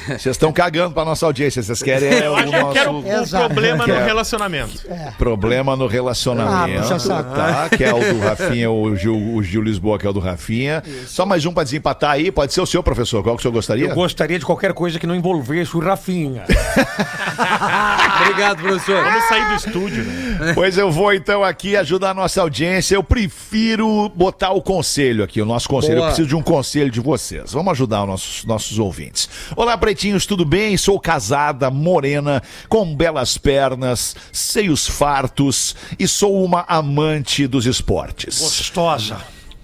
Vocês 0.08 0.28
estão 0.28 0.54
cagando 0.54 0.94
pra 0.94 1.04
nossa 1.04 1.26
audiência. 1.26 1.64
Vocês 1.64 1.82
querem 1.82 2.10
é, 2.10 2.28
Eu 2.28 2.34
o 2.34 2.36
que 2.38 2.56
eu 2.56 2.70
quero 2.70 2.94
nosso 2.94 3.08
um 3.08 3.22
Exato. 3.22 3.46
problema 3.46 3.88
no 3.88 3.94
É. 3.96 4.06
relacionamento. 4.06 4.82
problema 5.18 5.76
no 5.76 5.88
relacionamento. 5.88 6.94
Ah, 6.94 7.00
saco. 7.00 7.34
tá? 7.36 7.70
Que 7.76 7.84
é 7.84 7.92
o 7.94 8.14
do 8.14 8.20
Rafinha, 8.20 8.70
o 8.70 8.96
Gil, 8.96 9.16
o 9.36 9.42
Gil 9.42 9.64
Lisboa, 9.64 9.98
que 9.98 10.06
é 10.06 10.10
o 10.12 10.14
do 10.14 10.20
Rafinha. 10.20 10.84
Só 11.08 11.26
mais 11.26 11.44
um 11.44 11.52
pra 11.54 11.64
desempatar 11.64 12.12
aí. 12.12 12.32
Pode 12.32 12.54
ser 12.54 12.62
o 12.62 12.68
seu, 12.68 12.84
professor. 12.84 13.24
Qual 13.24 13.36
que 13.36 13.40
o 13.40 13.42
senhor 13.42 13.54
gostaria? 13.54 13.88
Eu 13.88 13.96
gostaria 13.96 14.38
de 14.38 14.46
qualquer 14.46 14.74
coisa 14.74 15.00
que 15.00 15.08
não 15.08 15.16
envolvesse 15.16 15.76
o 15.76 15.80
Rafinha. 15.80 16.44
Obrigado, 18.22 18.62
professor. 18.62 19.04
Vamos 19.04 19.24
sair 19.26 19.48
do 19.48 19.56
estúdio, 19.56 20.04
né? 20.04 20.52
Pois 20.54 20.78
eu 20.84 20.92
vou 20.92 21.14
então 21.14 21.44
aqui 21.44 21.78
ajudar 21.78 22.12
a 22.12 22.14
nossa 22.14 22.42
audiência. 22.42 22.96
Eu 22.96 23.04
prefiro 23.04 24.10
botar 24.10 24.52
o 24.52 24.62
conselho 24.62 25.24
aqui, 25.24 25.42
o 25.42 25.46
nosso 25.46 25.68
conselho. 25.70 25.96
Boa. 25.96 26.08
Eu 26.08 26.10
preciso 26.10 26.28
de 26.28 26.36
um 26.36 26.42
conselho 26.42 26.92
de 26.92 27.00
vocês. 27.00 27.54
Vamos 27.54 27.72
ajudar 27.72 28.02
os 28.02 28.08
nossos, 28.10 28.46
nossos 28.46 28.80
ouvintes. 28.80 29.30
Olá, 29.56 29.78
pretinhos, 29.78 30.26
tudo 30.26 30.44
bem? 30.44 30.76
Sou 30.76 31.00
casada, 31.00 31.72
morena, 31.72 32.44
com 32.68 32.94
belas 32.94 33.38
pernas, 33.38 34.14
seios 34.32 34.86
fartos 34.86 35.74
e 35.98 36.06
sou 36.06 36.44
uma 36.44 36.66
amante 36.68 37.48
dos 37.48 37.66
esportes. 37.66 38.40
Gostosa. 38.40 39.22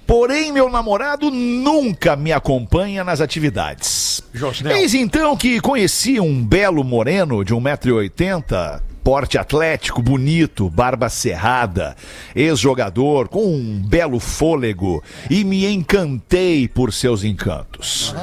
Porém, 0.07 0.53
meu 0.53 0.69
namorado 0.69 1.29
nunca 1.29 2.15
me 2.15 2.31
acompanha 2.31 3.03
nas 3.03 3.19
atividades. 3.19 4.23
Josnel. 4.33 4.75
Eis 4.75 4.93
então 4.93 5.35
que 5.35 5.59
conheci 5.59 6.19
um 6.19 6.43
belo 6.43 6.83
moreno 6.83 7.43
de 7.43 7.53
1,80m, 7.53 8.81
porte 9.03 9.37
atlético, 9.37 10.01
bonito, 10.01 10.69
barba 10.69 11.09
cerrada, 11.09 11.95
ex-jogador, 12.35 13.27
com 13.27 13.45
um 13.53 13.81
belo 13.81 14.19
fôlego, 14.19 15.03
e 15.29 15.43
me 15.43 15.65
encantei 15.65 16.67
por 16.67 16.93
seus 16.93 17.23
encantos. 17.23 18.13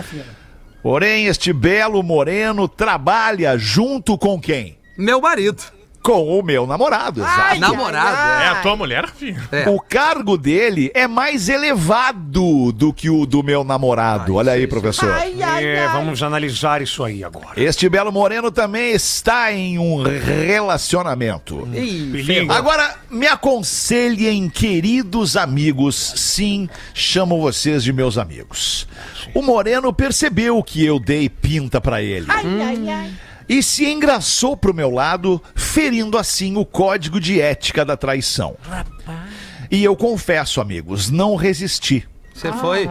Porém, 0.82 1.26
este 1.26 1.52
belo 1.52 2.02
moreno 2.02 2.68
trabalha 2.68 3.58
junto 3.58 4.16
com 4.16 4.40
quem? 4.40 4.78
Meu 4.96 5.20
marido. 5.20 5.75
Com 6.06 6.38
o 6.38 6.40
meu 6.40 6.68
namorado, 6.68 7.20
exato. 7.20 7.58
Namorado. 7.58 8.44
É 8.44 8.46
a 8.46 8.54
tua 8.62 8.76
mulher, 8.76 9.06
Rafinha? 9.06 9.42
É. 9.50 9.68
O 9.68 9.80
cargo 9.80 10.38
dele 10.38 10.88
é 10.94 11.08
mais 11.08 11.48
elevado 11.48 12.70
do 12.70 12.92
que 12.92 13.10
o 13.10 13.26
do 13.26 13.42
meu 13.42 13.64
namorado. 13.64 14.36
Olha 14.36 14.52
aí, 14.52 14.68
professor. 14.68 15.12
É, 15.60 15.88
vamos 15.88 16.22
analisar 16.22 16.80
isso 16.80 17.02
aí 17.02 17.24
agora. 17.24 17.48
Este 17.56 17.88
belo 17.88 18.12
moreno 18.12 18.52
também 18.52 18.92
está 18.92 19.52
em 19.52 19.80
um 19.80 20.04
relacionamento. 20.04 21.68
Perigo. 21.72 22.52
Agora, 22.52 22.94
me 23.10 23.26
aconselhem, 23.26 24.48
queridos 24.48 25.36
amigos. 25.36 25.96
Sim, 26.14 26.68
chamo 26.94 27.40
vocês 27.40 27.82
de 27.82 27.92
meus 27.92 28.16
amigos. 28.16 28.86
O 29.34 29.42
moreno 29.42 29.92
percebeu 29.92 30.62
que 30.62 30.86
eu 30.86 31.00
dei 31.00 31.28
pinta 31.28 31.80
pra 31.80 32.00
ele. 32.00 32.28
E 33.48 33.62
se 33.62 33.86
engraçou 33.86 34.56
pro 34.56 34.74
meu 34.74 34.90
lado, 34.90 35.42
ferindo 35.54 36.18
assim 36.18 36.56
o 36.56 36.64
código 36.64 37.20
de 37.20 37.40
ética 37.40 37.84
da 37.84 37.96
traição. 37.96 38.56
E 39.70 39.82
eu 39.82 39.96
confesso, 39.96 40.60
amigos, 40.60 41.10
não 41.10 41.36
resisti. 41.36 42.06
Você 42.34 42.52
foi? 42.52 42.88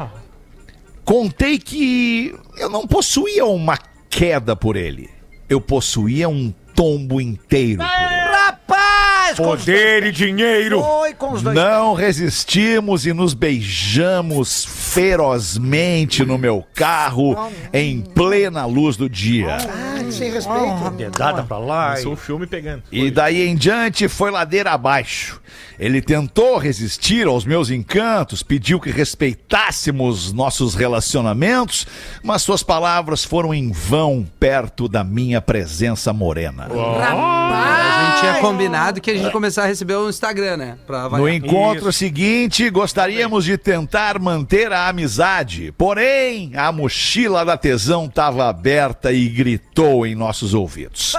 Contei 1.04 1.60
que 1.60 2.36
eu 2.58 2.70
não 2.70 2.88
possuía 2.88 3.46
uma 3.46 3.78
queda 4.10 4.56
por 4.56 4.76
ele. 4.76 5.10
Eu 5.48 5.62
possuía 5.62 6.28
um 6.28 6.54
tombo 6.74 7.22
inteiro 7.22 7.84
por 7.84 8.12
ele. 8.12 8.32
Rapaz! 8.32 8.95
Com 9.34 9.52
os 9.52 9.60
Poder 9.60 10.06
e 10.06 10.12
dinheiro. 10.12 10.82
Foi 10.82 11.14
com 11.14 11.34
os 11.34 11.42
dois. 11.42 11.56
Não 11.56 11.94
resistimos 11.94 13.06
e 13.06 13.14
nos 13.14 13.34
beijamos 13.34 14.66
ferozmente 14.66 16.24
no 16.24 16.38
meu 16.38 16.64
carro 16.74 17.52
em 17.74 18.02
plena 18.02 18.66
luz 18.66 18.98
do 18.98 19.10
dia. 19.10 19.58
Ah, 19.58 20.12
sem 20.12 20.32
respeito. 20.32 20.90
Dedada 20.98 21.44
pra 21.44 21.58
lá. 21.58 21.90
Começou 21.92 22.14
o 22.14 22.18
filme 22.18 22.46
pegando. 22.46 22.84
E 22.92 23.10
daí 23.10 23.48
em 23.48 23.56
diante 23.56 24.08
foi 24.08 24.32
ladeira 24.32 24.72
abaixo. 24.72 25.42
Ele 25.80 26.02
tentou 26.02 26.58
resistir 26.58 27.28
aos 27.28 27.46
meus 27.46 27.70
encantos, 27.70 28.42
pediu 28.42 28.80
que 28.80 28.90
respeitássemos 28.90 30.32
nossos 30.32 30.74
relacionamentos, 30.74 31.86
mas 32.24 32.42
suas 32.42 32.64
palavras 32.64 33.24
foram 33.24 33.54
em 33.54 33.72
vão 33.72 34.26
perto 34.40 34.88
da 34.88 35.04
minha 35.04 35.42
presença 35.42 36.14
morena. 36.14 36.68
A 36.72 38.12
gente 38.12 38.20
tinha 38.22 38.42
combinado 38.42 39.02
que 39.02 39.12
a 39.12 39.14
gente 39.14 39.26
ia 39.26 39.32
começar 39.32 39.64
a 39.64 39.68
receber 39.68 39.96
o 39.96 40.10
Instagram, 40.10 40.58
né? 40.58 40.78
No 41.12 41.28
encontro 41.28 41.90
Isso. 41.90 42.00
seguinte, 42.00 42.70
gostaríamos 42.70 43.44
de 43.46 43.58
tentar 43.58 44.20
manter 44.20 44.72
a 44.72 44.88
amizade. 44.88 45.74
Porém, 45.78 46.52
a 46.56 46.72
mochila 46.72 47.44
da 47.44 47.58
tesão 47.58 48.06
estava 48.06 48.48
aberta 48.48 49.12
e 49.12 49.28
gritou 49.28 50.06
em 50.06 50.16
nossos 50.16 50.54
ouvidos. 50.54 51.16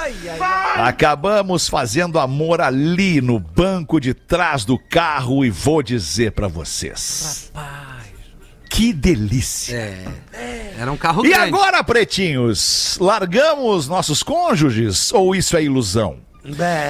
Acabamos 0.76 1.68
fazendo 1.68 2.18
amor 2.18 2.60
ali 2.60 3.20
no 3.20 3.38
banco 3.38 4.00
de 4.00 4.14
trás 4.14 4.45
do 4.64 4.78
carro 4.78 5.44
e 5.44 5.50
vou 5.50 5.82
dizer 5.82 6.32
pra 6.32 6.48
vocês. 6.48 7.52
Que 8.68 8.92
delícia. 8.92 9.76
É. 10.32 10.74
Era 10.78 10.92
um 10.92 10.96
carro 10.96 11.24
E 11.24 11.30
grande. 11.30 11.48
agora, 11.54 11.82
pretinhos, 11.82 12.98
largamos 13.00 13.88
nossos 13.88 14.22
cônjuges 14.22 15.12
ou 15.12 15.34
isso 15.34 15.56
é 15.56 15.62
ilusão? 15.64 16.18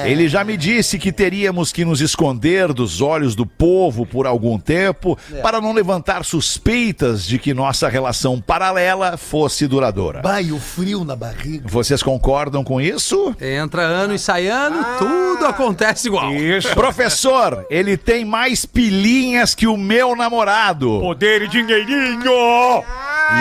Ele 0.09 0.27
já 0.27 0.43
me 0.43 0.55
disse 0.57 0.97
que 0.99 1.11
teríamos 1.11 1.71
que 1.71 1.85
nos 1.85 2.01
esconder 2.01 2.73
dos 2.73 3.01
olhos 3.01 3.35
do 3.35 3.45
povo 3.45 4.05
por 4.05 4.27
algum 4.27 4.59
tempo 4.59 5.17
para 5.41 5.59
não 5.61 5.73
levantar 5.73 6.23
suspeitas 6.23 7.25
de 7.25 7.39
que 7.39 7.53
nossa 7.53 7.87
relação 7.87 8.39
paralela 8.39 9.17
fosse 9.17 9.67
duradoura. 9.67 10.21
Vai, 10.21 10.51
o 10.51 10.59
frio 10.59 11.03
na 11.03 11.15
barriga. 11.15 11.67
Vocês 11.67 12.03
concordam 12.03 12.63
com 12.63 12.79
isso? 12.79 13.35
Entra 13.41 13.81
ano 13.81 14.13
e 14.13 14.19
sai 14.19 14.47
ano, 14.47 14.83
tudo 14.97 15.45
acontece 15.45 16.07
igual. 16.07 16.33
Isso. 16.33 16.69
Professor, 16.69 17.65
ele 17.69 17.97
tem 17.97 18.25
mais 18.25 18.65
pilinhas 18.65 19.55
que 19.55 19.67
o 19.67 19.77
meu 19.77 20.15
namorado. 20.15 20.99
Poder 20.99 21.43
e 21.43 21.47
dinheirinho. 21.47 22.31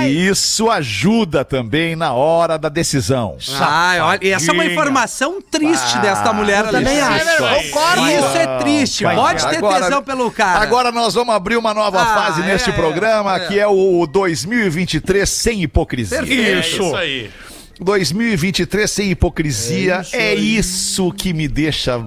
E 0.06 0.26
isso 0.28 0.70
ajuda 0.70 1.44
também 1.44 1.94
na 1.96 2.12
hora 2.12 2.58
da 2.58 2.68
decisão. 2.68 3.36
Ai, 3.60 4.00
olha, 4.00 4.18
e 4.22 4.30
essa 4.32 4.50
é 4.50 4.54
uma 4.54 4.64
informação 4.64 5.40
triste 5.42 5.98
desta 5.98 6.32
mulher 6.32 6.60
ali. 6.64 6.72
também 6.72 7.00
acho. 7.00 7.36
Concordo. 7.38 8.06
Isso 8.10 8.36
é 8.36 8.58
triste. 8.58 9.04
Vai, 9.04 9.14
Pode 9.16 9.48
ter 9.48 9.56
agora- 9.56 9.84
tesão 9.84 10.02
pelo 10.02 10.30
cara. 10.30 10.60
Agora 10.60 10.90
nós 10.92 11.14
vamos 11.14 11.34
abrir 11.34 11.56
uma 11.56 11.72
nova 11.74 12.02
Ah, 12.02 12.14
fase 12.14 12.42
é, 12.42 12.46
neste 12.46 12.70
é, 12.70 12.72
programa, 12.72 13.36
é. 13.36 13.46
que 13.46 13.58
é 13.58 13.66
o 13.66 14.06
2023 14.06 15.28
sem 15.28 15.62
hipocrisia. 15.62 16.18
É 16.20 16.24
Isso. 16.60 16.82
isso 16.82 16.96
aí. 16.96 17.30
2023 17.80 18.90
sem 18.90 19.10
hipocrisia 19.10 20.02
é 20.12 20.34
isso, 20.34 21.12
que 21.12 21.32
me 21.32 21.46
deixa 21.46 21.98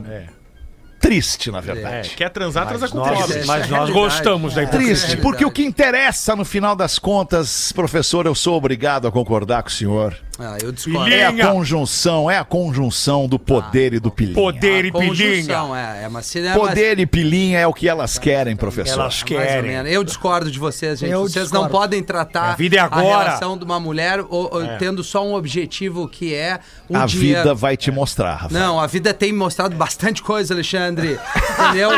triste, 0.99 1.49
na 1.51 1.59
É, 1.59 1.61
verdade. 1.61 2.09
quer 2.15 2.29
transar, 2.29 2.67
transa 2.67 2.87
com 2.89 2.97
Nós, 2.97 3.19
pobre. 3.19 3.39
É 3.39 3.45
mas 3.45 3.69
nós 3.69 3.89
gostamos 3.89 4.53
da 4.53 4.63
hipocrisia. 4.63 4.95
Triste, 5.07 5.17
porque 5.17 5.45
o 5.45 5.51
que 5.51 5.63
interessa 5.63 6.35
no 6.35 6.45
final 6.45 6.75
das 6.75 6.99
contas, 6.99 7.71
professor, 7.71 8.25
eu 8.25 8.35
sou 8.35 8.55
obrigado 8.55 9.07
a 9.07 9.11
concordar 9.11 9.63
com 9.63 9.69
o 9.69 9.71
senhor. 9.71 10.15
Ah, 10.41 10.57
eu 10.61 10.71
discordo. 10.71 11.11
É 11.13 11.25
a 11.25 11.47
conjunção, 11.51 12.31
é 12.31 12.37
a 12.37 12.45
conjunção 12.45 13.27
do 13.27 13.37
poder 13.37 13.93
e 13.93 13.99
do 13.99 14.09
pilinha. 14.09 14.35
Poder 14.35 14.85
e 14.85 14.87
A 14.87 14.91
conjunção, 14.91 15.67
pilinha. 15.67 15.95
É, 15.99 16.03
é 16.03 16.07
uma 16.07 16.21
cena. 16.21 16.53
Poder 16.53 16.97
e 16.97 17.05
pilinha 17.05 17.59
é 17.59 17.67
o 17.67 17.73
que 17.73 17.89
elas 17.89 18.17
querem, 18.17 18.55
professor. 18.55 18.93
Elas 19.01 19.19
ou 19.21 19.27
querem. 19.27 19.71
Eu 19.91 20.03
discordo 20.03 20.49
de 20.49 20.57
vocês, 20.57 20.99
gente. 20.99 21.11
Eu 21.11 21.23
vocês 21.23 21.45
discordo. 21.45 21.65
não 21.65 21.69
podem 21.69 22.01
tratar 22.01 22.51
A 22.51 22.55
vida 22.55 22.77
é 22.77 22.79
agora. 22.79 23.01
relação 23.25 23.57
de 23.57 23.65
uma 23.65 23.79
mulher 23.79 24.21
ou- 24.21 24.49
ou 24.49 24.77
tendo 24.77 25.03
só 25.03 25.25
um 25.27 25.33
objetivo 25.33 26.07
que 26.07 26.33
é 26.33 26.59
o 26.87 26.95
A 26.95 27.05
dinheiro. 27.05 27.39
vida 27.41 27.53
vai 27.53 27.75
te 27.75 27.91
mostrar, 27.91 28.35
Rafa. 28.35 28.57
Não, 28.57 28.79
a 28.79 28.87
vida 28.87 29.13
tem 29.13 29.33
mostrado 29.33 29.75
bastante 29.75 30.23
coisa, 30.23 30.53
Alexandre. 30.53 31.19
Entendeu? 31.59 31.89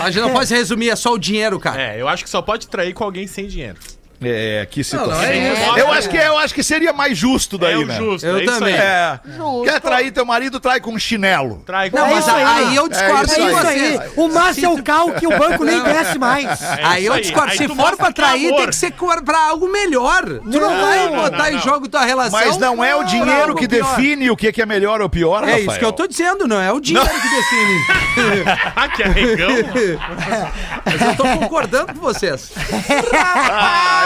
a 0.00 0.10
gente 0.10 0.20
não 0.22 0.32
pode 0.32 0.52
resumir, 0.52 0.90
é 0.90 0.96
só 0.96 1.12
o 1.14 1.18
dinheiro, 1.18 1.58
cara. 1.58 1.80
É, 1.80 2.00
eu 2.00 2.08
acho 2.08 2.22
que 2.24 2.30
só 2.30 2.42
pode 2.42 2.68
trair 2.68 2.92
com 2.92 3.04
alguém 3.04 3.26
sem 3.26 3.46
dinheiro. 3.46 3.76
É, 4.20 4.66
que 4.68 4.82
situação. 4.82 5.14
não, 5.14 5.22
é 5.22 5.36
isso. 5.52 5.78
eu, 5.78 5.92
acho 5.92 6.08
que, 6.08 6.16
eu 6.16 6.38
acho 6.38 6.54
que 6.54 6.62
seria 6.64 6.92
mais 6.92 7.16
justo 7.16 7.56
daí, 7.56 7.80
É 7.82 7.84
né? 7.84 7.96
justo, 7.96 8.26
Eu 8.26 8.38
é 8.38 8.44
também. 8.44 8.74
aí. 8.74 8.80
É. 8.80 9.20
Quer 9.64 9.80
trair 9.80 10.10
teu 10.10 10.24
marido, 10.24 10.58
trai 10.58 10.80
com 10.80 10.90
um 10.92 10.98
chinelo. 10.98 11.62
Trai 11.64 11.88
com 11.88 11.98
Não, 11.98 12.06
É 12.06 12.14
mas 12.14 12.28
aí. 12.28 12.44
aí 12.44 12.76
eu 12.76 12.88
discordo 12.88 13.30
É 13.30 13.34
É 13.34 13.38
de 13.38 13.46
isso 13.46 13.56
vocês. 13.60 14.00
aí. 14.00 14.10
O 14.16 14.28
Márcio 14.28 14.64
é 14.64 14.68
o 14.68 14.82
cal 14.82 15.12
que 15.12 15.26
o 15.26 15.38
banco 15.38 15.64
nem 15.64 15.78
conhece 15.80 16.18
mais. 16.18 16.60
É 16.62 16.80
Aí 16.82 17.06
eu 17.06 17.20
discordo. 17.20 17.52
Aí 17.52 17.58
Se 17.58 17.68
for 17.68 17.96
pra 17.96 18.08
é 18.08 18.12
trair, 18.12 18.46
amor. 18.48 18.56
tem 18.58 18.66
que 18.70 18.76
ser 18.76 18.92
pra 19.24 19.46
algo 19.48 19.68
melhor. 19.70 20.24
Tu 20.24 20.58
não, 20.58 20.60
Não, 20.60 20.80
vai 20.86 20.98
não, 21.06 21.14
botar 21.16 21.38
não, 21.38 21.46
em 21.50 21.52
não. 21.52 21.60
jogo 21.60 21.88
tua 21.88 22.04
relação. 22.04 22.38
Mas 22.40 22.56
não 22.58 22.82
é 22.82 22.96
o 22.96 23.04
dinheiro 23.04 23.54
que 23.54 23.66
define 23.68 24.30
o 24.30 24.36
que 24.36 24.60
é 24.60 24.66
melhor 24.66 25.00
ou 25.00 25.08
pior, 25.08 25.46
É 25.48 25.60
isso 25.60 25.78
que 25.78 25.84
eu 25.84 25.92
tô 25.92 26.06
dizendo, 26.06 26.48
não 26.48 26.60
é 26.60 26.72
o 26.72 26.80
dinheiro 26.80 27.08
que 27.08 27.28
define. 27.28 28.48
Ah, 28.74 28.88
que 28.88 29.02
arregão. 29.02 29.48
Mas 30.84 31.00
eu 31.02 31.16
tô 31.16 31.22
concordando 31.38 31.92
com 31.94 32.00
vocês. 32.00 32.50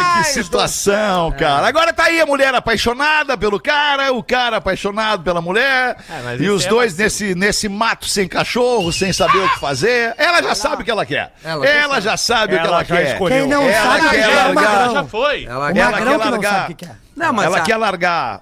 Ai, 0.04 0.22
que 0.24 0.28
situação, 0.30 1.32
cara. 1.32 1.66
Agora 1.66 1.92
tá 1.92 2.04
aí 2.04 2.20
a 2.20 2.26
mulher 2.26 2.54
apaixonada 2.54 3.36
pelo 3.36 3.60
cara, 3.60 4.12
o 4.12 4.22
cara 4.22 4.56
apaixonado 4.58 5.22
pela 5.22 5.40
mulher. 5.40 5.96
mas 6.24 6.40
e 6.40 6.48
os 6.48 6.64
é 6.64 6.68
dois 6.68 6.96
nesse, 6.96 7.34
nesse 7.34 7.68
mato 7.68 8.06
sem 8.06 8.26
cachorro, 8.28 8.92
sem 8.92 9.12
saber 9.12 9.38
o 9.38 9.48
que 9.50 9.60
fazer. 9.60 10.14
Ela 10.18 10.42
já 10.42 10.54
sabe 10.54 10.82
o 10.82 10.84
que 10.84 10.90
ela 10.90 11.06
quer. 11.06 11.32
Ela 11.44 11.66
Ela, 11.66 12.00
já 12.00 12.16
sabe 12.16 12.54
o 12.54 12.60
que 12.60 12.66
Ela 12.66 12.76
ela 12.76 12.84
quer. 12.84 13.12
escolheu. 13.12 13.38
Quem 13.40 13.48
não 13.48 13.62
Ela 13.68 13.98
sabe 13.98 14.10
quer 14.10 14.20
é 14.20 14.28
o 14.28 14.34
largar. 14.36 14.54
magrão. 14.54 14.94
Já 14.94 15.04
foi. 15.04 15.44
Ela 15.44 15.54
Ela 15.54 15.72
quer 15.72 15.98
que 15.98 16.04
não 16.04 16.16
largar. 16.18 16.52
sabe 16.52 16.64
o 16.72 16.76
que 16.76 16.86
quer. 16.86 16.96
Não, 17.16 17.32
mas 17.32 17.44
ela 17.46 17.58
a- 17.58 17.62
quer 17.62 17.76
largar. 17.76 18.40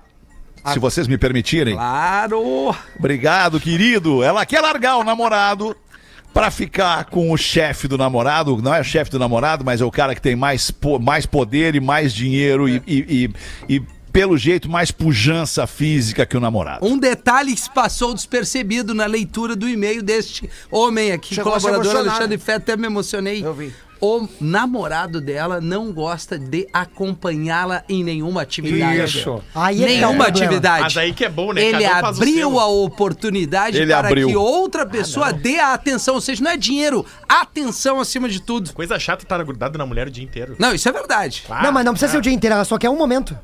Se 0.72 0.78
vocês 0.78 1.08
me 1.08 1.16
permitirem. 1.16 1.74
Claro. 1.74 2.76
Obrigado, 2.98 3.58
querido. 3.58 4.22
Ela 4.22 4.44
quer 4.44 4.61
largar 4.61 4.96
o 4.98 5.04
namorado 5.04 5.74
pra 6.33 6.51
ficar 6.51 7.05
com 7.07 7.31
o 7.33 7.37
chefe 7.37 7.89
do 7.89 7.99
namorado. 7.99 8.57
Não 8.62 8.74
é 8.74 8.81
o 8.81 8.85
chefe 8.85 9.11
do 9.11 9.18
namorado, 9.18 9.64
mas 9.64 9.81
é 9.81 9.85
o 9.85 9.91
cara 9.91 10.14
que 10.14 10.22
tem 10.22 10.37
mais, 10.37 10.70
po- 10.70 10.99
mais 10.99 11.26
poder 11.26 11.74
e 11.74 11.81
mais 11.81 12.12
dinheiro 12.12 12.68
e, 12.68 12.83
e- 12.87 13.31
e- 13.68 13.74
e, 13.76 13.83
pelo 14.12 14.37
jeito, 14.37 14.68
mais 14.68 14.91
pujança 14.91 15.66
física 15.66 16.26
que 16.26 16.37
o 16.37 16.41
namorado. 16.41 16.85
Um 16.85 16.99
detalhe 16.99 17.55
que 17.55 17.61
se 17.61 17.70
passou 17.70 18.12
despercebido 18.14 18.93
na 18.93 19.07
leitura 19.07 19.55
do 19.55 19.68
e-mail 19.68 20.03
deste 20.03 20.51
homem 20.70 21.12
aqui, 21.12 21.35
Chegou 21.35 21.53
colaborador 21.53 21.97
Alexandre? 21.97 22.39
Fetter, 22.39 22.55
até 22.57 22.76
me 22.76 22.87
emocionei. 22.87 23.45
Eu 23.45 23.55
vi. 23.55 23.72
O 24.01 24.26
namorado 24.40 25.20
dela 25.20 25.61
não 25.61 25.92
gosta 25.92 26.38
de 26.38 26.66
acompanhá-la 26.72 27.84
em 27.88 28.03
nenhuma 28.03 28.42
atividade. 28.42 29.18
Isso. 29.18 29.42
Aí 29.55 29.82
é 29.82 29.86
tá 29.86 29.92
Nenhuma 29.92 30.24
problema. 30.24 30.28
atividade. 30.46 30.82
Mas 30.84 30.96
aí 30.96 31.12
que 31.12 31.24
é 31.24 31.28
bom, 31.28 31.53
né? 31.53 31.62
Ele 31.62 31.82
Cada 31.84 31.98
um 31.98 32.01
faz 32.01 32.18
o 32.18 32.22
abriu 32.22 32.51
seu. 32.51 32.61
a 32.61 32.66
oportunidade 32.66 33.76
Ele 33.76 33.92
para 33.92 34.09
abriu. 34.09 34.28
que 34.28 34.36
outra 34.36 34.86
pessoa 34.86 35.32
dê 35.32 35.59
a 35.59 35.74
atenção. 35.74 36.14
Ou 36.14 36.20
seja, 36.20 36.42
não 36.42 36.51
é 36.51 36.57
dinheiro, 36.57 37.05
atenção 37.28 38.01
acima 38.01 38.28
de 38.28 38.40
tudo. 38.40 38.72
Coisa 38.72 38.98
chata 38.98 39.22
estar 39.24 39.42
grudado 39.44 39.76
na 39.76 39.84
mulher 39.84 40.09
o 40.09 40.11
dia 40.11 40.24
inteiro. 40.24 40.57
Não, 40.59 40.74
isso 40.74 40.88
é 40.88 40.92
verdade. 40.92 41.44
Ah, 41.51 41.62
Não, 41.62 41.72
mas 41.72 41.84
não 41.84 41.92
precisa 41.92 42.12
ser 42.12 42.18
o 42.18 42.22
dia 42.22 42.32
inteiro, 42.32 42.55
ela 42.55 42.64
só 42.64 42.78
quer 42.78 42.88
um 42.90 42.96
momento. 42.96 43.36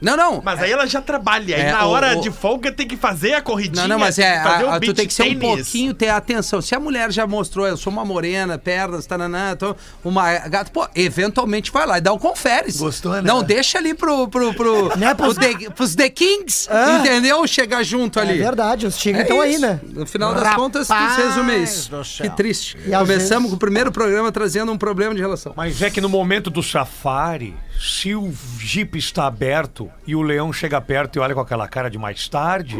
Não, 0.00 0.16
não. 0.16 0.40
Mas 0.44 0.60
aí 0.62 0.70
ela 0.70 0.86
já 0.86 1.00
trabalha. 1.02 1.56
Aí 1.56 1.62
É, 1.62 1.72
na 1.72 1.86
o- 1.86 1.90
hora 1.90 2.16
o- 2.16 2.20
de 2.20 2.30
folga 2.30 2.70
tem 2.70 2.86
que 2.86 2.96
fazer 2.96 3.34
a 3.34 3.42
corridinha. 3.42 3.82
Não, 3.82 3.88
não, 3.88 3.98
mas 3.98 4.18
é, 4.18 4.30
tem 4.32 4.42
que 4.42 4.48
fazer 4.48 4.64
a- 4.64 4.66
o 4.66 4.70
a- 4.70 4.80
tu 4.80 4.94
tem 4.94 5.06
que 5.06 5.12
ser 5.14 5.22
um 5.22 5.26
tennis. 5.26 5.40
pouquinho, 5.40 5.94
ter 5.94 6.08
atenção. 6.08 6.62
Se 6.62 6.74
a 6.74 6.80
mulher 6.80 7.10
já 7.12 7.26
mostrou, 7.26 7.66
eu 7.66 7.76
sou 7.76 7.92
uma 7.92 8.04
morena, 8.04 8.56
pernas, 8.58 9.06
tananã, 9.06 9.56
tô 9.56 9.74
uma 10.04 10.32
gata, 10.48 10.70
pô, 10.70 10.86
eventualmente 10.94 11.70
vai 11.72 11.86
lá 11.86 11.98
e 11.98 12.00
dá 12.00 12.12
um 12.12 12.18
conferes. 12.18 12.76
Gostou, 12.78 13.12
né? 13.14 13.22
Não, 13.22 13.42
deixa 13.42 13.78
ali 13.78 13.92
pro, 13.94 14.28
pro, 14.28 14.54
pro, 14.54 14.88
Né, 14.96 15.14
pro 15.14 15.34
pros- 15.34 15.36
The, 15.36 15.70
pros 15.70 15.94
The 15.94 16.08
Kings, 16.10 16.68
Ah. 16.70 16.98
entendeu? 17.00 17.46
Chegar 17.46 17.82
junto 17.82 18.18
É 18.18 18.22
ali. 18.22 18.38
verdade, 18.38 18.86
os 18.86 18.96
tigres 18.96 19.20
É 19.20 19.22
estão 19.24 19.40
aí, 19.40 19.52
isso. 19.54 19.60
né? 19.62 19.80
No 19.84 20.06
final 20.06 20.32
das 20.34 20.54
contas, 20.54 20.86
tu 20.86 20.94
resume 20.94 21.56
isso. 21.62 21.90
Que 22.22 22.30
triste. 22.30 22.76
E 22.86 22.90
Começamos 22.90 23.06
vezes- 23.08 23.48
com 23.50 23.54
o 23.56 23.58
primeiro 23.58 23.90
programa 23.90 24.30
trazendo 24.30 24.70
um 24.70 24.78
problema 24.78 25.14
de 25.14 25.20
relação. 25.20 25.52
Mas 25.56 25.82
é 25.82 25.90
que 25.90 26.00
no 26.00 26.08
momento 26.08 26.50
do 26.50 26.62
safari, 26.62 27.56
se 27.80 28.14
o 28.14 28.32
Jeep 28.60 28.96
está 28.98 29.26
aberto 29.26 29.87
e 30.06 30.14
o 30.16 30.22
leão 30.22 30.52
chega 30.52 30.80
perto 30.80 31.16
e 31.16 31.18
olha 31.20 31.34
com 31.34 31.40
aquela 31.40 31.66
cara 31.68 31.88
de 31.90 31.98
mais 31.98 32.28
tarde, 32.28 32.76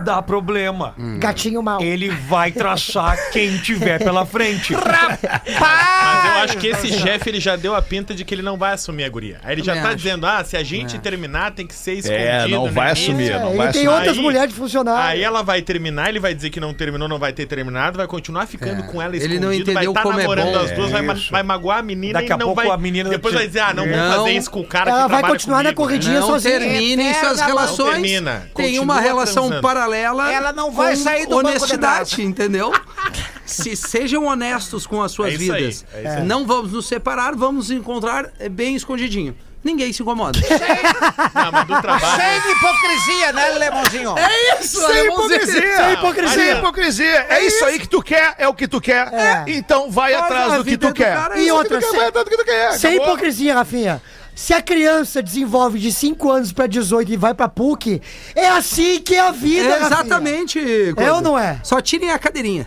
dá 0.00 0.20
problema. 0.22 0.94
Gatinho 1.18 1.62
mal. 1.62 1.80
Ele 1.82 2.08
vai 2.10 2.50
traçar 2.52 3.16
quem 3.30 3.58
tiver 3.58 3.98
pela 3.98 4.24
frente. 4.26 4.74
Mas 5.60 6.24
eu 6.24 6.42
acho 6.44 6.58
que 6.58 6.66
esse 6.68 6.92
chefe 6.98 7.28
ele 7.30 7.40
já 7.40 7.56
deu 7.56 7.74
a 7.74 7.82
pinta 7.82 8.14
de 8.14 8.24
que 8.24 8.34
ele 8.34 8.42
não 8.42 8.56
vai 8.56 8.72
assumir 8.74 9.04
a 9.04 9.08
guria. 9.08 9.38
Aí 9.44 9.54
ele 9.54 9.62
já 9.62 9.72
Também 9.72 9.82
tá 9.82 9.88
acho. 9.88 9.96
dizendo: 9.98 10.26
ah, 10.26 10.44
se 10.44 10.56
a 10.56 10.62
gente 10.62 10.98
terminar, 10.98 11.52
tem 11.52 11.66
que 11.66 11.74
ser 11.74 11.94
escondido. 11.94 12.22
É, 12.24 12.48
não 12.48 12.70
vai 12.70 12.88
início. 12.90 13.10
assumir, 13.12 13.30
É, 13.30 13.38
não 13.38 13.48
ele 13.48 13.56
vai 13.58 13.72
tem 13.72 13.82
assumir. 13.82 13.88
outras 13.96 14.16
Aí- 14.16 14.22
mulheres 14.22 14.48
de 14.50 14.54
funcionário. 14.54 15.10
Aí 15.10 15.22
ela 15.22 15.42
vai 15.42 15.62
terminar, 15.62 16.08
ele 16.08 16.20
vai 16.20 16.34
dizer 16.34 16.50
que 16.50 16.60
não 16.60 16.72
terminou, 16.74 17.08
não 17.08 17.18
vai 17.18 17.32
ter 17.32 17.46
terminado, 17.46 17.96
vai 17.96 18.06
continuar 18.06 18.46
ficando 18.46 18.82
com 18.84 19.00
ela 19.00 19.14
Ele 19.14 19.18
escondido, 19.24 19.46
não 19.46 19.52
entendeu 19.52 19.74
vai 19.74 19.86
tá 19.94 20.02
como 20.02 20.18
é 20.18 20.22
namorando 20.22 20.52
bom. 20.52 20.60
as 20.64 20.70
duas, 20.72 20.90
vai, 20.90 21.02
ma- 21.02 21.14
Isso. 21.14 21.30
vai 21.30 21.42
magoar 21.42 21.78
a 21.78 21.82
menina 21.82 22.14
Daqui 22.14 22.28
e 22.28 22.32
a 22.32 22.36
não 22.36 22.46
pouco 22.46 22.62
vai... 22.62 22.70
a 22.70 22.76
menina 22.76 23.08
Depois 23.10 23.34
te- 23.34 23.38
vai 23.38 23.46
dizer, 23.46 23.60
ah, 23.60 23.74
não, 23.74 23.86
Não. 23.86 23.92
vamos 23.96 24.16
fazer 24.16 24.30
isso 24.32 24.50
com 24.50 24.60
o 24.60 24.64
cara 24.66 24.90
Ela 24.90 25.02
que 25.04 25.08
vai 25.10 25.18
trabalha 25.18 25.34
continuar 25.34 25.62
na 25.62 25.72
comigo, 25.72 25.80
né? 25.82 25.86
corridinha 25.86 26.20
Não 26.20 26.26
sozinha. 26.42 26.58
terminem 26.60 27.10
Eterna 27.10 27.28
suas 27.28 27.40
não 27.40 27.46
relações. 27.46 27.90
termina. 27.92 28.50
Tem 28.54 28.78
uma 28.78 29.00
relação 29.00 29.44
transando. 29.44 29.62
paralela. 29.62 30.32
Ela 30.32 30.52
não 30.52 30.70
vai 30.70 30.96
com 30.96 31.02
sair 31.02 31.26
do 31.26 31.36
honestidade, 31.36 32.22
entendeu? 32.22 32.72
Se 33.46 33.76
sejam 33.76 34.24
honestos 34.26 34.86
com 34.86 35.02
as 35.02 35.12
suas 35.12 35.32
É 35.32 35.34
isso 35.36 35.52
aí, 35.52 35.62
vidas. 35.62 35.84
é 35.94 35.98
isso 36.02 36.16
aí. 36.18 36.22
Não 36.24 36.46
vamos 36.46 36.72
nos 36.72 36.86
separar, 36.86 37.34
vamos 37.34 37.68
nos 37.68 37.78
encontrar 37.78 38.30
é, 38.38 38.48
bem 38.48 38.74
escondidinho. 38.74 39.36
Ninguém 39.62 39.92
se 39.94 40.02
incomoda. 40.02 40.38
Não, 41.34 41.64
do 41.64 41.80
trabalho... 41.80 42.20
Sem 42.22 42.52
hipocrisia, 42.52 43.32
né, 43.32 43.48
Lemonzinho? 43.58 44.14
É 44.18 44.60
isso, 44.60 44.78
Sem 44.86 45.04
hipocrisia! 45.06 45.76
Sem 45.76 45.92
hipocrisia. 45.94 46.28
Sem 46.34 46.58
hipocrisia! 46.58 47.26
É 47.30 47.46
isso 47.46 47.64
aí 47.64 47.78
que 47.78 47.88
tu 47.88 48.02
quer, 48.02 48.34
é 48.36 48.46
o 48.46 48.52
que 48.54 48.68
tu 48.68 48.78
quer. 48.80 49.08
É. 49.12 49.44
Então 49.48 49.90
vai 49.90 50.12
Faz 50.12 50.24
atrás 50.24 50.52
do 50.54 50.64
que 50.64 50.76
tu 50.76 50.92
quer. 50.92 51.14
cara, 51.16 51.38
E 51.38 51.46
isso 51.46 51.54
outra, 51.54 51.78
Tu 51.78 51.80
quer, 51.80 51.90
sem, 51.90 51.98
vai 51.98 52.08
atrás 52.08 52.24
do 52.26 52.30
que 52.30 52.36
tu 52.36 52.44
quer. 52.44 52.72
sem 52.78 52.96
hipocrisia, 52.96 53.54
Rafinha. 53.54 54.02
Se 54.34 54.52
a 54.52 54.60
criança 54.60 55.22
desenvolve 55.22 55.78
de 55.78 55.92
5 55.92 56.30
anos 56.30 56.52
pra 56.52 56.66
18 56.66 57.12
e 57.12 57.16
vai 57.16 57.32
pra 57.34 57.48
PUC, 57.48 58.02
é 58.34 58.48
assim 58.48 59.00
que 59.00 59.14
é 59.14 59.20
a 59.20 59.30
vida, 59.30 59.68
É, 59.68 59.82
exatamente. 59.86 60.58
É 60.96 61.12
ou 61.12 61.20
não 61.20 61.38
é? 61.38 61.60
Só 61.62 61.80
tirem 61.80 62.10
a 62.10 62.18
cadeirinha. 62.18 62.66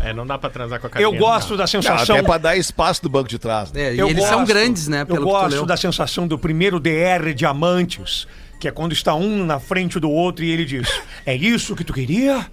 É, 0.00 0.12
não 0.12 0.26
dá 0.26 0.36
pra 0.38 0.50
transar 0.50 0.80
com 0.80 0.86
a 0.86 0.90
Eu 1.00 1.10
carinha. 1.12 1.20
gosto 1.20 1.50
não. 1.50 1.56
da 1.58 1.62
Não, 1.62 1.68
sensação. 1.68 2.16
até 2.16 2.26
pra 2.26 2.38
dar 2.38 2.56
espaço 2.56 3.02
do 3.02 3.08
banco 3.08 3.28
de 3.28 3.38
trás. 3.38 3.70
né? 3.70 3.82
É, 3.90 3.94
e 3.94 3.98
Eu 3.98 4.08
eles 4.08 4.24
são 4.24 4.38
gosto- 4.40 4.48
grandes, 4.48 4.88
né? 4.88 5.06
Eu 5.08 5.22
gosto 5.22 5.64
da 5.66 5.76
sensação 5.76 6.26
do 6.26 6.36
primeiro 6.38 6.80
DR 6.80 7.32
Diamantes, 7.34 8.26
que 8.58 8.66
é 8.66 8.70
quando 8.72 8.92
está 8.92 9.14
um 9.14 9.44
na 9.44 9.60
frente 9.60 10.00
do 10.00 10.10
outro 10.10 10.44
e 10.44 10.50
ele 10.50 10.64
diz: 10.64 10.88
É 11.24 11.34
isso 11.36 11.76
que 11.76 11.84
tu 11.84 11.92
queria? 11.92 12.44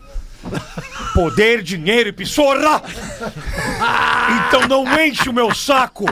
Poder, 1.14 1.64
dinheiro 1.64 2.10
e 2.10 2.14
pissorra? 2.14 2.82
Então 4.48 4.68
não 4.68 4.86
enche 5.02 5.28
o 5.30 5.34
meu 5.34 5.54
saco! 5.54 6.06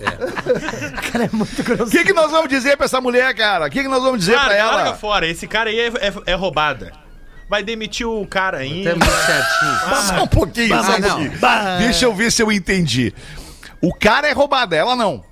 Cara, 1.12 1.24
é 1.24 1.28
muito 1.32 1.62
grosso. 1.62 1.84
O 1.84 1.90
que, 1.90 2.04
que 2.04 2.12
nós 2.12 2.30
vamos 2.30 2.48
dizer 2.48 2.76
pra 2.76 2.86
essa 2.86 3.00
mulher, 3.00 3.34
cara? 3.34 3.66
O 3.66 3.70
que, 3.70 3.82
que 3.82 3.88
nós 3.88 4.02
vamos 4.02 4.18
dizer 4.20 4.32
pra 4.34 4.46
Larga, 4.48 4.64
larga 4.64 4.80
ela? 4.88 4.96
fora, 4.96 5.26
esse 5.26 5.46
cara 5.46 5.70
aí 5.70 5.78
é, 5.80 5.86
é- 5.88 6.12
é 6.26 6.34
roubada. 6.34 6.92
Vai 7.48 7.62
demitir 7.62 8.06
o 8.06 8.24
cara 8.26 8.58
aí. 8.58 8.86
Até 8.86 8.94
muito 8.94 9.10
certinho. 9.26 10.06
Só 10.06 10.22
um 10.22 10.26
pouquinho, 10.28 10.68
Bah, 10.68 10.82
só 10.84 10.96
um 10.96 11.02
pouquinho. 11.02 11.32
Deixa 11.78 12.04
eu 12.04 12.14
ver 12.14 12.30
se 12.30 12.42
eu 12.42 12.52
entendi. 12.52 13.12
O 13.80 13.92
cara 13.92 14.28
é 14.28 14.32
roubado, 14.32 14.74
ela 14.74 14.94
não. 14.94 15.24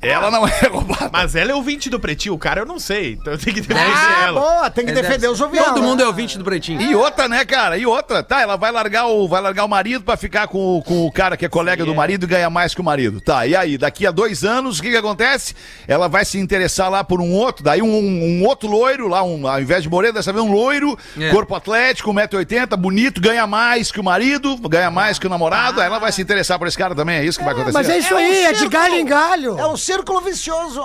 Ela 0.00 0.30
não 0.30 0.46
é 0.46 0.66
roubada. 0.70 1.10
Mas 1.12 1.34
ela 1.34 1.50
é 1.50 1.54
ouvinte 1.54 1.90
do 1.90 1.98
Pretinho, 1.98 2.34
o 2.34 2.38
cara 2.38 2.60
eu 2.60 2.66
não 2.66 2.78
sei. 2.78 3.14
Então 3.20 3.32
eu 3.32 3.38
tenho 3.38 3.54
que 3.54 3.60
defender 3.62 3.80
Ah, 3.82 4.24
ela. 4.28 4.40
Boa, 4.40 4.70
tem 4.70 4.86
que 4.86 4.92
defender 4.92 5.18
deve- 5.18 5.32
os 5.32 5.40
ouvintes. 5.40 5.66
Todo 5.66 5.82
mundo 5.82 6.02
é 6.02 6.06
ouvinte 6.06 6.38
do 6.38 6.44
Pretinho. 6.44 6.80
E 6.80 6.94
outra, 6.94 7.26
né, 7.28 7.44
cara? 7.44 7.76
E 7.76 7.84
outra. 7.84 8.22
Tá, 8.22 8.40
ela 8.40 8.56
vai 8.56 8.70
largar 8.70 9.06
o, 9.08 9.26
vai 9.26 9.40
largar 9.40 9.64
o 9.64 9.68
marido 9.68 10.04
pra 10.04 10.16
ficar 10.16 10.46
com, 10.46 10.76
o- 10.78 10.82
com 10.82 11.04
o 11.06 11.10
cara 11.12 11.36
que 11.36 11.44
é 11.44 11.48
colega 11.48 11.84
do 11.84 11.94
marido 11.94 12.24
e 12.24 12.26
ganha 12.28 12.48
mais 12.48 12.74
que 12.74 12.80
o 12.80 12.84
marido. 12.84 13.20
Tá, 13.20 13.46
e 13.46 13.56
aí? 13.56 13.76
Daqui 13.76 14.06
a 14.06 14.10
dois 14.10 14.44
anos, 14.44 14.78
o 14.78 14.82
que 14.82 14.90
que 14.90 14.96
acontece? 14.96 15.54
Ela 15.88 16.08
vai 16.08 16.24
se 16.24 16.38
interessar 16.38 16.88
lá 16.90 17.02
por 17.02 17.20
um 17.20 17.32
outro, 17.32 17.64
daí 17.64 17.82
um, 17.82 17.88
um 17.88 18.44
outro 18.44 18.68
loiro 18.68 19.08
lá, 19.08 19.22
um, 19.24 19.46
ao 19.48 19.60
invés 19.60 19.82
de 19.82 19.88
moreno, 19.88 20.14
dessa 20.14 20.32
vez 20.32 20.44
um 20.44 20.52
loiro, 20.52 20.96
É. 21.18 21.30
corpo 21.30 21.54
atlético, 21.54 22.12
1,80m, 22.12 22.76
bonito, 22.76 23.20
ganha 23.20 23.46
mais 23.46 23.90
que 23.90 23.98
o 24.00 24.04
marido, 24.04 24.56
ganha 24.68 24.90
mais 24.90 25.18
que 25.18 25.26
o 25.26 25.30
namorado, 25.30 25.80
aí 25.80 25.86
ela 25.86 25.98
vai 25.98 26.12
se 26.12 26.22
interessar 26.22 26.58
por 26.58 26.68
esse 26.68 26.78
cara 26.78 26.94
também, 26.94 27.16
é 27.18 27.24
isso 27.24 27.38
que 27.38 27.44
vai 27.44 27.52
acontecer. 27.54 27.76
Mas 27.76 27.88
é 27.88 27.98
isso 27.98 28.12
É 28.12 28.14
um 28.14 28.18
aí, 28.18 28.44
é 28.44 28.52
de 28.52 28.58
círculo. 28.60 28.70
galho 28.70 28.94
em 28.94 29.04
galho. 29.04 29.58
É 29.58 29.66
um 29.66 29.76
círculo 29.88 30.20
vicioso. 30.20 30.82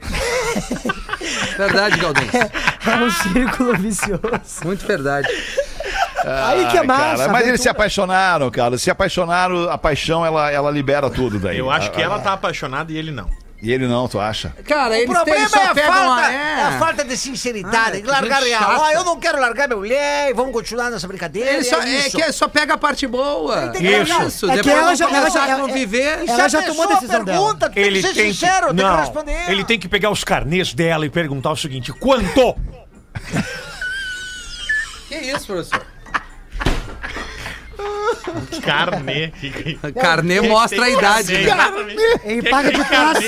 Verdade, 1.58 1.98
Galdêncio. 1.98 2.38
É 2.38 2.96
um 2.96 3.10
círculo 3.10 3.76
vicioso. 3.76 4.64
Muito 4.64 4.86
verdade. 4.86 5.28
Aí 6.24 6.66
que 6.68 6.78
é 6.78 6.82
massa. 6.82 7.16
cara, 7.16 7.32
mas 7.32 7.48
eles 7.48 7.60
se 7.60 7.68
apaixonaram, 7.68 8.50
cara. 8.50 8.78
Se 8.78 8.90
apaixonaram, 8.90 9.68
a 9.68 9.76
paixão 9.76 10.24
ela, 10.24 10.50
ela 10.50 10.70
libera 10.70 11.10
tudo 11.10 11.38
daí. 11.38 11.58
Eu 11.58 11.70
acho 11.70 11.90
que 11.90 12.00
ela 12.00 12.20
tá 12.20 12.32
apaixonada 12.32 12.92
e 12.92 12.96
ele 12.96 13.10
não. 13.10 13.28
E 13.62 13.70
ele 13.70 13.86
não, 13.86 14.08
tu 14.08 14.18
acha? 14.18 14.54
Cara, 14.66 14.94
O 14.94 14.94
eles 14.94 15.06
têm, 15.06 15.14
problema 15.14 15.48
só 15.50 15.58
é 15.58 15.66
a, 15.66 15.74
falta, 15.74 16.22
a- 16.26 16.32
é 16.32 16.62
a 16.62 16.78
falta 16.78 17.04
de 17.04 17.14
sinceridade. 17.16 17.76
Ah, 17.76 17.90
que 17.92 18.00
que 18.02 18.06
largar 18.08 18.42
real. 18.42 18.58
chata. 18.62 18.84
Ah, 18.86 18.92
eu 18.94 19.04
não 19.04 19.20
quero 19.20 19.38
largar 19.38 19.68
minha 19.68 19.76
mulher 19.76 20.30
e 20.30 20.32
vamos 20.32 20.52
continuar 20.52 20.88
nessa 20.90 21.06
brincadeira. 21.06 21.50
Ele 21.52 21.64
só, 21.64 21.78
é 21.82 22.06
é 22.06 22.10
que 22.10 22.32
só 22.32 22.48
pega 22.48 22.72
a 22.74 22.78
parte 22.78 23.06
boa. 23.06 23.68
Tem 23.68 23.82
que 23.82 23.88
Isso. 24.26 24.46
É 24.50 24.56
que 24.56 24.62
depois 24.62 24.76
ela 24.82 24.94
já- 24.94 25.10
ela 25.10 25.28
já- 25.30 25.54
a 25.56 25.56
conviver. 25.60 26.22
E 26.22 26.26
se 26.26 26.30
Ela 26.30 26.48
já 26.48 26.62
tomou 26.62 26.84
a 26.84 26.94
decisão 26.94 27.22
dela. 27.22 27.38
pergunta, 27.38 27.68
tem 27.70 27.84
Ele 27.84 28.00
que 28.00 28.08
ser 28.08 28.14
tem 28.14 28.32
sincero, 28.32 28.74
tem 28.74 28.76
que 28.86 28.96
responder. 28.96 29.50
ele 29.50 29.64
tem 29.64 29.78
que 29.78 29.88
pegar 29.88 30.10
os 30.10 30.24
carnês 30.24 30.72
dela 30.72 31.04
e 31.04 31.10
perguntar 31.10 31.50
o 31.52 31.56
seguinte: 31.56 31.92
quanto? 31.92 32.56
Que 35.08 35.16
isso, 35.16 35.46
professor? 35.46 35.86
Carnê. 38.62 39.32
Carnê 40.00 40.40
mostra 40.40 40.84
a 40.84 40.90
idade. 40.90 41.32
né? 41.32 41.56
Ele 42.24 42.42
paga 42.48 42.70
de 42.72 42.84
trás. 42.84 43.18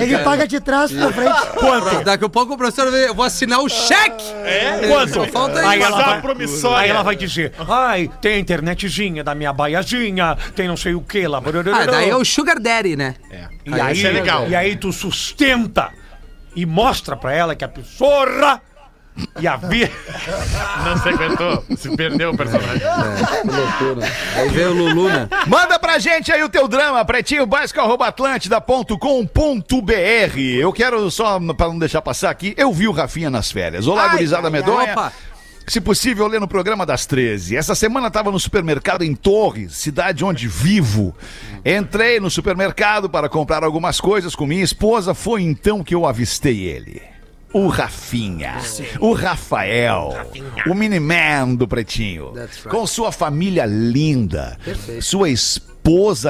Ele 0.00 0.18
paga 0.18 0.46
de 0.46 0.60
trás 0.60 0.92
pra 0.92 1.12
frente. 1.12 1.46
Quanto? 1.56 2.04
Daqui 2.04 2.24
a 2.24 2.28
pouco 2.28 2.54
o 2.54 2.56
professor 2.56 2.90
vê, 2.90 3.08
eu 3.08 3.14
vou 3.14 3.24
assinar 3.24 3.60
o 3.60 3.68
cheque. 3.68 4.24
É? 4.44 4.86
Quanto? 4.88 5.14
Só 5.14 5.26
falta 5.26 5.60
Aí 5.66 5.78
isso. 5.78 5.86
ela, 5.88 6.00
é 6.00 6.04
vai, 6.04 6.20
promissória. 6.20 6.78
aí 6.78 6.90
ela 6.90 7.02
vai 7.02 7.16
dizer, 7.16 7.52
ai, 7.68 8.10
tem 8.20 8.34
a 8.34 8.38
internetzinha 8.38 9.22
da 9.24 9.34
minha 9.34 9.52
baiazinha, 9.52 10.36
tem 10.54 10.68
não 10.68 10.76
sei 10.76 10.94
o 10.94 11.00
que 11.00 11.26
lá. 11.26 11.38
Ah, 11.38 11.86
daí 11.86 12.10
é 12.10 12.16
o 12.16 12.24
Sugar 12.24 12.58
Daddy, 12.60 12.96
né? 12.96 13.14
E 13.64 13.72
Aí 13.74 13.80
aí, 13.80 13.96
isso 13.96 14.06
é 14.06 14.10
legal. 14.10 14.48
e 14.48 14.54
aí 14.54 14.76
tu 14.76 14.92
sustenta 14.92 15.90
e 16.54 16.64
mostra 16.64 17.16
pra 17.16 17.32
ela 17.34 17.54
que 17.54 17.64
a 17.64 17.68
pessoa 17.68 18.60
e 19.40 19.46
a 19.46 19.56
vida... 19.56 19.92
Não 20.84 20.96
se 20.98 21.08
aguentou. 21.08 21.64
Se 21.76 21.96
perdeu 21.96 22.30
o 22.30 22.36
personagem. 22.36 22.80
Que 22.80 23.48
loucura. 23.50 24.06
Aí 24.34 24.48
vem 24.50 24.66
o 24.66 24.72
Lulu, 24.72 25.08
né? 25.08 25.28
Manda 25.46 25.78
pra 25.78 25.98
gente 25.98 26.30
aí 26.32 26.42
o 26.42 26.48
teu 26.48 26.68
drama, 26.68 27.04
pretinho. 27.04 27.46
Eu 30.60 30.72
quero 30.72 31.10
só, 31.10 31.38
pra 31.54 31.68
não 31.68 31.78
deixar 31.78 32.02
passar 32.02 32.30
aqui, 32.30 32.54
eu 32.56 32.72
vi 32.72 32.88
o 32.88 32.92
Rafinha 32.92 33.30
nas 33.30 33.50
férias. 33.50 33.86
Olá, 33.86 34.04
Ai, 34.04 34.10
gurizada 34.10 34.48
ai, 34.48 34.52
medonha. 34.52 34.92
opa. 34.92 35.12
Se 35.68 35.80
possível, 35.80 36.28
ler 36.28 36.40
no 36.40 36.46
programa 36.46 36.86
das 36.86 37.06
13. 37.06 37.56
Essa 37.56 37.74
semana 37.74 38.06
estava 38.06 38.30
no 38.30 38.38
supermercado 38.38 39.02
em 39.02 39.16
Torres, 39.16 39.72
cidade 39.76 40.24
onde 40.24 40.46
vivo. 40.46 41.12
Entrei 41.64 42.20
no 42.20 42.30
supermercado 42.30 43.10
para 43.10 43.28
comprar 43.28 43.64
algumas 43.64 44.00
coisas 44.00 44.36
com 44.36 44.46
minha 44.46 44.62
esposa. 44.62 45.12
Foi 45.12 45.42
então 45.42 45.82
que 45.82 45.92
eu 45.92 46.06
avistei 46.06 46.60
ele. 46.60 47.02
O 47.52 47.68
Rafinha, 47.68 48.56
o 49.00 49.12
Rafael, 49.12 50.12
o 50.68 50.74
Miniman 50.74 51.54
do 51.54 51.66
Pretinho, 51.66 52.32
right. 52.34 52.68
com 52.68 52.86
sua 52.86 53.10
família 53.10 53.64
linda, 53.64 54.58
sua 55.00 55.30
esposa 55.30 55.75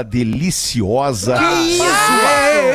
deliciosa, 0.04 1.36
sua 1.36 1.86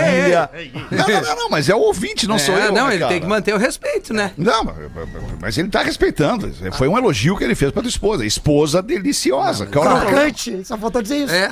filha. 0.10 0.50
Não, 0.90 1.08
não, 1.08 1.22
não, 1.22 1.36
não, 1.36 1.50
mas 1.50 1.70
é 1.70 1.76
o 1.76 1.80
ouvinte, 1.80 2.28
não 2.28 2.40
sou 2.40 2.58
É, 2.58 2.68
eu. 2.68 2.72
não, 2.72 2.88
né, 2.88 2.94
ele 2.94 3.00
cara? 3.00 3.12
tem 3.12 3.22
que 3.22 3.28
manter 3.28 3.54
o 3.54 3.58
respeito, 3.58 4.14
né? 4.14 4.32
Não, 4.38 4.64
mas- 5.40 5.58
ele 5.58 5.70
tá 5.70 5.84
respeitando. 5.84 6.52
Foi 6.74 6.88
um 6.88 6.98
elogio 6.98 7.38
que 7.38 7.44
ele 7.44 7.56
fez 7.56 7.72
pra 7.72 7.82
tua 7.82 7.90
esposa. 7.90 8.26
Esposa 8.26 8.82
deliciosa. 8.82 9.66
Qual 9.68 9.86
é 9.86 9.88
o 9.88 9.92
problema? 9.92 10.16
Crocante. 10.18 10.66
Só 10.66 10.78
faltou 10.78 11.02
dizer 11.02 11.18
isso. 11.26 11.34
É. 11.34 11.52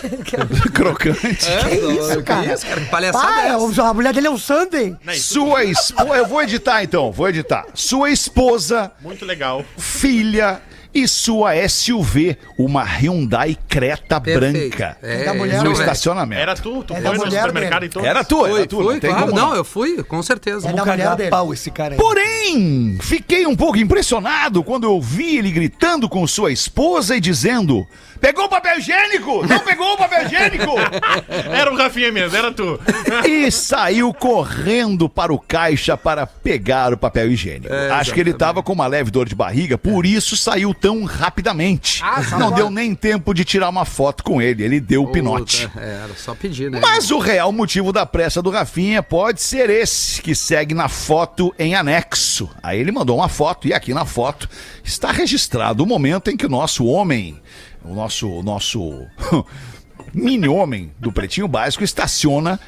Crocante. 0.72 1.46
Que 1.46 1.74
isso, 1.76 2.22
cara? 2.22 2.54
isso, 2.54 2.66
cara? 2.66 2.80
Que 2.80 2.86
palhaçada 2.90 3.26
Ah, 3.28 3.42
é 3.46 3.48
é, 3.50 3.80
a 3.88 3.94
mulher 3.94 4.12
dele 4.12 4.26
é 4.26 4.30
um 4.30 4.38
Sunday. 4.38 4.96
Sua 5.14 5.64
esposa. 5.64 6.16
Eu 6.16 6.26
vou 6.26 6.42
editar 6.42 6.82
então, 6.82 7.10
vou 7.12 7.28
editar. 7.28 7.64
Sua 7.74 8.10
esposa, 8.10 8.90
Muito 9.02 9.24
legal. 9.24 9.64
filha 9.78 10.60
e 10.92 11.06
sua 11.06 11.52
SUV, 11.68 12.36
uma 12.58 12.82
Hyundai 12.84 13.56
Creta 13.68 14.20
Perfeito. 14.20 14.76
branca. 14.76 14.96
É, 15.02 15.24
da 15.24 15.34
mulher, 15.34 15.62
No 15.62 15.70
é 15.70 15.72
estacionamento. 15.72 16.40
Era 16.40 16.54
tu? 16.56 16.82
Tu 16.84 16.94
É 16.94 17.00
foi 17.00 17.12
no 17.18 17.24
mulher 17.24 17.46
supermercado 17.46 17.80
dele. 17.80 17.90
então? 17.90 18.04
Era 18.04 18.24
tu, 18.24 18.46
era 18.46 18.66
tu. 18.66 18.76
fui, 18.82 18.94
não 18.94 19.00
tem 19.00 19.10
claro. 19.10 19.26
como 19.28 19.40
Não, 19.40 19.54
eu 19.54 19.64
fui, 19.64 20.02
com 20.02 20.22
certeza. 20.22 20.68
É 20.68 20.72
da 20.72 20.82
mulher 20.84 20.98
Cagar 20.98 21.16
dele. 21.16 21.30
pau 21.30 21.52
esse 21.52 21.70
cara 21.70 21.94
aí. 21.94 21.98
Porém, 21.98 22.98
fiquei 23.00 23.46
um 23.46 23.54
pouco 23.56 23.78
impressionado 23.78 24.62
quando 24.64 24.84
eu 24.84 25.00
vi 25.00 25.38
ele 25.38 25.50
gritando 25.50 26.08
com 26.08 26.26
sua 26.26 26.50
esposa 26.52 27.16
e 27.16 27.20
dizendo: 27.20 27.86
Pegou 28.20 28.44
o 28.44 28.48
papel 28.48 28.78
higiênico? 28.78 29.46
Não 29.46 29.60
pegou 29.60 29.94
o 29.94 29.96
papel 29.96 30.26
higiênico? 30.26 30.72
Era 31.50 31.72
o 31.72 31.76
Rafinha 31.76 32.10
mesmo, 32.12 32.36
era 32.36 32.52
tu. 32.52 32.78
e 33.26 33.50
saiu 33.50 34.12
correndo 34.12 35.08
para 35.08 35.32
o 35.32 35.38
caixa 35.38 35.96
para 35.96 36.26
pegar 36.26 36.92
o 36.92 36.98
papel 36.98 37.30
higiênico. 37.30 37.72
Acho 37.92 38.12
que 38.12 38.20
ele 38.20 38.30
estava 38.30 38.62
com 38.62 38.72
uma 38.72 38.86
leve 38.86 39.10
dor 39.10 39.28
de 39.28 39.34
barriga, 39.34 39.78
por 39.78 40.04
isso 40.04 40.36
saiu 40.36 40.74
tão 40.80 41.04
rapidamente. 41.04 42.02
Não 42.38 42.50
deu 42.50 42.70
nem 42.70 42.94
tempo 42.94 43.34
de 43.34 43.44
tirar 43.44 43.68
uma 43.68 43.84
foto 43.84 44.24
com 44.24 44.40
ele, 44.40 44.64
ele 44.64 44.80
deu 44.80 45.04
o 45.04 45.12
pinote. 45.12 45.70
É, 45.76 46.00
era 46.04 46.14
só 46.16 46.34
pedir, 46.34 46.70
né? 46.70 46.80
Mas 46.80 47.10
o 47.10 47.18
real 47.18 47.52
motivo 47.52 47.92
da 47.92 48.06
pressa 48.06 48.40
do 48.40 48.50
Rafinha 48.50 49.02
pode 49.02 49.42
ser 49.42 49.68
esse, 49.68 50.22
que 50.22 50.34
segue 50.34 50.74
na 50.74 50.88
foto 50.88 51.54
em 51.58 51.74
anexo. 51.74 52.48
Aí 52.62 52.80
ele 52.80 52.90
mandou 52.90 53.16
uma 53.18 53.28
foto 53.28 53.68
e 53.68 53.74
aqui 53.74 53.92
na 53.92 54.04
foto 54.04 54.48
está 54.82 55.12
registrado 55.12 55.82
o 55.82 55.86
momento 55.86 56.30
em 56.30 56.36
que 56.36 56.46
o 56.46 56.50
nosso 56.50 56.86
homem, 56.86 57.40
o 57.84 57.94
nosso, 57.94 58.28
o 58.28 58.42
nosso 58.42 59.06
mini 60.14 60.48
homem 60.48 60.92
do 60.98 61.12
Pretinho 61.12 61.46
Básico 61.46 61.84
estaciona 61.84 62.58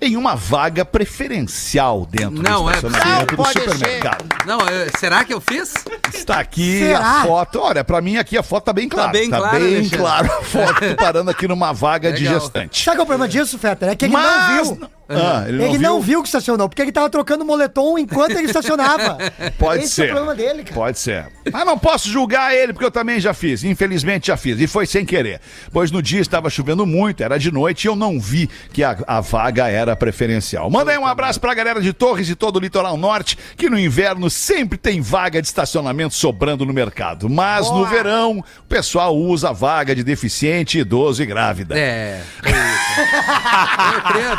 em 0.00 0.16
uma 0.16 0.34
vaga 0.36 0.84
preferencial 0.84 2.06
dentro 2.06 2.42
Não, 2.42 2.64
do 2.64 2.70
é- 2.70 2.74
estacionamento 2.74 3.36
Não 3.36 3.44
do 3.44 3.48
supermercado. 3.50 4.24
Não, 4.46 4.60
eu- 4.60 4.90
será 4.98 5.24
que 5.24 5.34
eu 5.34 5.40
fiz? 5.40 5.74
Está 6.14 6.38
aqui 6.40 6.78
Será? 6.80 7.22
a 7.22 7.24
foto. 7.24 7.58
Olha, 7.60 7.82
pra 7.84 8.00
mim 8.00 8.16
aqui 8.16 8.38
a 8.38 8.42
foto 8.42 8.64
tá 8.64 8.72
bem 8.72 8.88
clara. 8.88 9.10
bem 9.12 9.28
claro, 9.28 9.58
bem 9.58 9.74
Alexandre. 9.76 9.98
claro 9.98 10.26
a 10.26 10.42
foto 10.42 10.80
parando 10.96 11.30
aqui 11.30 11.48
numa 11.48 11.72
vaga 11.72 12.12
de 12.12 12.24
Legal. 12.24 12.40
gestante. 12.40 12.82
Sabe 12.84 12.96
qual 12.96 13.02
é 13.02 13.04
o 13.04 13.06
problema 13.06 13.28
disso, 13.28 13.58
Fetter? 13.58 13.88
É 13.88 13.96
que 13.96 14.04
ele 14.04 14.12
Mas 14.12 14.56
não 14.66 14.74
viu. 14.76 14.88
Ah, 15.08 15.44
ele 15.48 15.58
não 15.58 15.64
ele 15.64 15.78
viu? 15.78 15.88
não 15.88 16.00
viu 16.00 16.22
que 16.22 16.28
estacionou, 16.28 16.68
porque 16.68 16.82
ele 16.82 16.92
tava 16.92 17.08
trocando 17.08 17.44
moletom 17.44 17.98
enquanto 17.98 18.32
ele 18.32 18.46
estacionava. 18.46 19.16
Pode 19.58 19.84
Esse 19.84 19.94
ser. 19.94 20.02
é 20.02 20.12
o 20.12 20.14
problema 20.14 20.34
dele, 20.34 20.62
cara. 20.62 20.74
Pode 20.74 20.98
ser. 20.98 21.26
Mas 21.50 21.64
não 21.64 21.78
posso 21.78 22.08
julgar 22.08 22.54
ele, 22.54 22.72
porque 22.72 22.84
eu 22.84 22.90
também 22.90 23.18
já 23.18 23.32
fiz. 23.32 23.64
Infelizmente 23.64 24.26
já 24.26 24.36
fiz. 24.36 24.60
E 24.60 24.66
foi 24.66 24.86
sem 24.86 25.06
querer. 25.06 25.40
Pois 25.72 25.90
no 25.90 26.02
dia 26.02 26.20
estava 26.20 26.50
chovendo 26.50 26.84
muito, 26.84 27.22
era 27.22 27.38
de 27.38 27.50
noite, 27.50 27.84
e 27.84 27.88
eu 27.88 27.96
não 27.96 28.20
vi 28.20 28.50
que 28.72 28.84
a, 28.84 28.98
a 29.06 29.20
vaga 29.20 29.68
era 29.68 29.96
preferencial. 29.96 30.70
Manda 30.70 30.90
aí 30.90 30.98
um 30.98 31.06
abraço 31.06 31.40
pra 31.40 31.54
galera 31.54 31.80
de 31.80 31.92
Torres 31.92 32.28
e 32.28 32.34
todo 32.34 32.56
o 32.56 32.60
litoral 32.60 32.96
norte, 32.96 33.38
que 33.56 33.70
no 33.70 33.78
inverno 33.78 34.28
sempre 34.28 34.76
tem 34.76 35.00
vaga 35.00 35.40
de 35.40 35.48
estacionamento 35.48 36.14
sobrando 36.14 36.66
no 36.66 36.72
mercado. 36.72 37.30
Mas 37.30 37.70
no 37.70 37.86
verão, 37.86 38.44
o 38.60 38.68
pessoal 38.68 39.16
usa 39.16 39.50
a 39.50 39.52
vaga 39.52 39.94
de 39.94 40.04
deficiente, 40.04 40.78
idoso 40.78 41.22
e 41.22 41.26
grávida. 41.26 41.78
É. 41.78 42.20
foi 42.42 42.52
isso. 42.52 42.58
Eu 43.94 44.02
queria 44.02 44.36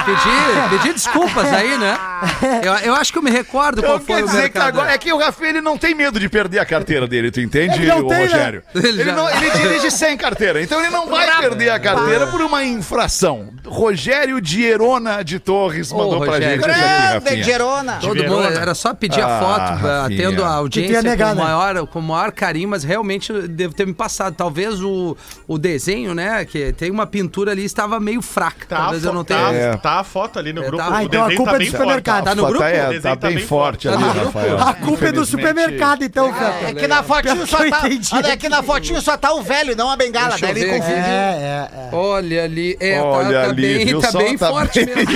pedir, 0.63 0.77
pedir 0.79 0.93
desculpas 0.93 1.45
aí, 1.53 1.77
né? 1.77 1.97
Eu, 2.63 2.73
eu 2.89 2.95
acho 2.95 3.11
que 3.13 3.17
eu 3.17 3.21
me 3.21 3.31
recordo 3.31 3.81
qual 3.81 3.95
Então 3.95 4.05
foi 4.05 4.23
o 4.23 4.25
dizer 4.25 4.49
que 4.49 4.57
agora 4.57 4.91
é 4.91 4.97
que 4.97 5.11
o 5.13 5.17
Rafael 5.17 5.49
ele 5.51 5.61
não 5.61 5.77
tem 5.77 5.95
medo 5.95 6.19
de 6.19 6.27
perder 6.27 6.59
a 6.59 6.65
carteira 6.65 7.07
dele, 7.07 7.31
tu 7.31 7.39
entende, 7.39 7.81
Ele 7.81 7.91
o 7.91 8.07
tem, 8.07 8.17
né? 8.17 8.23
Rogério? 8.23 8.63
Ele 8.75 8.87
Ele, 8.89 9.03
já- 9.05 9.15
não- 9.15 9.29
ele 9.29 9.51
dirige 9.51 9.89
sem 9.91 10.17
carteira, 10.17 10.61
então 10.61 10.79
ele 10.81 10.89
não 10.89 11.07
vai 11.07 11.25
perder 11.39 11.69
a 11.69 11.79
carteira 11.79 12.27
por 12.27 12.41
uma 12.41 12.63
infração. 12.63 13.49
Rogério 13.65 14.41
Dierona 14.41 15.23
de 15.23 15.39
Torres 15.39 15.91
Ô, 15.91 15.97
mandou 15.97 16.19
pra 16.21 16.33
Rogério. 16.33 16.61
gente 16.61 16.69
essa 16.69 16.79
aqui, 16.79 16.89
Grande 17.09 17.13
Rafinha. 17.25 17.43
Gerona. 17.43 17.93
Todo 18.01 18.23
mundo, 18.25 18.43
era 18.47 18.75
só 18.75 18.93
pedir 18.93 19.21
a 19.21 19.27
Ah, 19.37 19.39
foto, 19.39 19.87
eh, 19.87 20.01
Rafinha. 20.01 20.17
tendo 20.29 20.43
a 20.43 20.49
audiência 20.49 21.01
negar, 21.01 21.29
com, 21.29 21.35
né? 21.35 21.41
o 21.41 21.45
maior, 21.45 21.87
com 21.87 21.99
o 21.99 22.03
maior 22.03 22.31
carinho, 22.31 22.67
mas 22.69 22.83
realmente 22.83 23.31
eu 23.31 23.47
devo 23.47 23.73
ter 23.73 23.87
me 23.87 23.93
passado. 23.93 24.35
Talvez 24.35 24.81
o, 24.81 25.15
o 25.47 25.57
desenho, 25.57 26.13
né, 26.13 26.43
que 26.45 26.73
tem 26.73 26.91
uma 26.91 27.07
pintura 27.07 27.51
ali, 27.51 27.63
estava 27.63 27.99
meio 27.99 28.21
fraca. 28.21 28.65
Tá, 28.67 28.77
Talvez 28.77 29.03
eu 29.05 29.13
não 29.13 29.23
tenha... 29.23 29.39
tá, 29.39 29.53
É. 29.53 29.77
tá 29.77 29.99
a 29.99 30.03
foto 30.03 30.37
ali 30.37 30.48
no 30.53 30.63
É, 30.63 30.67
grupo. 30.67 30.83
tá. 30.83 30.89
o 30.89 30.93
Ah, 30.93 31.03
então 31.03 31.21
a 31.21 31.23
desenho 31.27 31.37
culpa 31.37 31.51
tá 31.51 31.55
é 31.55 31.59
do 31.59 31.65
supermercado. 31.71 32.15
forte. 32.15 32.25
Tá 32.25 32.35
no 32.35 32.47
grupo? 32.47 32.63
é- 32.63 32.67
O 32.67 32.89
desenho 32.89 33.01
tá 33.01 33.09
tá 33.15 33.27
bem 33.27 33.35
bem 33.37 33.45
forte 33.47 33.87
ali, 33.87 33.97
Tá 33.97 34.09
grupo? 34.13 34.25
Rafael. 34.25 34.59
A 34.59 34.73
culpa 34.73 35.05
é 35.07 35.11
do 35.11 35.25
supermercado, 35.25 36.03
então, 36.03 36.33
Fetter. 36.33 36.69
É 36.69 36.73
que 36.73 36.87
na 36.87 37.03
fotinho 37.03 37.47
só 37.47 37.57
tá. 37.69 37.81
Olha, 38.13 38.33
aqui 38.33 38.49
na 38.49 38.63
fotinho 38.63 39.01
só 39.01 39.17
tá 39.17 39.33
o 39.33 39.41
velho, 39.41 39.75
não 39.75 39.89
a 39.89 39.95
bengala. 39.95 40.29
Deixa 40.29 40.47
Daí 40.53 40.61
ele. 40.63 40.71
É, 40.71 40.77
é, 40.77 41.69
é. 41.91 41.95
Olha 41.95 42.43
ali, 42.43 42.77
é, 42.79 43.01
Olha 43.01 43.25
tá, 43.39 43.43
tá 43.45 43.49
ali, 43.49 43.61
bem, 43.77 43.85
viu 43.85 44.01
tá 44.01 44.11
bem 44.11 44.37
Tá 44.37 44.49
forte 44.49 44.85
bem 44.85 44.95
mesmo. 44.95 45.11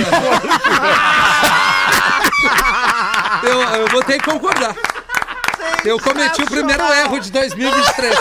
eu, 3.42 3.60
eu 3.80 3.88
vou 3.88 4.02
ter 4.02 4.18
que 4.20 4.30
concordar. 4.30 4.74
Eu 5.84 5.98
cometi 6.00 6.42
o 6.42 6.46
primeiro 6.46 6.82
erro 6.82 7.18
de 7.20 7.30
2023. 7.30 8.14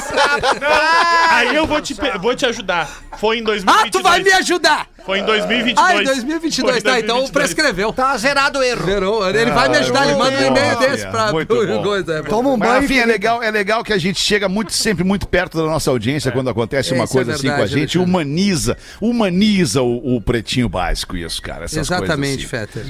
Aí 1.29 1.55
eu 1.55 1.65
vou 1.65 1.81
te, 1.81 1.95
pe- 1.95 2.17
vou 2.19 2.35
te 2.35 2.45
ajudar. 2.45 2.89
Foi 3.17 3.37
em 3.39 3.43
2022. 3.43 3.87
ah, 3.87 3.89
tu 3.91 4.03
vai 4.03 4.21
me 4.21 4.31
ajudar! 4.33 4.87
Foi 5.05 5.19
em 5.19 5.25
2022. 5.25 5.77
Ah, 5.85 6.01
em 6.01 6.05
2022, 6.05 6.71
Foi 6.71 6.79
em 6.79 6.81
tá, 6.93 6.99
então 6.99 7.17
2022. 7.17 7.31
prescreveu. 7.31 7.91
Tá 7.93 8.17
zerado 8.17 8.59
o 8.59 8.63
erro. 8.63 8.85
Zerou. 8.85 9.29
Ele 9.29 9.51
vai 9.51 9.67
me 9.69 9.77
ajudar, 9.77 10.07
ele 10.07 10.17
manda 10.17 10.37
um 10.37 10.47
e-mail 10.47 10.79
desse 10.79 11.07
pra 11.07 11.31
Muito 11.31 11.53
bom. 11.67 11.83
coisa. 11.83 12.13
é, 12.19 12.21
Toma 12.23 12.49
um 12.51 12.57
Mas, 12.57 12.69
banho. 12.69 12.81
Rafinha, 12.81 13.01
é 13.03 13.05
legal, 13.05 13.43
é 13.43 13.51
legal 13.51 13.83
que 13.83 13.91
a 13.91 13.97
gente 13.97 14.19
chega 14.19 14.47
muito, 14.47 14.71
sempre 14.73 15.03
muito 15.03 15.27
perto 15.27 15.57
da 15.57 15.63
nossa 15.65 15.89
audiência 15.91 16.31
quando 16.31 16.49
acontece 16.49 16.93
uma 16.93 17.03
Isso 17.03 17.13
é 17.13 17.15
coisa 17.17 17.33
assim 17.33 17.47
com 17.47 17.53
a 17.53 17.57
verdade, 17.57 17.79
gente. 17.79 17.97
Humaniza, 17.97 18.77
humaniza 19.01 19.81
o, 19.81 20.15
o 20.15 20.21
pretinho 20.21 20.69
básico, 20.69 21.17
isso, 21.17 21.41
cara. 21.41 21.65
Essas 21.65 21.79
Exatamente, 21.79 22.39
assim. 22.39 22.47
Fetter. 22.47 22.85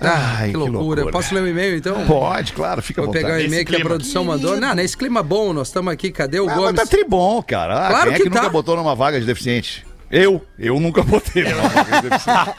Ah, 0.00 0.36
Ai, 0.38 0.46
que, 0.46 0.52
que 0.52 0.56
loucura. 0.58 0.78
loucura. 1.02 1.10
Posso 1.10 1.34
ler 1.34 1.42
o 1.42 1.48
e-mail 1.48 1.76
então? 1.76 2.06
Pode, 2.06 2.52
claro, 2.52 2.80
fica 2.80 3.02
Vou 3.02 3.10
pegar 3.10 3.28
o 3.28 3.30
vontade. 3.32 3.46
e-mail 3.48 3.64
que 3.66 3.74
a 3.76 3.80
produção 3.80 4.24
mandou. 4.24 4.56
Não, 4.60 4.74
nesse 4.74 4.96
clima 4.96 5.22
bom, 5.22 5.52
nós 5.52 5.68
estamos 5.68 5.92
aqui. 5.92 6.12
Cadê 6.12 6.38
o 6.38 6.44
Ah, 6.44 6.46
mas 6.46 6.56
Gomes? 6.56 6.74
tá 6.80 6.86
tribom, 6.86 7.42
cara. 7.42 7.86
Ah, 7.86 7.88
Claro 7.90 8.04
quem 8.04 8.12
é 8.12 8.16
que 8.18 8.22
que, 8.24 8.28
nunca 8.28 8.42
tá. 8.42 8.48
botou 8.48 8.76
numa 8.76 8.94
vaga 8.94 9.18
de 9.18 9.26
deficiente? 9.26 9.84
Eu, 10.10 10.40
eu 10.58 10.78
nunca 10.78 11.02
botei 11.02 11.42
numa 11.44 11.68
vaga 11.68 12.00
de 12.00 12.08
deficiente. 12.10 12.50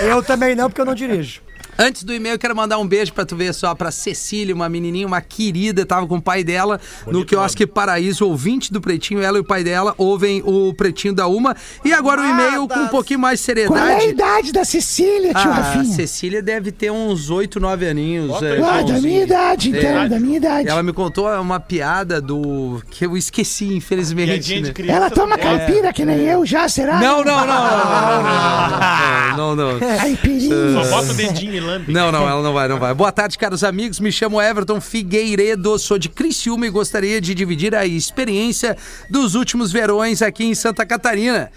Eu 0.02 0.22
também 0.22 0.54
não, 0.56 0.68
porque 0.68 0.80
eu 0.80 0.84
não 0.84 0.94
dirijo. 0.94 1.40
Antes 1.78 2.04
do 2.04 2.12
e-mail, 2.12 2.34
eu 2.34 2.38
quero 2.38 2.54
mandar 2.54 2.78
um 2.78 2.86
beijo 2.86 3.12
pra 3.12 3.24
tu 3.24 3.34
ver 3.36 3.54
só, 3.54 3.74
pra 3.74 3.90
Cecília, 3.90 4.54
uma 4.54 4.68
menininha, 4.68 5.06
uma 5.06 5.20
querida, 5.20 5.86
tava 5.86 6.06
com 6.06 6.16
o 6.16 6.22
pai 6.22 6.44
dela 6.44 6.80
no 7.06 7.24
quiosque 7.24 7.66
Paraíso, 7.66 8.26
ouvinte 8.26 8.72
do 8.72 8.80
Pretinho. 8.80 9.20
Ela 9.22 9.38
e 9.38 9.40
o 9.40 9.44
pai 9.44 9.64
dela 9.64 9.94
ouvem 9.96 10.42
o 10.44 10.72
Pretinho 10.74 11.14
da 11.14 11.26
Uma. 11.26 11.56
E 11.84 11.92
agora 11.92 12.20
o 12.20 12.24
e-mail 12.24 12.68
com 12.68 12.80
um 12.80 12.88
pouquinho 12.88 13.18
mais 13.20 13.38
de 13.40 13.44
seriedade. 13.46 14.06
idade 14.08 14.52
da 14.52 14.64
Cecília, 14.64 15.32
Ah, 15.34 15.80
a 15.80 15.84
Cecília 15.84 16.42
deve 16.42 16.70
ter 16.72 16.90
uns 16.90 17.30
8, 17.30 17.58
9 17.60 17.86
aninhos. 17.88 18.42
É, 18.42 18.60
Ah, 18.62 18.82
da 18.82 19.00
minha 19.00 19.22
idade, 19.22 19.70
então, 19.70 20.08
da 20.08 20.20
minha 20.20 20.36
idade. 20.36 20.68
Ela 20.68 20.82
me 20.82 20.92
contou 20.92 21.26
uma 21.40 21.58
piada 21.60 22.20
do. 22.20 22.82
que 22.90 23.04
eu 23.06 23.16
esqueci, 23.16 23.74
infelizmente. 23.74 24.38
De 24.40 24.60
né? 24.60 24.72
criança. 24.72 24.96
Ela 24.96 25.10
toma 25.10 25.34
É. 25.34 25.38
caipira 25.38 25.92
que 25.92 26.04
nem 26.04 26.20
eu 26.20 26.44
já, 26.44 26.68
será? 26.68 27.00
Não, 27.00 27.24
não, 27.24 27.46
não, 27.46 27.46
não, 27.46 28.22
não, 28.22 29.36
não, 29.36 29.56
não, 29.56 29.72
não. 29.72 29.80
Caipirinha. 29.80 30.84
Só 30.84 30.90
bota 30.90 31.12
o 31.12 31.14
dedinho 31.14 31.54
e 31.54 31.59
Não, 31.88 32.10
não, 32.10 32.28
ela 32.28 32.42
não 32.42 32.52
vai, 32.52 32.68
não 32.68 32.78
vai. 32.78 32.94
Boa 32.94 33.12
tarde, 33.12 33.38
caros 33.38 33.62
amigos. 33.62 34.00
Me 34.00 34.10
chamo 34.10 34.40
Everton 34.40 34.80
Figueiredo, 34.80 35.78
sou 35.78 35.98
de 35.98 36.08
Criciúma 36.08 36.66
e 36.66 36.70
gostaria 36.70 37.20
de 37.20 37.34
dividir 37.34 37.74
a 37.74 37.86
experiência 37.86 38.76
dos 39.08 39.34
últimos 39.34 39.70
verões 39.70 40.22
aqui 40.22 40.44
em 40.44 40.54
Santa 40.54 40.84
Catarina. 40.86 41.50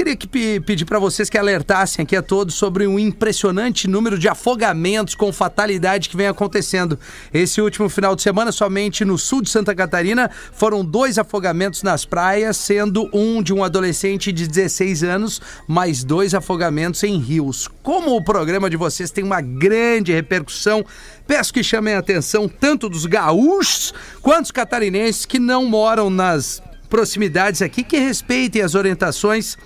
Queria 0.00 0.16
que 0.16 0.26
pe- 0.26 0.60
pedir 0.60 0.86
para 0.86 0.98
vocês 0.98 1.28
que 1.28 1.36
alertassem 1.36 2.02
aqui 2.02 2.16
a 2.16 2.22
todos 2.22 2.54
sobre 2.54 2.86
um 2.86 2.98
impressionante 2.98 3.86
número 3.86 4.18
de 4.18 4.30
afogamentos 4.30 5.14
com 5.14 5.30
fatalidade 5.30 6.08
que 6.08 6.16
vem 6.16 6.26
acontecendo. 6.26 6.98
Esse 7.34 7.60
último 7.60 7.86
final 7.86 8.16
de 8.16 8.22
semana, 8.22 8.50
somente 8.50 9.04
no 9.04 9.18
sul 9.18 9.42
de 9.42 9.50
Santa 9.50 9.74
Catarina, 9.74 10.30
foram 10.54 10.82
dois 10.82 11.18
afogamentos 11.18 11.82
nas 11.82 12.06
praias, 12.06 12.56
sendo 12.56 13.10
um 13.12 13.42
de 13.42 13.52
um 13.52 13.62
adolescente 13.62 14.32
de 14.32 14.48
16 14.48 15.02
anos, 15.04 15.38
mais 15.68 16.02
dois 16.02 16.32
afogamentos 16.32 17.02
em 17.02 17.18
rios. 17.18 17.68
Como 17.82 18.16
o 18.16 18.24
programa 18.24 18.70
de 18.70 18.78
vocês 18.78 19.10
tem 19.10 19.22
uma 19.22 19.42
grande 19.42 20.14
repercussão, 20.14 20.82
peço 21.26 21.52
que 21.52 21.62
chamem 21.62 21.92
a 21.92 21.98
atenção 21.98 22.48
tanto 22.48 22.88
dos 22.88 23.04
gaúchos 23.04 23.92
quanto 24.22 24.44
dos 24.44 24.50
catarinenses 24.50 25.26
que 25.26 25.38
não 25.38 25.66
moram 25.66 26.08
nas 26.08 26.62
proximidades 26.88 27.60
aqui, 27.60 27.84
que 27.84 27.98
respeitem 27.98 28.62
as 28.62 28.74
orientações 28.74 29.58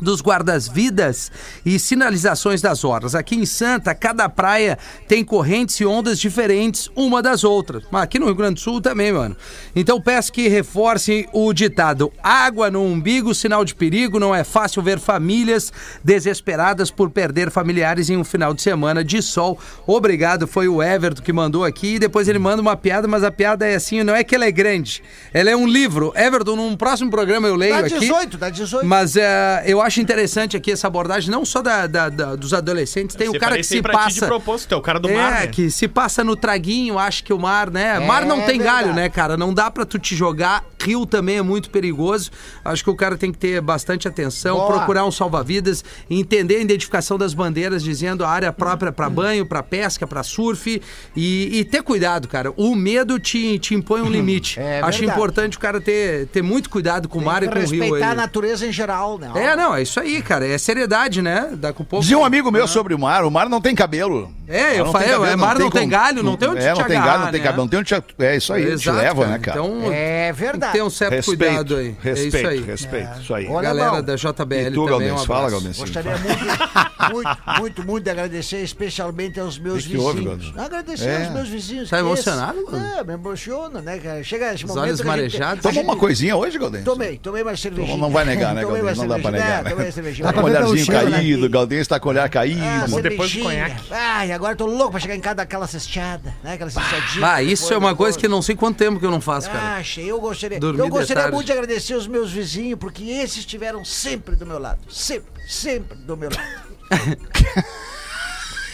dos 0.00 0.20
guardas-vidas 0.20 1.30
e 1.64 1.78
sinalizações 1.78 2.60
das 2.60 2.84
horas. 2.84 3.14
Aqui 3.14 3.36
em 3.36 3.46
Santa, 3.46 3.94
cada 3.94 4.28
praia 4.28 4.78
tem 5.06 5.24
correntes 5.24 5.80
e 5.80 5.86
ondas 5.86 6.18
diferentes 6.18 6.90
uma 6.94 7.22
das 7.22 7.44
outras. 7.44 7.84
Mas 7.90 8.02
aqui 8.02 8.18
no 8.18 8.26
Rio 8.26 8.34
Grande 8.34 8.54
do 8.54 8.60
Sul 8.60 8.80
também, 8.80 9.12
mano. 9.12 9.36
Então 9.74 10.00
peço 10.00 10.32
que 10.32 10.48
reforcem 10.48 11.26
o 11.32 11.52
ditado: 11.52 12.12
água 12.22 12.70
no 12.70 12.82
umbigo, 12.82 13.34
sinal 13.34 13.64
de 13.64 13.74
perigo. 13.74 14.18
Não 14.18 14.34
é 14.34 14.44
fácil 14.44 14.82
ver 14.82 14.98
famílias 14.98 15.72
desesperadas 16.02 16.90
por 16.90 17.10
perder 17.10 17.50
familiares 17.50 18.10
em 18.10 18.16
um 18.16 18.24
final 18.24 18.54
de 18.54 18.62
semana 18.62 19.04
de 19.04 19.22
sol. 19.22 19.58
Obrigado, 19.86 20.46
foi 20.46 20.68
o 20.68 20.82
Everton 20.82 21.22
que 21.22 21.32
mandou 21.32 21.64
aqui. 21.64 21.94
E 21.94 21.98
depois 21.98 22.28
ele 22.28 22.38
manda 22.38 22.60
uma 22.60 22.76
piada, 22.76 23.08
mas 23.08 23.24
a 23.24 23.30
piada 23.30 23.66
é 23.66 23.74
assim: 23.74 24.02
não 24.02 24.14
é 24.14 24.22
que 24.22 24.34
ela 24.34 24.44
é 24.44 24.50
grande, 24.50 25.02
ela 25.32 25.50
é 25.50 25.56
um 25.56 25.66
livro. 25.66 26.12
Everton, 26.16 26.56
num 26.56 26.76
próximo 26.76 27.10
programa 27.10 27.48
eu 27.48 27.56
leio 27.56 27.74
Dá 27.74 27.80
aqui. 27.80 27.98
18, 27.98 28.38
dá 28.38 28.50
18. 28.50 28.86
Mas 28.86 29.16
é, 29.16 29.64
eu 29.66 29.80
acho 29.80 29.87
interessante 29.96 30.56
aqui 30.56 30.70
essa 30.72 30.86
abordagem, 30.86 31.30
não 31.30 31.44
só 31.44 31.62
da, 31.62 31.86
da- 31.86 32.08
da- 32.08 32.34
dos 32.36 32.52
adolescentes, 32.52 33.16
tem 33.16 33.28
o 33.28 33.38
cara 33.38 33.56
que 33.56 33.62
se 33.62 33.76
ti 33.76 33.82
passa. 33.82 34.10
de 34.20 34.26
propósito, 34.26 34.74
é 34.74 34.76
o 34.76 34.82
cara 34.82 34.98
do 35.00 35.08
é, 35.08 35.14
mar, 35.14 35.32
né? 35.42 35.46
que 35.46 35.70
se 35.70 35.88
passa 35.88 36.22
no 36.22 36.36
traguinho, 36.36 36.98
acha 36.98 37.22
que 37.22 37.32
o 37.32 37.38
mar, 37.38 37.70
né? 37.70 37.98
mar 38.00 38.24
não 38.26 38.38
tem 38.42 38.58
verdade. 38.58 38.82
galho, 38.84 38.94
né, 38.94 39.08
cara? 39.08 39.36
Não 39.36 39.52
dá 39.54 39.70
pra 39.70 39.84
tu 39.84 39.98
te 39.98 40.14
jogar. 40.14 40.64
Rio 40.80 41.04
também 41.04 41.38
é 41.38 41.42
muito 41.42 41.70
perigoso. 41.70 42.30
Acho 42.64 42.84
que 42.84 42.90
o 42.90 42.94
cara 42.94 43.16
tem 43.16 43.32
que 43.32 43.38
ter 43.38 43.60
bastante 43.60 44.06
atenção, 44.06 44.56
Boa. 44.56 44.72
procurar 44.78 45.04
um 45.04 45.10
salva-vidas, 45.10 45.84
entender 46.08 46.56
a 46.56 46.60
identificação 46.60 47.18
das 47.18 47.34
bandeiras, 47.34 47.82
dizendo 47.82 48.24
a 48.24 48.28
área 48.30 48.52
própria 48.52 48.92
pra 48.92 49.10
banho, 49.10 49.44
pra 49.44 49.62
pesca, 49.62 50.06
pra 50.06 50.22
surf 50.22 50.80
e, 51.16 51.58
e 51.58 51.64
ter 51.64 51.82
cuidado, 51.82 52.28
cara. 52.28 52.52
O 52.56 52.74
medo 52.74 53.18
te, 53.18 53.58
te 53.58 53.74
impõe 53.74 54.00
um 54.02 54.08
limite. 54.10 54.58
É 54.60 54.80
Acho 54.80 55.00
verdade. 55.00 55.18
importante 55.18 55.56
o 55.56 55.60
cara 55.60 55.80
ter, 55.80 56.26
ter 56.28 56.42
muito 56.42 56.70
cuidado 56.70 57.08
com 57.08 57.18
o 57.18 57.24
mar 57.24 57.42
e 57.42 57.48
com 57.48 57.58
o 57.58 57.66
rio. 57.66 57.80
Respeitar 57.82 58.10
a 58.10 58.14
natureza 58.14 58.66
em 58.66 58.72
geral, 58.72 59.18
né? 59.18 59.30
É, 59.34 59.56
não, 59.56 59.76
é 59.78 59.82
isso 59.82 59.98
aí, 60.00 60.20
cara. 60.22 60.46
É 60.46 60.56
seriedade, 60.58 61.22
né? 61.22 61.50
Dá 61.54 61.72
com 61.72 61.84
pouco. 61.84 62.02
Dizia 62.02 62.18
um 62.18 62.24
amigo 62.24 62.50
meu 62.50 62.66
sobre 62.68 62.94
o 62.94 62.98
mar, 62.98 63.24
o 63.24 63.30
mar 63.30 63.48
não 63.48 63.60
tem 63.60 63.74
cabelo. 63.74 64.32
É, 64.46 64.78
eu 64.80 64.86
Não 64.86 64.92
falei, 64.92 65.08
tem 65.08 65.16
cabelo, 65.18 65.32
é, 65.32 65.36
mar 65.36 65.58
não 65.58 65.70
tem 65.70 65.80
como- 65.82 65.90
galho, 65.92 66.22
não 66.22 66.36
tem 66.36 66.48
onde 66.48 66.60
É, 66.64 66.72
te 66.72 66.78
não 66.78 66.86
tem 66.86 66.96
agarrar, 66.96 67.06
galho, 67.12 67.24
não 67.24 67.30
tem 67.32 67.40
né? 67.40 67.46
cabelo, 67.46 67.62
não 67.64 67.68
tem 67.68 67.78
onde 67.80 67.94
te... 67.94 68.04
É 68.24 68.36
isso 68.36 68.52
aí, 68.54 68.64
te 68.64 68.72
Exato, 68.72 68.96
leva, 68.98 69.26
né, 69.26 69.38
cara? 69.38 69.58
Então, 69.60 69.92
É 69.92 70.24
tem 70.26 70.34
que 70.34 70.40
verdade. 70.40 70.72
ter 70.72 70.82
um 70.82 70.88
certo 70.90 71.12
Respeito, 71.12 71.38
cuidado 71.44 71.76
aí. 71.76 71.96
respeito, 72.00 72.36
é 72.36 72.38
isso 72.38 72.48
aí. 72.48 72.60
respeito, 72.62 73.20
isso 73.20 73.34
aí. 73.34 73.46
Olha, 73.46 73.62
Galera 73.68 74.02
da 74.02 74.16
JBL 74.16 74.54
E 74.68 74.70
tu, 74.70 74.86
também, 74.86 75.12
um 75.12 75.18
Fala. 75.18 75.50
Galdense. 75.50 75.80
Gostaria 75.80 76.12
muito, 76.16 77.12
muito, 77.12 77.38
muito, 77.60 77.84
muito 77.84 78.04
de 78.04 78.10
agradecer 78.10 78.62
especialmente 78.62 79.38
aos 79.38 79.58
meus 79.58 79.84
Que 79.84 79.90
que 79.90 79.96
houve, 79.98 80.20
vizinhos. 80.26 80.52
Agradecer 80.58 81.08
É. 81.08 81.24
aos 81.26 81.34
meus 81.34 81.48
vizinhos. 81.50 81.90
Tá 81.90 81.98
emocionado? 81.98 82.58
É, 82.98 83.04
me 83.04 83.12
emociona, 83.14 83.82
né, 83.82 83.98
cara? 83.98 84.22
Chega 84.24 84.54
esse 84.54 84.64
Os 84.64 84.70
momento 84.70 84.82
olhos 84.84 84.94
a 85.00 85.02
gente- 85.02 85.06
marejados. 85.06 85.62
Tomou 85.62 85.82
uma 85.82 85.96
coisinha 85.96 86.34
hoje, 86.36 86.58
Galdense? 86.58 86.84
Tomei, 86.84 87.18
tomei 87.18 87.44
mais 87.44 87.60
cervejinha. 87.60 87.96
Não 87.98 88.10
vai 88.10 88.24
negar, 88.24 88.54
né, 88.54 88.62
Tomei 88.64 88.80
Galdense? 88.80 88.84
mais 88.84 88.98
Não 88.98 89.08
dá 89.08 89.18
pra 89.22 89.30
negar, 89.30 89.64
Cervejinha. 89.92 90.26
Dá 90.26 90.32
Com 90.32 90.40
o 90.40 90.44
olharzinho 90.44 90.86
caído, 90.86 91.46
o 91.46 91.48
Galdense 91.50 91.88
tá 91.88 91.98
com 92.00 92.08
o 92.08 92.12
olhar 92.12 92.28
caído. 92.28 92.60
Ah, 92.62 92.86
depois 93.00 93.32
do 93.32 93.42
conhaque. 93.42 93.82
Ai, 93.90 94.32
agora 94.32 94.52
eu 94.52 94.56
tô 94.56 94.66
louco 94.66 94.92
pra 94.92 95.00
chegar 95.00 95.14
em 95.16 95.20
casa 95.20 95.36
daquela 95.36 95.66
cesteada, 95.66 96.34
né? 96.42 96.54
Aquela 96.54 96.70
cestadinha. 96.70 97.26
Ah, 97.26 97.42
isso 97.42 97.72
é 97.72 97.76
uma 97.78 97.90
depois. 97.90 98.14
coisa 98.14 98.18
que 98.18 98.28
não 98.28 98.42
sei 98.42 98.54
quanto 98.56 98.76
tempo 98.76 98.98
que 98.98 99.06
eu 99.06 99.10
não 99.10 99.20
faço, 99.20 99.48
cara. 99.50 99.60
Ah, 99.60 99.76
achei. 99.76 100.10
Eu 100.10 100.20
gostaria, 100.20 100.58
Dormir 100.58 100.80
eu 100.80 100.84
de 100.86 100.90
gostaria 100.90 101.22
tarde. 101.22 101.34
muito 101.34 101.46
de 101.46 101.52
agradecer 101.52 101.94
os 101.94 102.06
meus 102.06 102.30
vizinhos, 102.30 102.78
porque 102.78 103.02
esses 103.04 103.38
estiveram 103.38 103.84
sempre 103.84 104.36
do 104.36 104.46
meu 104.46 104.58
lado. 104.58 104.78
Sempre, 104.88 105.42
sempre 105.48 105.96
do 105.98 106.16
meu 106.16 106.30
lado. 106.30 106.68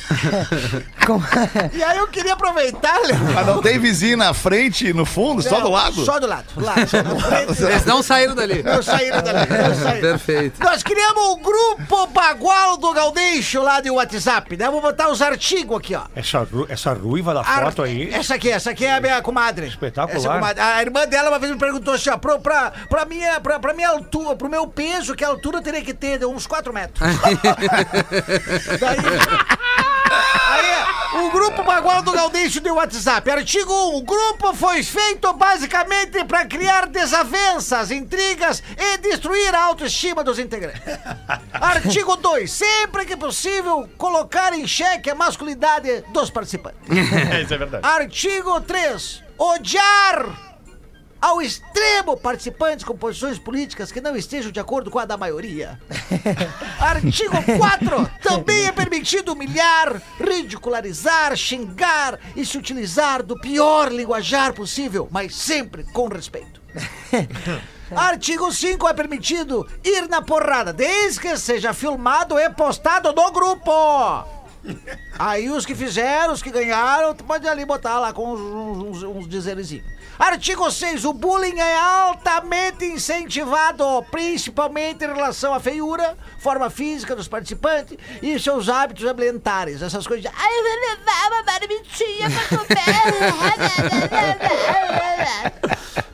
Como- 1.07 1.24
E 1.72 1.82
aí 1.82 1.98
eu 1.98 2.07
queria 2.09 2.34
aproveitar, 2.34 2.98
Leandro. 3.00 3.34
Mas 3.34 3.46
não 3.46 3.61
tem 3.62 3.78
vizinho 3.78 4.16
na 4.16 4.32
frente, 4.34 4.92
no 4.92 5.05
fundo, 5.05 5.42
só 5.42 5.61
do 5.61 5.70
lado? 5.70 6.05
Só 6.05 6.18
do 6.18 6.26
lado. 6.26 6.44
do 6.55 6.64
lado, 6.64 6.88
só 6.88 7.02
do 7.02 7.18
frente. 7.20 7.62
Eles 7.62 7.84
não 7.84 8.02
saíram 8.02 8.34
dali. 8.34 8.62
Não 8.62 8.82
saíram 8.82 9.22
dali. 9.22 9.38
Não 9.50 9.74
saíram. 9.74 10.00
Perfeito. 10.00 10.62
Nós 10.62 10.82
criamos 10.82 11.22
o 11.24 11.36
grupo 11.36 12.07
Bagual 12.09 12.76
do 12.76 12.92
Gaudeixo 12.92 13.62
lá 13.62 13.80
do 13.80 13.94
WhatsApp, 13.94 14.57
né? 14.57 14.68
Vou 14.70 14.80
botar 14.80 15.09
os 15.11 15.20
artigos 15.22 15.76
aqui, 15.78 15.94
ó. 15.94 16.02
Essa, 16.14 16.38
ru- 16.40 16.66
essa 16.68 16.92
ruiva 16.94 17.34
da 17.34 17.40
Ar- 17.40 17.64
foto 17.64 17.82
aí. 17.82 18.12
Essa 18.12 18.34
aqui, 18.36 18.50
essa 18.50 18.70
aqui 18.70 18.84
é 18.86 18.94
a 18.96 19.00
minha 19.00 19.20
comadre. 19.22 19.66
Espetacular. 19.66 20.16
Essa 20.16 20.28
comadre. 20.28 20.62
A 20.62 20.80
irmã 20.82 21.07
dela 21.07 21.28
uma 21.30 21.38
vez 21.38 21.52
me 21.52 21.59
perguntou 21.59 21.94
assim, 21.94 22.11
ó, 22.11 22.16
pra, 22.16 22.38
pra, 22.38 22.72
pra, 22.88 23.05
minha, 23.05 23.40
pra, 23.40 23.59
pra 23.59 23.74
minha 23.74 23.88
altura, 23.88 24.36
pro 24.36 24.48
meu 24.48 24.66
peso, 24.66 25.14
que 25.14 25.24
altura 25.24 25.61
teria 25.62 25.82
que 25.82 25.92
ter? 25.94 26.18
Deu 26.18 26.30
uns 26.32 26.46
4 26.46 26.72
metros. 26.72 27.00
Daí. 28.80 28.96
O 31.14 31.30
grupo 31.30 31.62
Bagual 31.62 32.02
do 32.02 32.10
Gaudêncio 32.10 32.60
deu 32.60 32.74
WhatsApp. 32.74 33.30
Artigo 33.30 33.72
1. 33.72 33.96
O 33.96 34.02
grupo 34.02 34.52
foi 34.52 34.82
feito 34.82 35.32
basicamente 35.32 36.24
para 36.24 36.44
criar 36.44 36.86
desavenças, 36.86 37.92
intrigas 37.92 38.60
e 38.76 38.98
destruir 38.98 39.54
a 39.54 39.62
autoestima 39.62 40.24
dos 40.24 40.40
integrantes. 40.40 40.82
Artigo 41.52 42.16
2. 42.16 42.50
Sempre 42.50 43.06
que 43.06 43.16
possível, 43.16 43.88
colocar 43.96 44.52
em 44.54 44.66
xeque 44.66 45.08
a 45.08 45.14
masculinidade 45.14 46.02
dos 46.08 46.30
participantes. 46.30 46.80
Isso 47.42 47.54
é 47.54 47.58
verdade. 47.58 47.86
Artigo 47.86 48.60
3. 48.60 49.22
Odiar 49.38 50.43
ao 51.25 51.41
extremo 51.41 52.18
participantes 52.18 52.85
com 52.85 52.95
posições 52.95 53.39
políticas 53.39 53.91
que 53.91 53.99
não 53.99 54.14
estejam 54.14 54.53
de 54.53 54.61
acordo 54.61 54.91
com 54.91 54.99
a 54.99 55.07
da 55.07 55.16
maioria. 55.16 55.81
Artigo 56.79 57.35
4. 57.57 58.11
Também 58.20 58.66
é 58.66 58.72
permitido 58.72 59.33
humilhar, 59.33 60.03
ridicularizar, 60.20 61.35
xingar 61.35 62.20
e 62.37 62.45
se 62.45 62.59
utilizar 62.59 63.22
do 63.22 63.41
pior 63.41 63.91
linguajar 63.91 64.53
possível, 64.53 65.09
mas 65.11 65.35
sempre 65.35 65.85
com 65.85 66.09
respeito. 66.09 66.61
Artigo 67.97 68.53
5 68.53 68.87
é 68.87 68.93
permitido 68.93 69.66
ir 69.83 70.07
na 70.11 70.20
porrada, 70.20 70.75
desde 70.75 71.20
que 71.20 71.39
seja 71.39 71.72
filmado 71.72 72.39
e 72.39 72.51
postado 72.51 73.14
no 73.14 73.33
grupo. 73.33 73.72
Aí 75.18 75.49
os 75.49 75.64
que 75.64 75.75
fizeram, 75.75 76.35
os 76.35 76.43
que 76.43 76.51
ganharam, 76.51 77.14
tu 77.14 77.25
pode 77.25 77.49
ali 77.49 77.64
botar 77.64 77.99
lá 77.99 78.12
com 78.12 78.35
uns, 78.35 78.41
uns, 78.41 79.03
uns. 79.03 79.27
Artigo 80.18 80.70
6. 80.70 81.04
O 81.04 81.12
bullying 81.12 81.58
é 81.58 81.76
altamente 81.78 82.84
incentivado, 82.84 83.84
principalmente 84.10 85.04
em 85.04 85.08
relação 85.12 85.52
à 85.52 85.60
feiura, 85.60 86.16
forma 86.38 86.70
física 86.70 87.14
dos 87.16 87.26
participantes 87.28 87.96
e 88.22 88.38
seus 88.38 88.68
hábitos 88.68 89.04
alimentares. 89.06 89.82
Essas 89.82 90.06
coisas 90.06 90.22
de... 90.22 90.28
Ai, 90.36 90.58
eu 90.58 90.62
vou 90.62 90.72
levar 90.72 91.28
uma 91.28 91.42
pra 91.44 91.58
comer. 92.58 92.74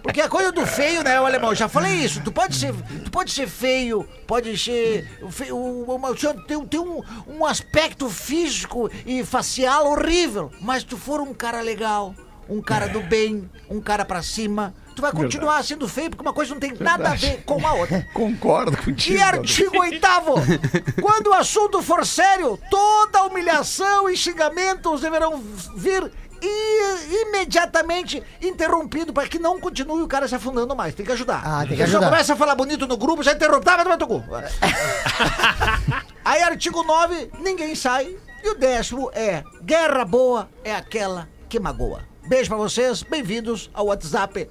Porque 0.02 0.20
a 0.20 0.28
coisa 0.28 0.50
do 0.50 0.66
feio, 0.66 1.04
né, 1.04 1.20
o 1.20 1.26
alemão? 1.26 1.54
Já 1.54 1.68
falei 1.68 1.92
isso. 1.94 2.20
Tu 2.22 2.32
pode 2.32 2.56
ser, 2.56 2.74
tu 3.04 3.10
pode 3.10 3.30
ser 3.30 3.46
feio, 3.46 4.02
pode 4.26 4.56
ser. 4.58 5.06
Feio, 5.30 5.56
uma- 5.56 6.12
tem, 6.46 6.66
tem 6.66 6.80
um, 6.80 7.00
um 7.28 7.46
aspecto 7.46 8.08
físico 8.10 8.90
e 9.06 9.24
facial 9.24 9.86
horrível. 9.92 10.50
Mas 10.60 10.82
tu 10.82 10.96
for 10.96 11.20
um 11.20 11.32
cara 11.34 11.60
legal, 11.60 12.14
um 12.50 12.60
cara 12.60 12.88
do 12.88 13.00
bem, 13.00 13.48
um 13.70 13.80
cara 13.80 14.04
pra 14.04 14.22
cima, 14.22 14.74
tu 14.96 15.02
vai 15.02 15.12
continuar 15.12 15.62
sendo 15.64 15.86
feio 15.88 16.10
porque 16.10 16.22
uma 16.22 16.32
coisa 16.32 16.52
não 16.52 16.60
tem 16.60 16.74
nada 16.78 17.10
a 17.10 17.14
ver 17.14 17.42
com 17.44 17.64
a 17.66 17.72
outra. 17.74 18.06
Concordo 18.12 18.76
contigo. 18.76 19.16
E 19.16 19.22
artigo 19.22 19.78
oitavo, 19.78 20.34
quando 21.00 21.28
o 21.28 21.34
assunto 21.34 21.80
for 21.80 22.04
sério, 22.04 22.58
toda 22.68 23.22
humilhação 23.22 24.10
e 24.10 24.16
xingamentos 24.16 25.00
deverão 25.00 25.40
vir 25.76 26.10
i- 26.42 27.22
imediatamente 27.22 28.20
interrompido 28.42 29.12
para 29.12 29.28
que 29.28 29.38
não 29.38 29.60
continue 29.60 30.02
o 30.02 30.08
cara 30.08 30.26
se 30.26 30.34
afundando 30.34 30.74
mais. 30.74 30.94
Tem 30.94 31.06
que 31.06 31.12
ajudar. 31.12 31.42
Ah, 31.44 31.64
tem 31.66 31.76
que 31.76 31.82
ajudar. 31.84 32.10
começa 32.10 32.32
a 32.32 32.36
falar 32.36 32.56
bonito 32.56 32.86
no 32.86 32.96
grupo, 32.96 33.22
já 33.22 33.32
interrompe. 33.32 33.64
Tá, 33.64 33.76
vai 33.76 33.84
tomar 33.84 33.96
teu 33.96 34.08
cu. 34.08 34.24
Aí, 36.24 36.42
artigo 36.42 36.82
9, 36.82 37.30
ninguém 37.40 37.74
sai. 37.74 38.16
E 38.42 38.50
o 38.50 38.54
décimo 38.58 39.10
é: 39.14 39.44
guerra 39.62 40.04
boa 40.04 40.48
é 40.64 40.74
aquela 40.74 41.28
que 41.48 41.60
magoa. 41.60 42.09
Beijo 42.26 42.48
pra 42.48 42.58
vocês, 42.58 43.02
bem-vindos 43.02 43.70
ao 43.72 43.86
WhatsApp 43.86 44.48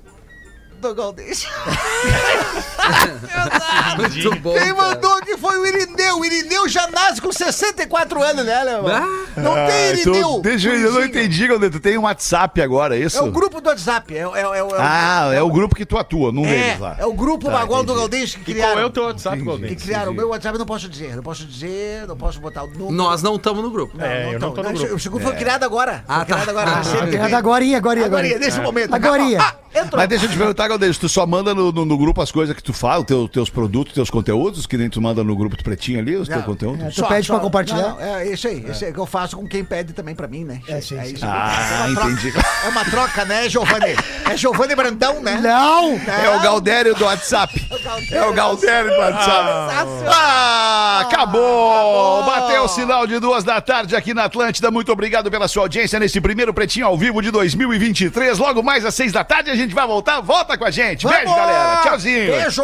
do 0.79 0.93
Galdês. 0.95 1.45
Muito 3.97 4.35
bom. 4.41 4.53
Quem 4.53 4.73
mandou 4.73 5.19
que 5.21 5.37
foi 5.37 5.57
o 5.57 5.65
Irineu. 5.67 6.19
O 6.19 6.25
Irineu 6.25 6.67
já 6.67 6.87
nasce 6.87 7.21
com 7.21 7.31
64 7.31 8.21
anos, 8.23 8.45
né, 8.45 8.63
Léo? 8.63 8.87
Ah. 8.87 9.01
Não 9.37 9.53
tem 9.53 9.89
Ah, 9.91 9.93
tu- 10.03 10.09
Irineu. 10.09 10.41
deixa 10.41 10.69
eu, 10.69 10.75
eu 10.75 10.91
não 10.93 11.05
entendi, 11.05 11.47
Galdês. 11.47 11.71
Tu 11.71 11.79
tem 11.79 11.97
um 11.97 12.03
WhatsApp 12.03 12.61
agora, 12.61 12.95
é 12.97 12.99
isso? 12.99 13.17
É 13.17 13.21
o 13.21 13.31
grupo 13.31 13.61
do 13.61 13.69
WhatsApp. 13.69 14.15
É, 14.15 14.19
é, 14.21 14.21
é, 14.23 14.59
é, 14.59 14.63
Ah, 14.79 15.29
é 15.33 15.41
o 15.41 15.49
grupo 15.49 15.75
que 15.75 15.85
tu 15.85 15.97
atua, 15.97 16.31
num 16.31 16.45
é, 16.45 16.77
lá. 16.79 16.95
é 16.99 17.05
o 17.05 17.13
grupo 17.13 17.45
Tá, 17.47 17.51
Bagual 17.59 17.83
do. 17.83 17.93
Galdês 17.99 18.33
que 18.35 18.39
E 18.51 18.53
criaram. 18.53 18.73
qual 18.73 18.83
é 18.83 18.85
o 18.85 18.89
teu 18.89 19.03
WhatsApp, 19.03 19.37
que 19.37 19.43
Galdês? 19.45 19.83
criaram. 19.83 20.11
O 20.11 20.15
meu 20.15 20.29
WhatsApp 20.29 20.55
eu 20.55 20.59
não 20.59 20.65
posso 20.65 20.87
dizer. 20.87 21.15
Não 21.15 21.23
posso 21.23 21.45
dizer, 21.45 22.07
não 22.07 22.15
posso 22.15 22.39
botar 22.39 22.63
o 22.63 22.67
número. 22.67 22.91
Nós 22.91 23.21
não 23.21 23.35
estamos 23.35 23.61
no 23.63 23.69
grupo. 23.71 24.01
É, 24.01 24.33
eu 24.33 24.39
não 24.39 24.51
tô 24.51 24.63
no 24.63 24.71
grupo. 24.73 24.95
O 24.95 24.99
segundo 24.99 25.21
foi 25.23 25.35
criado 25.35 25.63
agora. 25.63 26.03
Ah, 26.07 26.17
foi 26.17 26.25
criado 26.27 26.45
tá. 26.45 26.51
agora. 26.51 26.71
Ah. 26.71 27.25
É 27.25 27.29
da 27.29 27.37
agorinha, 27.37 27.77
agorinha, 27.77 28.05
Agora, 28.05 28.21
agorinha. 28.21 28.39
nesse 28.39 28.59
momento. 28.61 28.93
Agorinha. 28.93 29.41
Ah. 29.41 29.55
Mas 29.93 30.07
deixa 30.09 30.25
eu 30.25 30.29
te 30.29 30.37
perguntar, 30.37 30.65
Galdês, 30.69 30.97
tu 30.97 31.09
só 31.09 31.25
manda 31.25 31.53
no, 31.53 31.71
no- 31.71 31.85
no 31.85 31.97
grupo 31.97 32.21
as 32.21 32.31
coisas 32.31 32.55
que 32.55 32.63
tu 32.63 32.71
fala, 32.73 33.03
teu, 33.03 33.27
teus 33.27 33.49
produtos, 33.49 33.93
teus 33.93 34.09
conteúdos, 34.09 34.65
que 34.65 34.77
nem 34.77 34.89
tu 34.89 35.01
manda 35.01 35.23
no 35.23 35.35
grupo 35.35 35.57
do 35.57 35.63
Pretinho 35.63 35.99
ali, 35.99 36.15
os 36.15 36.27
teus 36.27 36.39
Não. 36.39 36.45
conteúdos? 36.45 36.95
Tu 36.95 37.05
pede 37.05 37.27
pra 37.27 37.39
compartilhar? 37.39 37.81
Não, 37.89 37.95
não, 37.95 38.15
é 38.15 38.27
isso 38.31 38.47
aí. 38.47 38.65
Isso 38.69 38.85
aí 38.85 38.93
que 38.93 38.99
eu 38.99 39.05
faço 39.05 39.35
com 39.35 39.47
quem 39.47 39.63
pede 39.63 39.91
também 39.93 40.15
pra 40.15 40.27
mim, 40.27 40.43
né? 40.45 40.61
É, 40.67 40.79
sim, 40.79 40.99
sim. 41.03 41.13
isso. 41.15 41.25
Ah, 41.25 41.85
é 41.85 41.87
uma 41.87 41.95
troca. 41.95 42.11
entendi. 42.11 42.33
É 42.63 42.67
uma 42.69 42.85
troca, 42.85 43.25
né, 43.25 43.49
Giovanni? 43.49 43.95
É 44.29 44.37
Giovanni 44.37 44.75
Brandão, 44.75 45.21
né? 45.21 45.39
Não! 45.41 45.93
É 46.23 46.29
o 46.35 46.39
Galdério 46.41 46.93
do 46.95 47.03
WhatsApp. 47.05 47.67
É 48.11 48.23
o 48.25 48.33
Galdério 48.33 48.91
do 48.91 48.97
WhatsApp. 48.97 49.49
Ah, 50.07 50.99
acabou! 51.01 52.23
Bateu 52.23 52.63
o 52.63 52.67
sinal 52.67 53.07
de 53.07 53.19
duas 53.19 53.43
da 53.43 53.59
tarde 53.59 53.95
aqui 53.95 54.13
na 54.13 54.25
Atlântida. 54.25 54.69
Muito 54.69 54.91
obrigado 54.91 55.31
pela 55.31 55.47
sua 55.47 55.63
audiência 55.63 55.99
nesse 55.99 56.21
primeiro 56.21 56.53
Pretinho 56.53 56.85
ao 56.85 56.97
vivo 56.97 57.21
de 57.21 57.31
2023. 57.31 58.37
Logo 58.37 58.61
mais 58.61 58.85
às 58.85 58.93
seis 58.93 59.11
da 59.11 59.23
tarde 59.23 59.49
a 59.49 59.55
gente 59.55 59.73
vai 59.73 59.87
voltar. 59.87 60.21
Volta 60.21 60.57
com 60.59 60.65
a 60.65 60.71
gente. 60.71 61.07
Beijo, 61.07 61.23
Vamos! 61.25 61.39
galera. 61.39 61.81
Tchauzinho. 61.81 62.31
Beijo! 62.31 62.63